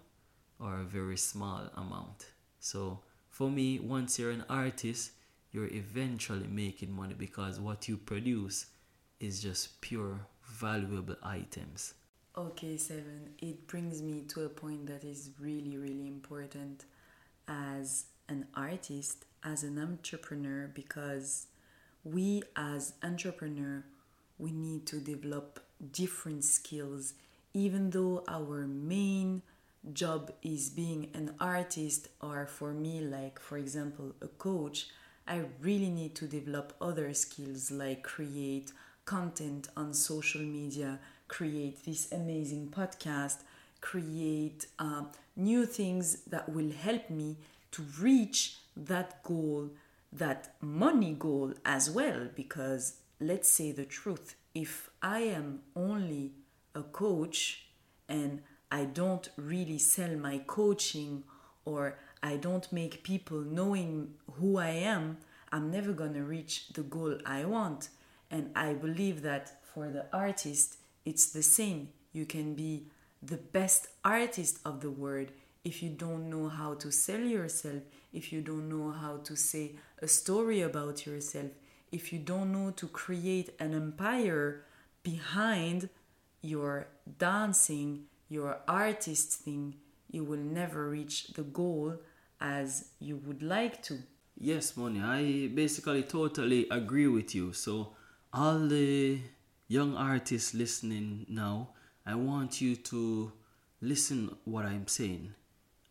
or 0.59 0.79
a 0.79 0.83
very 0.83 1.17
small 1.17 1.69
amount. 1.75 2.27
So, 2.59 3.01
for 3.29 3.49
me, 3.49 3.79
once 3.79 4.19
you're 4.19 4.31
an 4.31 4.45
artist, 4.49 5.11
you're 5.51 5.67
eventually 5.73 6.47
making 6.47 6.91
money 6.91 7.13
because 7.13 7.59
what 7.59 7.87
you 7.87 7.97
produce 7.97 8.67
is 9.19 9.41
just 9.41 9.81
pure 9.81 10.19
valuable 10.45 11.15
items. 11.23 11.93
Okay, 12.35 12.77
Seven, 12.77 13.29
it 13.39 13.67
brings 13.67 14.01
me 14.01 14.21
to 14.29 14.45
a 14.45 14.49
point 14.49 14.87
that 14.87 15.03
is 15.03 15.31
really, 15.39 15.77
really 15.77 16.07
important 16.07 16.85
as 17.47 18.05
an 18.27 18.47
artist, 18.55 19.25
as 19.43 19.63
an 19.63 19.77
entrepreneur, 19.77 20.69
because 20.73 21.47
we 22.03 22.43
as 22.55 22.93
entrepreneur, 23.03 23.83
we 24.37 24.51
need 24.51 24.85
to 24.87 24.97
develop 24.97 25.59
different 25.91 26.43
skills, 26.43 27.13
even 27.53 27.89
though 27.89 28.23
our 28.27 28.67
main 28.67 29.41
job 29.91 30.31
is 30.41 30.69
being 30.69 31.09
an 31.13 31.35
artist, 31.39 32.07
or 32.21 32.45
for 32.45 32.73
me, 32.73 33.01
like 33.01 33.39
for 33.39 33.57
example, 33.57 34.15
a 34.21 34.27
coach, 34.27 34.87
I 35.27 35.43
really 35.61 35.89
need 35.89 36.15
to 36.15 36.25
develop 36.25 36.73
other 36.81 37.13
skills 37.13 37.71
like 37.71 38.03
create 38.03 38.71
content 39.05 39.67
on 39.75 39.93
social 39.93 40.41
media, 40.41 40.99
create 41.27 41.83
this 41.85 42.11
amazing 42.11 42.69
podcast, 42.69 43.39
create 43.81 44.65
uh, 44.79 45.03
new 45.35 45.65
things 45.65 46.21
that 46.27 46.47
will 46.49 46.71
help 46.71 47.09
me 47.09 47.37
to 47.73 47.83
reach 47.99 48.57
that 48.75 49.23
goal, 49.23 49.69
that 50.11 50.55
money 50.61 51.15
goal 51.17 51.53
as 51.65 51.89
well. 51.89 52.29
Because 52.33 52.97
let's 53.19 53.49
say 53.49 53.71
the 53.71 53.85
truth, 53.85 54.35
if 54.55 54.89
I 55.01 55.19
am 55.19 55.59
only 55.75 56.31
a 56.75 56.83
coach 56.83 57.65
and 58.07 58.41
I 58.71 58.85
don't 58.85 59.29
really 59.37 59.79
sell 59.79 60.15
my 60.15 60.39
coaching 60.47 61.23
or 61.65 61.97
I 62.21 62.37
don't 62.37 62.71
make 62.71 63.03
people 63.03 63.41
knowing 63.41 64.15
who 64.33 64.57
I 64.57 64.69
am, 64.69 65.17
I'm 65.51 65.69
never 65.69 65.93
going 65.93 66.13
to 66.13 66.23
reach 66.23 66.69
the 66.69 66.81
goal 66.81 67.17
I 67.25 67.45
want. 67.45 67.89
And 68.31 68.51
I 68.55 68.73
believe 68.73 69.21
that 69.23 69.59
for 69.73 69.89
the 69.89 70.05
artist, 70.11 70.77
it's 71.05 71.31
the 71.31 71.43
same. 71.43 71.89
You 72.11 72.25
can 72.25 72.55
be 72.55 72.87
the 73.21 73.37
best 73.37 73.87
artist 74.03 74.59
of 74.65 74.81
the 74.81 74.89
world 74.89 75.29
if 75.63 75.81
you 75.81 75.89
don't 75.89 76.29
know 76.29 76.49
how 76.49 76.73
to 76.75 76.91
sell 76.91 77.21
yourself, 77.21 77.81
if 78.11 78.33
you 78.33 78.41
don't 78.41 78.67
know 78.67 78.91
how 78.91 79.17
to 79.17 79.35
say 79.35 79.71
a 80.01 80.07
story 80.07 80.61
about 80.61 81.05
yourself, 81.05 81.51
if 81.91 82.11
you 82.11 82.19
don't 82.19 82.51
know 82.51 82.71
to 82.71 82.87
create 82.87 83.51
an 83.59 83.73
empire 83.73 84.65
behind 85.03 85.89
your 86.41 86.87
dancing, 87.17 88.05
your 88.29 88.57
artist 88.67 89.31
thing, 89.33 89.75
you 90.11 90.23
will 90.23 90.39
never 90.39 90.89
reach 90.89 91.27
the 91.29 91.43
goal 91.43 91.95
as 92.41 92.89
you 92.99 93.15
would 93.25 93.41
like 93.41 93.81
to. 93.83 93.99
Yes, 94.37 94.75
Monia, 94.75 95.03
I 95.05 95.49
basically 95.53 96.03
totally 96.03 96.67
agree 96.69 97.07
with 97.07 97.33
you. 97.33 97.53
So, 97.53 97.93
all 98.33 98.59
the 98.67 99.19
young 99.67 99.95
artists 99.95 100.53
listening 100.53 101.25
now, 101.29 101.69
I 102.05 102.15
want 102.15 102.59
you 102.59 102.75
to 102.75 103.31
listen 103.81 104.35
what 104.43 104.65
I'm 104.65 104.87
saying. 104.87 105.33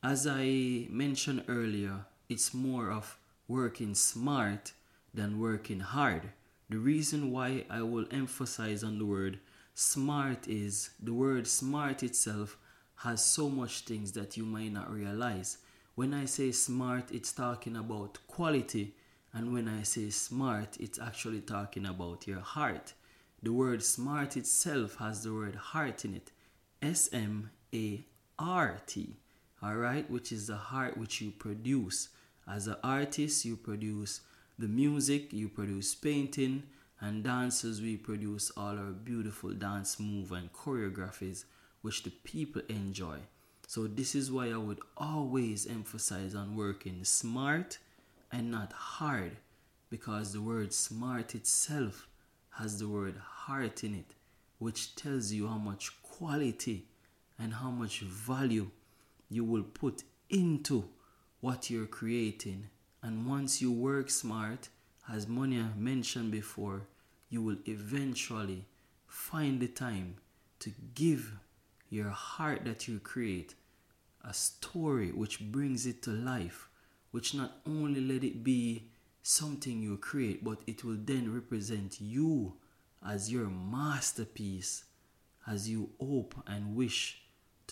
As 0.04 0.26
I 0.26 0.88
mentioned 0.90 1.44
earlier, 1.46 2.06
it's 2.28 2.52
more 2.52 2.90
of 2.90 3.16
working 3.46 3.94
smart 3.94 4.72
than 5.14 5.38
working 5.38 5.78
hard. 5.78 6.30
The 6.68 6.78
reason 6.78 7.30
why 7.30 7.66
I 7.70 7.82
will 7.82 8.06
emphasize 8.10 8.82
on 8.82 8.98
the 8.98 9.06
word 9.06 9.38
smart 9.74 10.48
is 10.48 10.90
the 11.00 11.14
word 11.14 11.46
smart 11.46 12.02
itself 12.02 12.58
has 12.96 13.24
so 13.24 13.48
much 13.48 13.82
things 13.82 14.10
that 14.12 14.36
you 14.36 14.44
might 14.44 14.72
not 14.72 14.92
realize. 14.92 15.58
When 15.94 16.14
I 16.14 16.24
say 16.24 16.50
smart, 16.50 17.12
it's 17.12 17.30
talking 17.30 17.76
about 17.76 18.18
quality, 18.26 18.96
and 19.32 19.52
when 19.52 19.68
I 19.68 19.84
say 19.84 20.10
smart, 20.10 20.78
it's 20.80 20.98
actually 20.98 21.42
talking 21.42 21.86
about 21.86 22.26
your 22.26 22.40
heart. 22.40 22.92
The 23.40 23.52
word 23.52 23.84
smart 23.84 24.36
itself 24.36 24.96
has 24.96 25.22
the 25.22 25.32
word 25.32 25.54
heart 25.54 26.04
in 26.04 26.16
it. 26.16 26.32
S 26.82 27.08
M 27.12 27.50
A 27.72 28.04
R 28.36 28.80
T. 28.84 29.14
Alright, 29.62 30.10
which 30.10 30.32
is 30.32 30.48
the 30.48 30.56
heart 30.56 30.96
which 30.96 31.20
you 31.20 31.30
produce. 31.30 32.08
As 32.48 32.66
an 32.66 32.76
artist, 32.82 33.44
you 33.44 33.56
produce 33.56 34.20
the 34.58 34.66
music, 34.66 35.32
you 35.32 35.48
produce 35.48 35.94
painting, 35.94 36.64
and 37.00 37.22
dancers, 37.24 37.80
we 37.80 37.96
produce 37.96 38.50
all 38.56 38.78
our 38.78 38.92
beautiful 38.92 39.50
dance 39.50 39.98
move 40.00 40.32
and 40.32 40.52
choreographies 40.52 41.44
which 41.82 42.02
the 42.02 42.10
people 42.10 42.62
enjoy. 42.68 43.18
So 43.66 43.86
this 43.86 44.14
is 44.14 44.30
why 44.30 44.50
I 44.50 44.56
would 44.56 44.80
always 44.96 45.66
emphasize 45.66 46.34
on 46.34 46.56
working 46.56 47.04
smart 47.04 47.78
and 48.30 48.50
not 48.50 48.72
hard 48.72 49.36
because 49.90 50.32
the 50.32 50.40
word 50.40 50.72
smart 50.72 51.34
itself 51.34 52.08
has 52.50 52.78
the 52.78 52.88
word 52.88 53.16
heart 53.16 53.84
in 53.84 53.94
it 53.94 54.14
which 54.58 54.94
tells 54.94 55.32
you 55.32 55.48
how 55.48 55.58
much 55.58 55.90
quality 56.02 56.86
and 57.38 57.54
how 57.54 57.70
much 57.70 58.00
value 58.00 58.70
you 59.32 59.44
will 59.44 59.62
put 59.62 60.02
into 60.28 60.84
what 61.40 61.70
you're 61.70 61.86
creating. 61.86 62.68
And 63.02 63.26
once 63.26 63.60
you 63.60 63.72
work 63.72 64.10
smart, 64.10 64.68
as 65.10 65.26
Monia 65.26 65.72
mentioned 65.76 66.30
before, 66.30 66.82
you 67.28 67.42
will 67.42 67.56
eventually 67.66 68.66
find 69.06 69.60
the 69.60 69.68
time 69.68 70.16
to 70.60 70.72
give 70.94 71.32
your 71.90 72.10
heart 72.10 72.64
that 72.64 72.86
you 72.86 72.98
create 72.98 73.54
a 74.24 74.32
story 74.32 75.10
which 75.10 75.40
brings 75.40 75.86
it 75.86 76.02
to 76.02 76.10
life, 76.10 76.68
which 77.10 77.34
not 77.34 77.58
only 77.66 78.00
let 78.00 78.22
it 78.22 78.44
be 78.44 78.88
something 79.22 79.82
you 79.82 79.96
create, 79.96 80.44
but 80.44 80.60
it 80.66 80.84
will 80.84 80.98
then 80.98 81.32
represent 81.32 82.00
you 82.00 82.54
as 83.06 83.32
your 83.32 83.48
masterpiece 83.48 84.84
as 85.46 85.68
you 85.68 85.90
hope 86.00 86.34
and 86.46 86.76
wish 86.76 87.21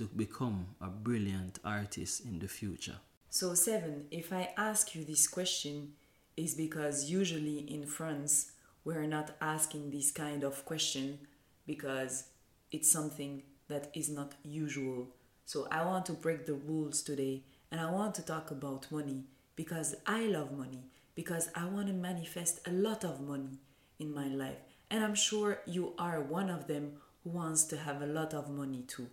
to 0.01 0.07
become 0.17 0.65
a 0.81 0.87
brilliant 0.87 1.59
artist 1.63 2.25
in 2.25 2.39
the 2.39 2.49
future. 2.49 2.97
So, 3.29 3.53
seven, 3.53 4.07
if 4.11 4.33
I 4.33 4.49
ask 4.57 4.95
you 4.95 5.05
this 5.05 5.29
question, 5.29 5.93
is 6.39 6.55
because 6.55 7.11
usually 7.11 7.59
in 7.71 7.85
France, 7.85 8.53
we're 8.83 9.05
not 9.05 9.37
asking 9.43 9.91
this 9.91 10.11
kind 10.11 10.43
of 10.43 10.65
question 10.65 11.19
because 11.67 12.25
it's 12.73 12.91
something 12.91 13.43
that 13.69 13.91
is 13.93 14.09
not 14.09 14.33
usual. 14.43 15.09
So, 15.45 15.69
I 15.71 15.85
want 15.85 16.07
to 16.07 16.15
break 16.15 16.47
the 16.47 16.55
rules 16.55 17.03
today 17.03 17.43
and 17.71 17.79
I 17.79 17.91
want 17.91 18.15
to 18.15 18.23
talk 18.23 18.51
about 18.51 18.91
money 18.91 19.25
because 19.55 19.97
I 20.07 20.25
love 20.29 20.51
money, 20.57 20.85
because 21.15 21.51
I 21.55 21.67
want 21.67 21.89
to 21.89 21.93
manifest 21.93 22.67
a 22.67 22.73
lot 22.73 23.05
of 23.05 23.21
money 23.21 23.59
in 23.99 24.15
my 24.15 24.29
life. 24.29 24.61
And 24.91 25.05
I'm 25.05 25.15
sure 25.15 25.61
you 25.67 25.93
are 25.99 26.23
one 26.23 26.49
of 26.49 26.69
them 26.69 26.93
who 27.23 27.31
wants 27.31 27.65
to 27.65 27.77
have 27.77 28.01
a 28.01 28.07
lot 28.07 28.33
of 28.33 28.49
money 28.49 28.85
too. 28.89 29.09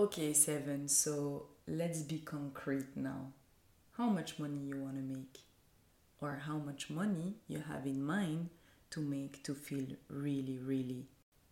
Okay, 0.00 0.32
seven, 0.32 0.88
so 0.88 1.48
let's 1.68 2.00
be 2.00 2.20
concrete 2.20 2.96
now. 2.96 3.34
How 3.98 4.08
much 4.08 4.38
money 4.38 4.56
you 4.56 4.76
want 4.78 4.94
to 4.94 5.02
make? 5.02 5.40
Or 6.22 6.40
how 6.46 6.56
much 6.56 6.88
money 6.88 7.34
you 7.48 7.62
have 7.68 7.84
in 7.84 8.02
mind 8.02 8.48
to 8.92 9.00
make 9.02 9.44
to 9.44 9.54
feel 9.54 9.88
really, 10.08 10.58
really 10.58 11.04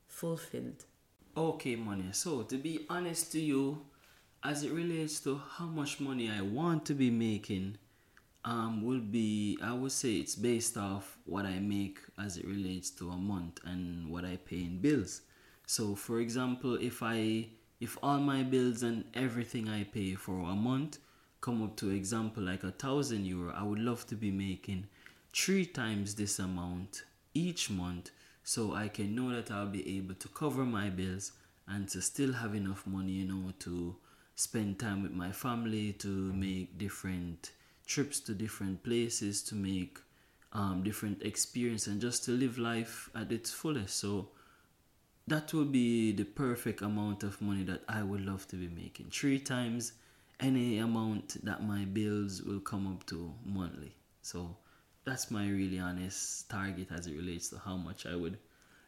fulfilled? 0.06 0.86
Okay, 1.36 1.76
Monia. 1.76 2.14
So, 2.14 2.42
to 2.44 2.56
be 2.56 2.86
honest 2.88 3.32
to 3.32 3.38
you, 3.38 3.82
as 4.42 4.64
it 4.64 4.72
relates 4.72 5.20
to 5.20 5.38
how 5.58 5.66
much 5.66 6.00
money 6.00 6.30
I 6.30 6.40
want 6.40 6.86
to 6.86 6.94
be 6.94 7.10
making, 7.10 7.76
um, 8.46 8.82
will 8.82 9.00
be 9.18 9.58
I 9.62 9.74
would 9.74 9.92
say 9.92 10.14
it's 10.14 10.36
based 10.36 10.78
off 10.78 11.18
what 11.26 11.44
I 11.44 11.58
make 11.58 11.98
as 12.18 12.38
it 12.38 12.46
relates 12.46 12.88
to 12.92 13.10
a 13.10 13.16
month 13.18 13.60
and 13.66 14.10
what 14.10 14.24
I 14.24 14.36
pay 14.36 14.64
in 14.64 14.78
bills. 14.78 15.20
So, 15.66 15.94
for 15.94 16.20
example, 16.20 16.76
if 16.80 17.02
I 17.02 17.48
if 17.80 17.96
all 18.02 18.18
my 18.18 18.42
bills 18.42 18.82
and 18.82 19.04
everything 19.14 19.68
I 19.68 19.84
pay 19.84 20.14
for 20.14 20.40
a 20.40 20.54
month 20.54 20.98
come 21.40 21.62
up 21.62 21.76
to 21.76 21.90
example 21.90 22.42
like 22.42 22.64
a 22.64 22.72
thousand 22.72 23.24
euro, 23.24 23.52
I 23.54 23.62
would 23.62 23.78
love 23.78 24.06
to 24.08 24.16
be 24.16 24.30
making 24.30 24.86
three 25.32 25.64
times 25.64 26.14
this 26.14 26.38
amount 26.38 27.04
each 27.34 27.70
month 27.70 28.10
so 28.42 28.74
I 28.74 28.88
can 28.88 29.14
know 29.14 29.30
that 29.30 29.50
I'll 29.50 29.66
be 29.66 29.98
able 29.98 30.14
to 30.14 30.28
cover 30.28 30.64
my 30.64 30.88
bills 30.88 31.32
and 31.68 31.86
to 31.90 32.00
still 32.00 32.32
have 32.32 32.54
enough 32.54 32.86
money, 32.86 33.12
you 33.12 33.26
know, 33.26 33.52
to 33.60 33.94
spend 34.34 34.78
time 34.78 35.02
with 35.02 35.12
my 35.12 35.30
family, 35.32 35.92
to 35.94 36.08
make 36.08 36.78
different 36.78 37.52
trips 37.86 38.20
to 38.20 38.32
different 38.32 38.82
places, 38.82 39.42
to 39.42 39.54
make 39.54 39.98
um, 40.52 40.82
different 40.82 41.22
experience 41.22 41.86
and 41.86 42.00
just 42.00 42.24
to 42.24 42.30
live 42.30 42.58
life 42.58 43.10
at 43.14 43.30
its 43.30 43.50
fullest. 43.50 43.96
So 43.98 44.28
that 45.28 45.52
will 45.52 45.64
be 45.64 46.12
the 46.12 46.24
perfect 46.24 46.82
amount 46.82 47.22
of 47.22 47.40
money 47.40 47.62
that 47.64 47.82
I 47.88 48.02
would 48.02 48.24
love 48.24 48.46
to 48.48 48.56
be 48.56 48.68
making. 48.68 49.10
Three 49.10 49.38
times 49.38 49.92
any 50.40 50.78
amount 50.78 51.44
that 51.44 51.62
my 51.62 51.84
bills 51.84 52.42
will 52.42 52.60
come 52.60 52.86
up 52.86 53.04
to 53.06 53.32
monthly. 53.44 53.94
So 54.22 54.56
that's 55.04 55.30
my 55.30 55.48
really 55.48 55.78
honest 55.78 56.48
target 56.48 56.88
as 56.94 57.06
it 57.06 57.16
relates 57.16 57.48
to 57.50 57.58
how 57.58 57.76
much 57.76 58.06
I 58.06 58.14
would 58.14 58.38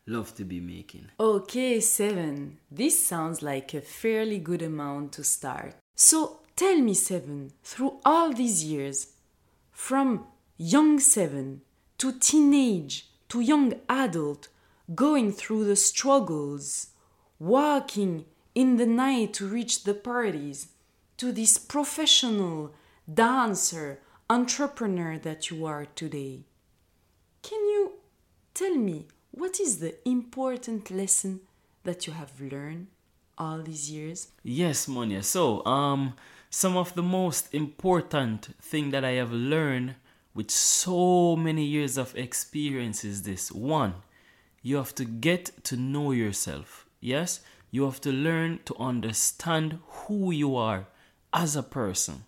love 0.06 0.34
to 0.36 0.44
be 0.44 0.60
making. 0.60 1.06
Okay, 1.18 1.80
seven. 1.80 2.58
This 2.70 3.06
sounds 3.06 3.42
like 3.42 3.74
a 3.74 3.80
fairly 3.80 4.38
good 4.38 4.62
amount 4.62 5.12
to 5.14 5.24
start. 5.24 5.74
So 5.94 6.40
tell 6.56 6.76
me, 6.78 6.94
seven, 6.94 7.52
through 7.62 7.98
all 8.04 8.32
these 8.32 8.64
years, 8.64 9.08
from 9.72 10.26
young 10.56 10.98
seven 10.98 11.62
to 11.98 12.12
teenage 12.18 13.06
to 13.28 13.40
young 13.40 13.74
adult, 13.88 14.48
going 14.94 15.32
through 15.32 15.64
the 15.64 15.76
struggles, 15.76 16.88
walking 17.38 18.24
in 18.54 18.76
the 18.76 18.86
night 18.86 19.32
to 19.34 19.46
reach 19.46 19.84
the 19.84 19.94
parties, 19.94 20.68
to 21.16 21.32
this 21.32 21.58
professional 21.58 22.72
dancer, 23.12 24.00
entrepreneur 24.28 25.18
that 25.18 25.50
you 25.50 25.66
are 25.66 25.86
today. 25.94 26.44
Can 27.42 27.58
you 27.58 27.92
tell 28.54 28.74
me 28.74 29.06
what 29.30 29.60
is 29.60 29.78
the 29.78 29.96
important 30.08 30.90
lesson 30.90 31.40
that 31.84 32.06
you 32.06 32.12
have 32.12 32.40
learned 32.40 32.88
all 33.38 33.62
these 33.62 33.90
years? 33.90 34.28
Yes, 34.42 34.88
Monia. 34.88 35.22
So, 35.22 35.64
um, 35.64 36.14
some 36.50 36.76
of 36.76 36.94
the 36.94 37.02
most 37.02 37.54
important 37.54 38.54
thing 38.60 38.90
that 38.90 39.04
I 39.04 39.12
have 39.12 39.32
learned 39.32 39.94
with 40.34 40.50
so 40.50 41.36
many 41.36 41.64
years 41.64 41.96
of 41.96 42.16
experience 42.16 43.04
is 43.04 43.22
this. 43.22 43.52
One, 43.52 43.94
you 44.62 44.76
have 44.76 44.94
to 44.96 45.04
get 45.04 45.64
to 45.64 45.76
know 45.76 46.12
yourself. 46.12 46.86
Yes, 47.00 47.40
you 47.70 47.84
have 47.84 48.00
to 48.02 48.12
learn 48.12 48.60
to 48.66 48.76
understand 48.78 49.78
who 49.86 50.30
you 50.30 50.56
are 50.56 50.86
as 51.32 51.56
a 51.56 51.62
person. 51.62 52.24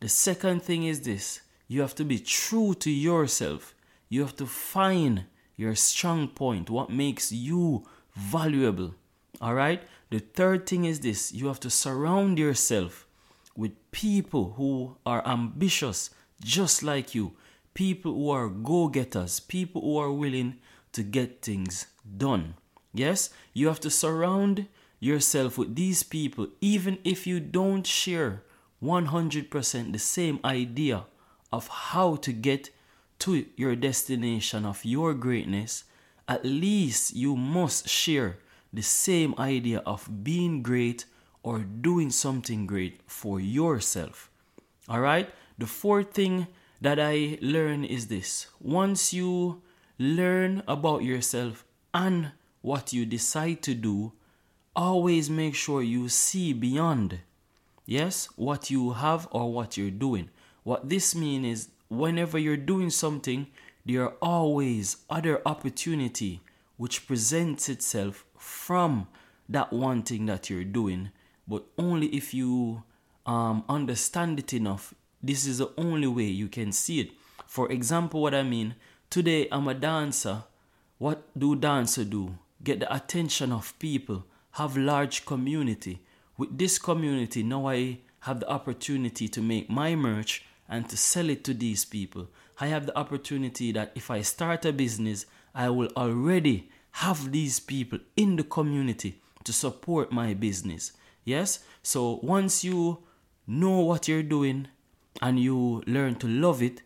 The 0.00 0.08
second 0.08 0.62
thing 0.62 0.84
is 0.84 1.00
this 1.00 1.40
you 1.68 1.80
have 1.80 1.94
to 1.94 2.04
be 2.04 2.18
true 2.18 2.74
to 2.74 2.90
yourself. 2.90 3.74
You 4.08 4.20
have 4.22 4.36
to 4.36 4.46
find 4.46 5.24
your 5.56 5.74
strong 5.74 6.28
point, 6.28 6.68
what 6.68 6.90
makes 6.90 7.32
you 7.32 7.86
valuable. 8.14 8.94
All 9.40 9.54
right? 9.54 9.82
The 10.10 10.18
third 10.18 10.66
thing 10.66 10.84
is 10.84 11.00
this 11.00 11.32
you 11.32 11.46
have 11.46 11.60
to 11.60 11.70
surround 11.70 12.38
yourself 12.38 13.06
with 13.56 13.72
people 13.92 14.54
who 14.56 14.96
are 15.06 15.26
ambitious 15.26 16.10
just 16.42 16.82
like 16.82 17.14
you, 17.14 17.32
people 17.72 18.12
who 18.12 18.30
are 18.30 18.48
go 18.48 18.88
getters, 18.88 19.40
people 19.40 19.80
who 19.80 19.96
are 19.96 20.12
willing 20.12 20.58
to 20.94 21.02
get 21.02 21.42
things 21.42 21.86
done. 22.16 22.54
Yes, 22.92 23.30
you 23.52 23.68
have 23.68 23.80
to 23.80 23.90
surround 23.90 24.66
yourself 25.00 25.58
with 25.58 25.74
these 25.74 26.02
people, 26.02 26.48
even 26.60 26.98
if 27.04 27.26
you 27.26 27.40
don't 27.40 27.86
share 27.86 28.42
100% 28.82 29.92
the 29.92 29.98
same 29.98 30.40
idea 30.44 31.04
of 31.52 31.68
how 31.68 32.16
to 32.16 32.32
get 32.32 32.70
to 33.20 33.46
your 33.56 33.76
destination 33.76 34.64
of 34.64 34.84
your 34.84 35.14
greatness. 35.14 35.84
At 36.28 36.44
least 36.44 37.14
you 37.14 37.36
must 37.36 37.88
share 37.88 38.38
the 38.72 38.82
same 38.82 39.34
idea 39.38 39.82
of 39.86 40.24
being 40.24 40.62
great 40.62 41.04
or 41.42 41.60
doing 41.60 42.10
something 42.10 42.66
great 42.66 43.00
for 43.06 43.38
yourself. 43.40 44.30
All 44.88 45.00
right? 45.00 45.30
The 45.58 45.66
fourth 45.66 46.12
thing 46.12 46.48
that 46.80 46.98
I 46.98 47.38
learn 47.40 47.84
is 47.84 48.08
this 48.08 48.46
once 48.60 49.12
you 49.12 49.62
learn 49.98 50.62
about 50.66 51.02
yourself 51.02 51.64
and 51.92 52.32
what 52.62 52.92
you 52.92 53.06
decide 53.06 53.62
to 53.62 53.74
do, 53.74 54.12
always 54.74 55.30
make 55.30 55.54
sure 55.54 55.82
you 55.82 56.08
see 56.08 56.52
beyond, 56.52 57.20
yes, 57.86 58.28
what 58.36 58.70
you 58.70 58.92
have 58.92 59.28
or 59.30 59.52
what 59.52 59.76
you're 59.76 59.90
doing. 59.90 60.30
What 60.62 60.88
this 60.88 61.14
means 61.14 61.46
is 61.46 61.68
whenever 61.88 62.38
you're 62.38 62.56
doing 62.56 62.90
something, 62.90 63.46
there 63.84 64.02
are 64.02 64.14
always 64.22 64.96
other 65.10 65.42
opportunity 65.44 66.40
which 66.76 67.06
presents 67.06 67.68
itself 67.68 68.24
from 68.38 69.06
that 69.48 69.72
one 69.72 70.02
thing 70.02 70.26
that 70.26 70.48
you're 70.48 70.64
doing, 70.64 71.10
but 71.46 71.64
only 71.78 72.06
if 72.08 72.32
you 72.32 72.82
um, 73.26 73.64
understand 73.68 74.38
it 74.38 74.52
enough. 74.54 74.94
This 75.22 75.46
is 75.46 75.58
the 75.58 75.70
only 75.76 76.06
way 76.06 76.24
you 76.24 76.48
can 76.48 76.72
see 76.72 77.00
it. 77.00 77.10
For 77.46 77.70
example, 77.70 78.22
what 78.22 78.34
I 78.34 78.42
mean 78.42 78.74
today, 79.14 79.46
I'm 79.52 79.68
a 79.68 79.74
dancer. 79.74 80.42
What 80.98 81.22
do 81.38 81.54
dancer 81.54 82.02
do? 82.02 82.36
Get 82.64 82.80
the 82.80 82.92
attention 82.92 83.52
of 83.52 83.78
people, 83.78 84.24
have 84.50 84.76
large 84.76 85.24
community. 85.24 86.00
With 86.36 86.58
this 86.58 86.78
community, 86.78 87.44
now 87.44 87.68
I 87.68 88.00
have 88.22 88.40
the 88.40 88.50
opportunity 88.50 89.28
to 89.28 89.40
make 89.40 89.70
my 89.70 89.94
merch 89.94 90.44
and 90.68 90.88
to 90.88 90.96
sell 90.96 91.30
it 91.30 91.44
to 91.44 91.54
these 91.54 91.84
people. 91.84 92.26
I 92.58 92.66
have 92.66 92.86
the 92.86 92.98
opportunity 92.98 93.70
that 93.70 93.92
if 93.94 94.10
I 94.10 94.22
start 94.22 94.64
a 94.64 94.72
business, 94.72 95.26
I 95.54 95.68
will 95.68 95.90
already 95.96 96.68
have 96.90 97.30
these 97.30 97.60
people 97.60 98.00
in 98.16 98.34
the 98.34 98.42
community 98.42 99.22
to 99.44 99.52
support 99.52 100.10
my 100.10 100.34
business. 100.34 100.90
Yes? 101.24 101.60
So 101.84 102.18
once 102.24 102.64
you 102.64 103.04
know 103.46 103.78
what 103.78 104.08
you're 104.08 104.24
doing 104.24 104.66
and 105.22 105.38
you 105.38 105.84
learn 105.86 106.16
to 106.16 106.26
love 106.26 106.60
it, 106.64 106.82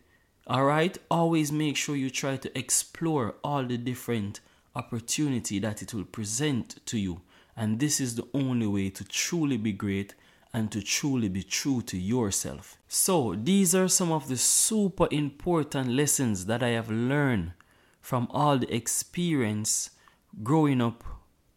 all 0.49 0.65
right, 0.65 0.97
always 1.11 1.51
make 1.51 1.77
sure 1.77 1.95
you 1.95 2.09
try 2.09 2.35
to 2.35 2.57
explore 2.57 3.35
all 3.43 3.63
the 3.63 3.77
different 3.77 4.39
opportunity 4.75 5.59
that 5.59 5.83
it 5.83 5.93
will 5.93 6.05
present 6.05 6.83
to 6.87 6.97
you. 6.97 7.21
And 7.55 7.79
this 7.79 7.99
is 8.01 8.15
the 8.15 8.27
only 8.33 8.65
way 8.65 8.89
to 8.89 9.03
truly 9.03 9.57
be 9.57 9.73
great 9.73 10.15
and 10.51 10.71
to 10.71 10.81
truly 10.81 11.29
be 11.29 11.43
true 11.43 11.83
to 11.83 11.97
yourself. 11.97 12.77
So, 12.87 13.35
these 13.35 13.75
are 13.75 13.87
some 13.87 14.11
of 14.11 14.27
the 14.27 14.37
super 14.37 15.07
important 15.11 15.89
lessons 15.89 16.47
that 16.47 16.63
I 16.63 16.69
have 16.69 16.89
learned 16.89 17.51
from 18.01 18.27
all 18.31 18.57
the 18.57 18.73
experience 18.73 19.91
growing 20.41 20.81
up, 20.81 21.03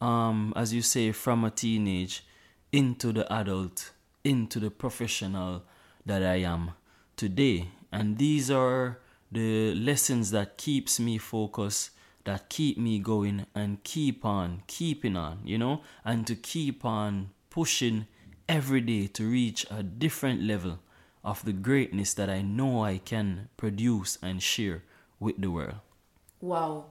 um, 0.03 0.53
as 0.55 0.75
you 0.75 0.83
say, 0.83 1.13
from 1.13 1.45
a 1.45 1.51
teenage 1.51 2.27
into 2.73 3.11
the 3.13 3.33
adult, 3.33 3.93
into 4.23 4.61
the 4.61 4.71
professional 4.71 5.63
that 6.05 6.23
I 6.23 6.41
am 6.41 6.73
today. 7.17 7.69
And 7.93 8.19
these 8.19 8.51
are 8.51 8.99
the 9.31 9.75
lessons 9.75 10.31
that 10.31 10.57
keeps 10.57 10.99
me 10.99 11.19
focused 11.19 11.91
that 12.25 12.49
keep 12.49 12.79
me 12.79 12.99
going 12.99 13.47
and 13.55 13.83
keep 13.83 14.25
on 14.25 14.63
keeping 14.69 15.17
on 15.17 15.41
you 15.45 15.59
know 15.59 15.81
and 16.05 16.25
to 16.27 16.37
keep 16.37 16.85
on 16.85 17.31
pushing 17.51 18.07
every 18.49 18.81
day 18.81 19.07
to 19.07 19.29
reach 19.29 19.67
a 19.71 19.83
different 19.83 20.43
level 20.43 20.79
of 21.25 21.45
the 21.45 21.53
greatness 21.53 22.15
that 22.15 22.29
I 22.29 22.43
know 22.43 22.85
I 22.85 22.99
can 22.99 23.49
produce 23.57 24.19
and 24.23 24.43
share 24.43 24.83
with 25.21 25.41
the 25.41 25.51
world. 25.51 25.77
Wow, 26.41 26.87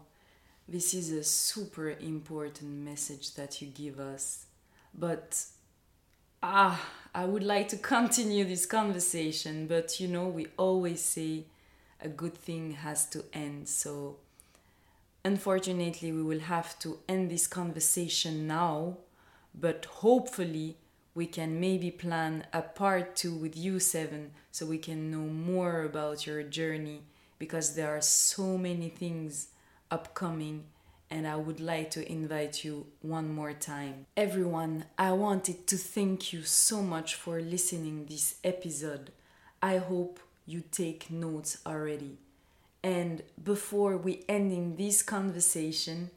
this 0.67 0.93
is 0.93 1.11
a 1.11 1.23
super 1.23 1.89
important 1.89 2.71
message 2.71 3.35
that 3.35 3.61
you 3.61 3.67
give 3.67 3.99
us. 3.99 4.45
But 4.93 5.43
ah, 6.43 6.89
I 7.13 7.25
would 7.25 7.43
like 7.43 7.67
to 7.69 7.77
continue 7.77 8.45
this 8.45 8.65
conversation, 8.65 9.67
but 9.67 9.99
you 9.99 10.07
know, 10.07 10.27
we 10.27 10.47
always 10.57 11.01
say 11.01 11.45
a 11.99 12.09
good 12.09 12.35
thing 12.35 12.71
has 12.71 13.05
to 13.09 13.23
end. 13.33 13.67
So, 13.69 14.17
unfortunately, 15.23 16.11
we 16.11 16.23
will 16.23 16.39
have 16.39 16.79
to 16.79 16.99
end 17.07 17.29
this 17.29 17.47
conversation 17.47 18.47
now, 18.47 18.97
but 19.53 19.85
hopefully, 19.85 20.77
we 21.13 21.25
can 21.25 21.59
maybe 21.59 21.91
plan 21.91 22.45
a 22.53 22.61
part 22.61 23.15
two 23.17 23.35
with 23.35 23.57
you, 23.57 23.79
Seven, 23.79 24.31
so 24.51 24.65
we 24.65 24.77
can 24.77 25.11
know 25.11 25.27
more 25.27 25.83
about 25.83 26.25
your 26.25 26.41
journey 26.41 27.01
because 27.37 27.75
there 27.75 27.95
are 27.95 28.01
so 28.01 28.57
many 28.57 28.87
things 28.87 29.47
upcoming 29.91 30.63
and 31.11 31.27
I 31.27 31.35
would 31.35 31.59
like 31.59 31.91
to 31.91 32.09
invite 32.09 32.63
you 32.63 32.87
one 33.01 33.33
more 33.33 33.51
time. 33.51 34.05
Everyone, 34.15 34.85
I 34.97 35.11
wanted 35.11 35.67
to 35.67 35.75
thank 35.75 36.31
you 36.31 36.43
so 36.43 36.81
much 36.81 37.15
for 37.15 37.41
listening 37.41 38.05
this 38.05 38.35
episode. 38.45 39.11
I 39.61 39.77
hope 39.77 40.21
you 40.47 40.63
take 40.71 41.11
notes 41.11 41.57
already. 41.67 42.17
And 42.81 43.23
before 43.43 43.97
we 43.97 44.23
ending 44.29 44.77
this 44.77 45.03
conversation, 45.03 46.11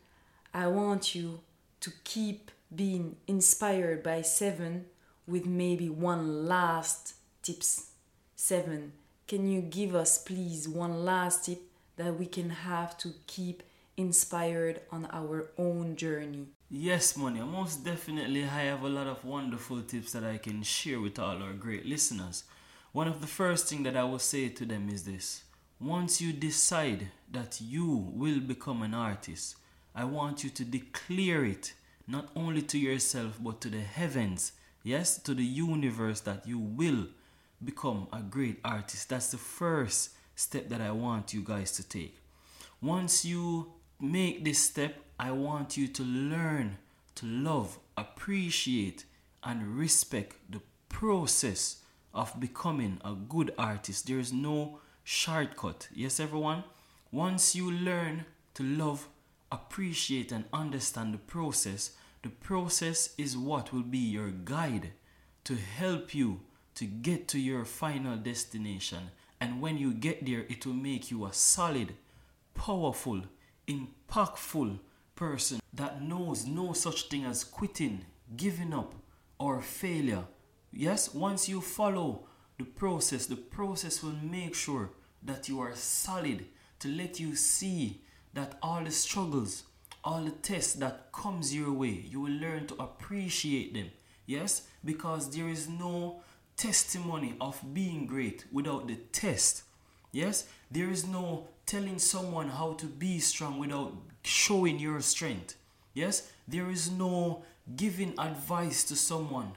I 0.55 0.69
want 0.69 1.15
you 1.15 1.41
to 1.81 1.91
keep 2.05 2.53
being 2.75 3.17
inspired 3.27 4.03
by 4.05 4.23
seven 4.23 4.87
with 5.27 5.45
maybe 5.45 5.89
one 5.89 6.47
last 6.47 7.15
tips. 7.43 7.91
Seven, 8.37 8.93
can 9.27 9.49
you 9.49 9.61
give 9.61 9.95
us 9.95 10.19
please 10.19 10.69
one 10.69 11.05
last 11.05 11.47
tip 11.47 11.63
that 11.97 12.19
we 12.19 12.27
can 12.27 12.51
have 12.51 12.97
to 12.99 13.13
keep 13.27 13.63
inspired 13.97 14.81
on 14.91 15.07
our 15.13 15.51
own 15.59 15.97
journey? 15.97 16.47
Yes, 16.71 17.17
Monia. 17.17 17.45
Most 17.45 17.85
definitely, 17.85 18.45
I 18.45 18.63
have 18.63 18.83
a 18.83 18.89
lot 18.89 19.07
of 19.07 19.25
wonderful 19.25 19.83
tips 19.83 20.13
that 20.13 20.25
I 20.25 20.39
can 20.39 20.63
share 20.63 21.01
with 21.01 21.19
all 21.19 21.43
our 21.43 21.53
great 21.53 21.87
listeners. 21.87 22.45
One 22.93 23.09
of 23.09 23.21
the 23.21 23.27
first 23.27 23.69
thing 23.69 23.83
that 23.85 23.97
I 23.97 24.05
will 24.05 24.19
say 24.19 24.49
to 24.49 24.65
them 24.65 24.89
is 24.89 25.05
this: 25.05 25.45
once 25.81 26.21
you 26.21 26.33
decide 26.33 27.09
that 27.31 27.61
you 27.61 28.11
will 28.15 28.41
become 28.41 28.83
an 28.83 28.95
artist, 28.95 29.57
I 29.95 30.05
want 30.05 30.43
you 30.43 30.51
to 30.51 30.65
declare 30.65 31.45
it 31.45 31.75
not 32.07 32.29
only 32.35 32.63
to 32.63 32.79
yourself 32.79 33.39
but 33.41 33.61
to 33.61 33.69
the 33.69 33.81
heavens, 33.81 34.53
yes, 34.83 35.19
to 35.23 35.35
the 35.35 35.45
universe 35.45 36.21
that 36.21 36.47
you 36.47 36.59
will 36.59 37.07
become 37.65 38.09
a 38.13 38.21
great 38.21 38.59
artist. 38.65 39.09
That's 39.09 39.31
the 39.31 39.39
first 39.39 40.11
step 40.35 40.69
that 40.69 40.81
I 40.81 40.91
want 40.91 41.33
you 41.33 41.43
guys 41.43 41.73
to 41.73 41.89
take. 41.89 42.17
Once 42.83 43.25
you 43.25 43.73
make 44.13 44.45
this 44.45 44.59
step, 44.59 44.97
I 45.19 45.31
want 45.33 45.77
you 45.77 45.89
to 45.89 46.03
learn 46.03 46.79
to 47.17 47.27
love, 47.27 47.79
appreciate, 47.97 49.05
and 49.43 49.77
respect 49.77 50.37
the 50.51 50.61
process 50.89 51.83
of 52.13 52.39
becoming 52.39 53.01
a 53.05 53.15
good 53.15 53.53
artist. 53.59 54.07
There 54.07 54.19
is 54.19 54.33
no 54.33 54.81
shortcut. 55.03 55.89
Yes, 55.95 56.21
everyone? 56.21 56.65
Once 57.11 57.55
you 57.55 57.71
learn 57.71 58.25
to 58.55 58.63
love, 58.63 59.09
appreciate, 59.51 60.33
and 60.33 60.45
understand 60.53 61.15
the 61.15 61.19
process, 61.19 61.91
the 62.23 62.31
process 62.31 63.15
is 63.19 63.37
what 63.37 63.73
will 63.73 63.83
be 63.83 63.99
your 63.99 64.31
guide 64.31 64.93
to 65.45 65.57
help 65.57 66.15
you 66.15 66.41
to 66.75 66.87
get 66.87 67.29
to 67.29 67.39
your 67.39 67.65
final 67.65 68.17
destination. 68.17 69.11
And 69.41 69.61
when 69.61 69.77
you 69.79 69.93
get 69.93 70.25
there, 70.25 70.47
it 70.49 70.65
will 70.65 70.75
make 70.75 71.11
you 71.11 71.27
a 71.27 71.33
solid, 71.33 71.95
powerful, 72.55 73.23
impactful 73.69 74.79
person 75.15 75.61
that 75.73 76.03
knows 76.03 76.47
no 76.47 76.73
such 76.73 77.09
thing 77.09 77.25
as 77.25 77.45
quitting, 77.45 78.05
giving 78.37 78.73
up, 78.73 78.95
or 79.39 79.61
failure. 79.61 80.25
Yes, 80.73 81.15
once 81.15 81.49
you 81.49 81.61
follow 81.61 82.27
the 82.59 82.65
process, 82.65 83.27
the 83.27 83.37
process 83.37 84.03
will 84.03 84.17
make 84.23 84.55
sure 84.55 84.91
that 85.23 85.49
you 85.49 85.61
are 85.61 85.75
solid 85.75 86.47
to 86.81 86.89
let 86.89 87.19
you 87.19 87.35
see 87.35 88.01
that 88.35 88.59
all 88.63 88.83
the 88.83 88.91
struggles, 88.91 89.65
all 90.03 90.23
the 90.23 90.31
tests 90.31 90.75
that 90.75 91.13
comes 91.13 91.55
your 91.55 91.73
way, 91.73 92.05
you 92.09 92.21
will 92.21 92.33
learn 92.33 92.67
to 92.67 92.75
appreciate 92.75 93.75
them. 93.75 93.91
Yes, 94.27 94.63
because 94.85 95.31
there 95.31 95.49
is 95.49 95.69
no 95.69 96.23
testimony 96.57 97.35
of 97.41 97.61
being 97.73 98.07
great 98.07 98.45
without 98.53 98.89
the 98.89 98.97
test. 99.13 99.63
Yes, 100.13 100.47
there 100.71 100.91
is 100.91 101.07
no 101.07 101.49
telling 101.67 101.99
someone 101.99 102.49
how 102.49 102.75
to 102.75 102.87
be 102.87 103.19
strong 103.19 103.59
without 103.59 103.93
showing 104.23 104.79
your 104.79 105.01
strength. 105.01 105.57
Yes, 105.93 106.31
there 106.47 106.71
is 106.71 106.91
no 106.91 107.43
giving 107.77 108.15
advice 108.19 108.85
to 108.85 108.97
someone 108.97 109.53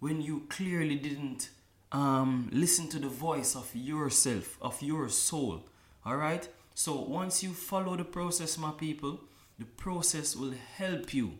when 0.00 0.20
you 0.20 0.44
clearly 0.48 0.96
didn't 0.96 1.50
um, 1.92 2.48
listen 2.52 2.88
to 2.88 2.98
the 2.98 3.08
voice 3.08 3.54
of 3.54 3.70
yourself, 3.74 4.58
of 4.60 4.80
your 4.82 5.08
soul. 5.08 5.64
All 6.04 6.16
right. 6.16 6.48
So 6.74 7.00
once 7.00 7.42
you 7.42 7.52
follow 7.52 7.96
the 7.96 8.04
process, 8.04 8.56
my 8.56 8.72
people, 8.72 9.20
the 9.58 9.66
process 9.66 10.34
will 10.34 10.54
help 10.76 11.12
you 11.12 11.34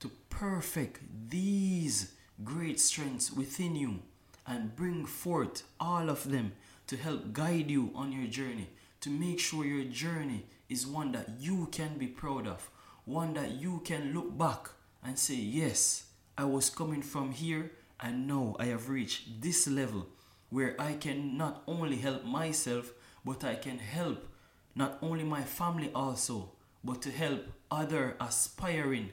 to 0.00 0.10
perfect 0.30 1.00
these 1.28 2.12
great 2.42 2.80
strengths 2.80 3.30
within 3.30 3.76
you 3.76 4.00
and 4.46 4.74
bring 4.74 5.04
forth 5.04 5.62
all 5.78 6.10
of 6.10 6.30
them 6.30 6.52
to 6.86 6.96
help 6.96 7.32
guide 7.32 7.70
you 7.70 7.90
on 7.94 8.12
your 8.12 8.26
journey, 8.26 8.68
to 9.04 9.10
make 9.10 9.38
sure 9.38 9.66
your 9.66 9.84
journey 9.84 10.46
is 10.70 10.86
one 10.86 11.12
that 11.12 11.28
you 11.38 11.68
can 11.70 11.98
be 11.98 12.06
proud 12.06 12.46
of, 12.46 12.70
one 13.04 13.34
that 13.34 13.50
you 13.50 13.82
can 13.84 14.14
look 14.14 14.38
back 14.38 14.70
and 15.04 15.18
say, 15.18 15.34
Yes, 15.34 16.06
I 16.38 16.46
was 16.46 16.70
coming 16.70 17.02
from 17.02 17.32
here 17.32 17.70
and 18.00 18.26
now 18.26 18.56
I 18.58 18.64
have 18.66 18.88
reached 18.88 19.42
this 19.42 19.68
level 19.68 20.06
where 20.48 20.74
I 20.80 20.94
can 20.94 21.36
not 21.36 21.64
only 21.66 21.96
help 21.96 22.24
myself, 22.24 22.94
but 23.26 23.44
I 23.44 23.56
can 23.56 23.78
help 23.78 24.26
not 24.74 24.96
only 25.02 25.22
my 25.22 25.42
family 25.42 25.90
also, 25.94 26.52
but 26.82 27.02
to 27.02 27.10
help 27.10 27.44
other 27.70 28.16
aspiring 28.18 29.10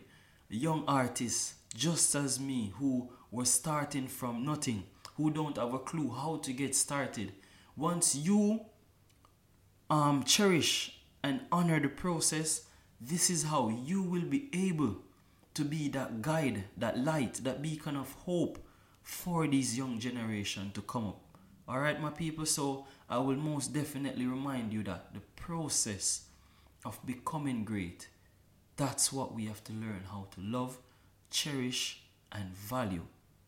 young 0.48 0.86
artists 0.88 1.56
just 1.76 2.16
as 2.16 2.40
me 2.40 2.72
who 2.78 3.10
were 3.30 3.44
starting 3.44 4.08
from 4.08 4.46
nothing, 4.46 4.86
who 5.18 5.32
don't 5.32 5.58
have 5.58 5.74
a 5.74 5.80
clue 5.80 6.12
how 6.12 6.38
to 6.44 6.54
get 6.54 6.78
started. 6.78 7.34
Once 7.76 8.16
you 8.16 8.62
um, 9.92 10.24
cherish 10.24 10.98
and 11.22 11.42
honor 11.52 11.80
the 11.80 11.90
process, 11.90 12.66
this 13.00 13.30
is 13.30 13.44
how 13.44 13.68
you 13.68 14.02
will 14.02 14.22
be 14.22 14.50
able 14.54 14.96
to 15.54 15.66
be 15.66 15.90
that 15.90 16.22
guide, 16.22 16.64
that 16.78 16.98
light, 16.98 17.42
that 17.44 17.62
beacon 17.62 17.98
of 17.98 18.12
hope 18.26 18.58
for 19.04 19.46
this 19.46 19.78
young 19.78 20.00
generation 20.00 20.72
to 20.74 20.82
come 20.82 21.10
up. 21.10 21.20
Alright, 21.68 22.02
my 22.02 22.10
people, 22.10 22.46
so 22.46 22.86
I 23.10 23.18
will 23.18 23.36
most 23.36 23.74
definitely 23.74 24.26
remind 24.26 24.72
you 24.72 24.82
that 24.84 25.14
the 25.14 25.20
process 25.36 26.24
of 26.86 26.98
becoming 27.06 27.66
great, 27.66 28.08
that's 28.78 29.12
what 29.12 29.36
we 29.36 29.46
have 29.46 29.64
to 29.66 29.74
learn 29.74 30.04
how 30.10 30.28
to 30.36 30.42
love, 30.42 30.78
cherish, 31.30 32.02
and 32.32 32.56
value. 32.56 33.06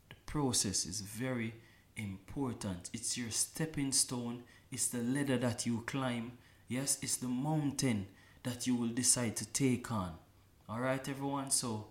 The 0.10 0.16
process 0.26 0.86
is 0.86 1.00
very 1.00 1.54
important. 1.96 2.89
It's 2.94 3.18
your 3.18 3.32
stepping 3.32 3.94
stone, 3.94 4.44
it's 4.74 4.88
the 4.88 5.03
ladder 5.03 5.38
that 5.38 5.65
you 5.67 5.84
climb. 5.86 6.32
Yes, 6.67 6.97
it's 7.03 7.17
the 7.17 7.28
mountain 7.28 8.07
that 8.41 8.65
you 8.65 8.76
will 8.76 8.89
decide 8.89 9.36
to 9.36 9.45
take 9.45 9.91
on. 9.91 10.13
Alright, 10.67 11.07
everyone, 11.07 11.51
so 11.51 11.88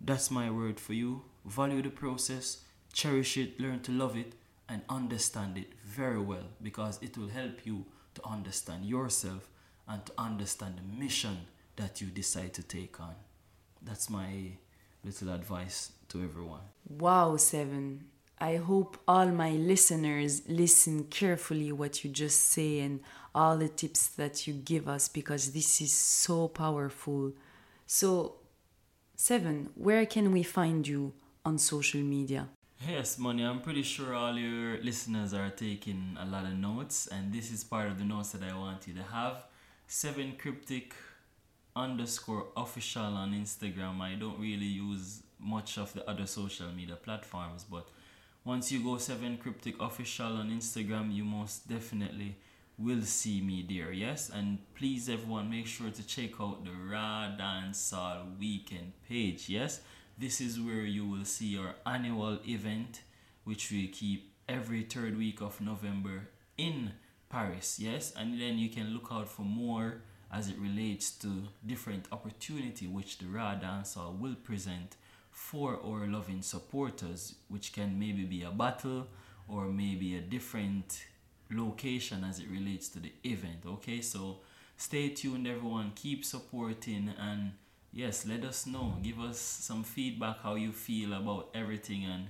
that's 0.00 0.30
my 0.30 0.50
word 0.50 0.80
for 0.80 0.94
you. 0.94 1.22
Value 1.46 1.80
the 1.82 1.90
process, 1.90 2.64
cherish 2.92 3.36
it, 3.36 3.60
learn 3.60 3.80
to 3.80 3.92
love 3.92 4.16
it, 4.16 4.32
and 4.68 4.82
understand 4.88 5.56
it 5.56 5.72
very 5.84 6.18
well 6.18 6.46
because 6.60 6.98
it 7.00 7.16
will 7.16 7.28
help 7.28 7.64
you 7.64 7.84
to 8.14 8.26
understand 8.26 8.84
yourself 8.84 9.48
and 9.86 10.04
to 10.06 10.12
understand 10.18 10.74
the 10.78 10.98
mission 11.00 11.38
that 11.76 12.00
you 12.00 12.08
decide 12.08 12.52
to 12.54 12.62
take 12.62 13.00
on. 13.00 13.14
That's 13.82 14.10
my 14.10 14.52
little 15.04 15.30
advice 15.30 15.92
to 16.08 16.22
everyone. 16.24 16.62
Wow, 16.88 17.36
Seven. 17.36 18.06
I 18.38 18.56
hope 18.56 18.98
all 19.06 19.26
my 19.28 19.50
listeners 19.50 20.42
listen 20.48 21.04
carefully 21.04 21.72
what 21.72 22.04
you 22.04 22.10
just 22.10 22.40
say 22.40 22.80
and 22.80 23.00
all 23.34 23.56
the 23.56 23.68
tips 23.68 24.08
that 24.08 24.46
you 24.46 24.54
give 24.54 24.88
us 24.88 25.08
because 25.08 25.52
this 25.52 25.80
is 25.80 25.92
so 25.92 26.48
powerful. 26.48 27.32
So, 27.86 28.36
Seven, 29.16 29.70
where 29.76 30.04
can 30.06 30.32
we 30.32 30.42
find 30.42 30.86
you 30.86 31.12
on 31.44 31.58
social 31.58 32.00
media? 32.00 32.48
Yes, 32.86 33.18
Monia, 33.18 33.48
I'm 33.48 33.60
pretty 33.60 33.82
sure 33.82 34.14
all 34.14 34.36
your 34.36 34.78
listeners 34.82 35.32
are 35.32 35.50
taking 35.50 36.18
a 36.20 36.26
lot 36.26 36.44
of 36.44 36.52
notes, 36.54 37.06
and 37.06 37.32
this 37.32 37.50
is 37.50 37.64
part 37.64 37.88
of 37.88 37.98
the 37.98 38.04
notes 38.04 38.32
that 38.32 38.42
I 38.42 38.54
want 38.54 38.86
you 38.86 38.94
to 38.94 39.02
have. 39.04 39.44
Seven 39.86 40.34
Kriptic 40.36 40.92
underscore 41.76 42.48
official 42.56 43.02
on 43.02 43.32
Instagram. 43.32 44.00
I 44.00 44.14
don't 44.14 44.38
really 44.38 44.66
use 44.66 45.22
much 45.38 45.78
of 45.78 45.92
the 45.94 46.08
other 46.08 46.26
social 46.26 46.68
media 46.72 46.96
platforms, 46.96 47.64
but 47.64 47.88
once 48.44 48.70
you 48.70 48.80
go 48.80 48.98
Seven 48.98 49.38
Kriptic 49.38 49.80
official 49.80 50.36
on 50.36 50.50
Instagram, 50.50 51.14
you 51.14 51.24
most 51.24 51.66
definitely 51.66 52.36
will 52.78 53.02
see 53.02 53.40
me 53.40 53.64
there. 53.66 53.90
Yes, 53.90 54.30
and 54.30 54.58
please, 54.74 55.08
everyone, 55.08 55.50
make 55.50 55.66
sure 55.66 55.90
to 55.90 56.06
check 56.06 56.32
out 56.40 56.64
the 56.64 56.70
Raw 56.70 57.32
Dancehall 57.40 58.38
Weekend 58.38 58.92
page. 59.08 59.48
Yes, 59.48 59.80
this 60.18 60.40
is 60.40 60.60
where 60.60 60.84
you 60.84 61.08
will 61.08 61.24
see 61.24 61.56
our 61.56 61.74
annual 61.86 62.38
event, 62.46 63.00
which 63.44 63.70
we 63.70 63.88
keep 63.88 64.32
every 64.46 64.82
third 64.82 65.16
week 65.16 65.40
of 65.40 65.60
November 65.60 66.28
in 66.58 66.92
Paris. 67.30 67.78
Yes, 67.78 68.12
and 68.14 68.38
then 68.38 68.58
you 68.58 68.68
can 68.68 68.92
look 68.92 69.08
out 69.10 69.28
for 69.28 69.42
more 69.42 70.02
as 70.30 70.48
it 70.48 70.58
relates 70.58 71.10
to 71.12 71.44
different 71.64 72.06
opportunity 72.12 72.86
which 72.86 73.18
the 73.18 73.26
Raw 73.26 73.54
Dancehall 73.54 74.18
will 74.18 74.34
present 74.34 74.96
for 75.34 75.80
our 75.84 76.06
loving 76.06 76.42
supporters, 76.42 77.34
which 77.48 77.72
can 77.72 77.98
maybe 77.98 78.22
be 78.24 78.44
a 78.44 78.50
battle 78.50 79.08
or 79.48 79.66
maybe 79.66 80.16
a 80.16 80.20
different 80.20 81.04
location 81.50 82.24
as 82.24 82.38
it 82.38 82.48
relates 82.48 82.88
to 82.88 83.00
the 83.00 83.12
event. 83.24 83.58
Okay, 83.66 84.00
so 84.00 84.38
stay 84.76 85.08
tuned, 85.08 85.46
everyone. 85.46 85.92
Keep 85.96 86.24
supporting 86.24 87.12
and 87.20 87.52
yes, 87.92 88.24
let 88.26 88.44
us 88.44 88.64
know. 88.64 88.94
Give 89.02 89.20
us 89.20 89.38
some 89.38 89.82
feedback 89.82 90.38
how 90.40 90.54
you 90.54 90.70
feel 90.72 91.12
about 91.12 91.50
everything, 91.52 92.04
and 92.04 92.28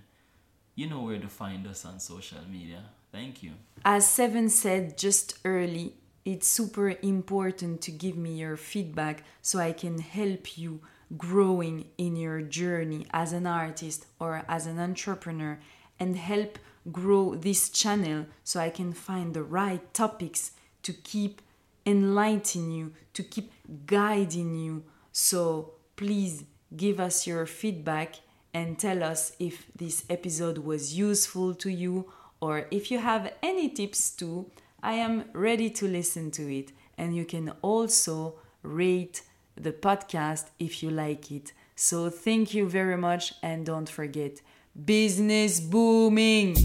you 0.75 0.89
know 0.89 1.03
where 1.03 1.21
to 1.21 1.29
find 1.29 1.67
us 1.67 1.85
on 1.85 2.01
social 2.01 2.41
media. 2.51 2.85
Thank 3.13 3.43
you. 3.43 3.53
As 3.85 4.09
Seven 4.09 4.49
said 4.49 4.97
just 4.97 5.39
early, 5.45 5.95
it's 6.25 6.49
super 6.49 6.97
important 7.03 7.83
to 7.83 7.91
give 7.91 8.17
me 8.17 8.39
your 8.39 8.57
feedback 8.57 9.25
so 9.43 9.59
I 9.59 9.73
can 9.73 9.99
help 9.99 10.57
you 10.57 10.81
growing 11.17 11.87
in 11.99 12.17
your 12.17 12.43
journey 12.43 13.07
as 13.13 13.33
an 13.33 13.47
artist 13.47 14.07
or 14.19 14.45
as 14.49 14.67
an 14.67 14.79
entrepreneur 14.79 15.59
and 15.99 16.17
help 16.17 16.59
grow 16.91 17.35
this 17.35 17.71
channel 17.71 18.27
so 18.43 18.61
I 18.61 18.71
can 18.71 18.93
find 18.93 19.35
the 19.35 19.43
right 19.43 19.93
topics 19.95 20.53
to 20.83 20.93
keep 20.93 21.41
enlightening 21.87 22.73
you, 22.73 22.93
to 23.15 23.23
keep 23.23 23.53
guiding 23.87 24.55
you. 24.55 24.85
So 25.13 25.75
please 25.97 26.45
give 26.77 27.01
us 27.01 27.27
your 27.27 27.47
feedback 27.47 28.17
and 28.53 28.79
tell 28.79 29.03
us 29.03 29.33
if 29.39 29.67
this 29.75 30.05
episode 30.09 30.59
was 30.59 30.97
useful 30.97 31.55
to 31.55 31.71
you 31.71 32.13
or 32.41 32.67
if 32.71 32.91
you 32.91 32.99
have 32.99 33.33
any 33.43 33.69
tips 33.69 34.11
too. 34.11 34.51
I 34.83 34.95
am 34.95 35.25
ready 35.33 35.71
to 35.71 35.89
listen 35.89 36.31
to 36.33 36.55
it. 36.55 36.73
And 36.99 37.17
you 37.17 37.25
can 37.25 37.53
also 37.63 38.35
rate 38.63 39.23
the 39.57 39.73
podcast 39.73 40.47
if 40.59 40.83
you 40.83 40.91
like 40.91 41.31
it. 41.31 41.53
So 41.77 42.11
thank 42.11 42.55
you 42.55 42.69
very 42.69 42.97
much 42.97 43.35
and 43.43 43.67
don't 43.67 43.89
forget 43.89 44.41
business 44.85 45.61
booming. 45.61 46.57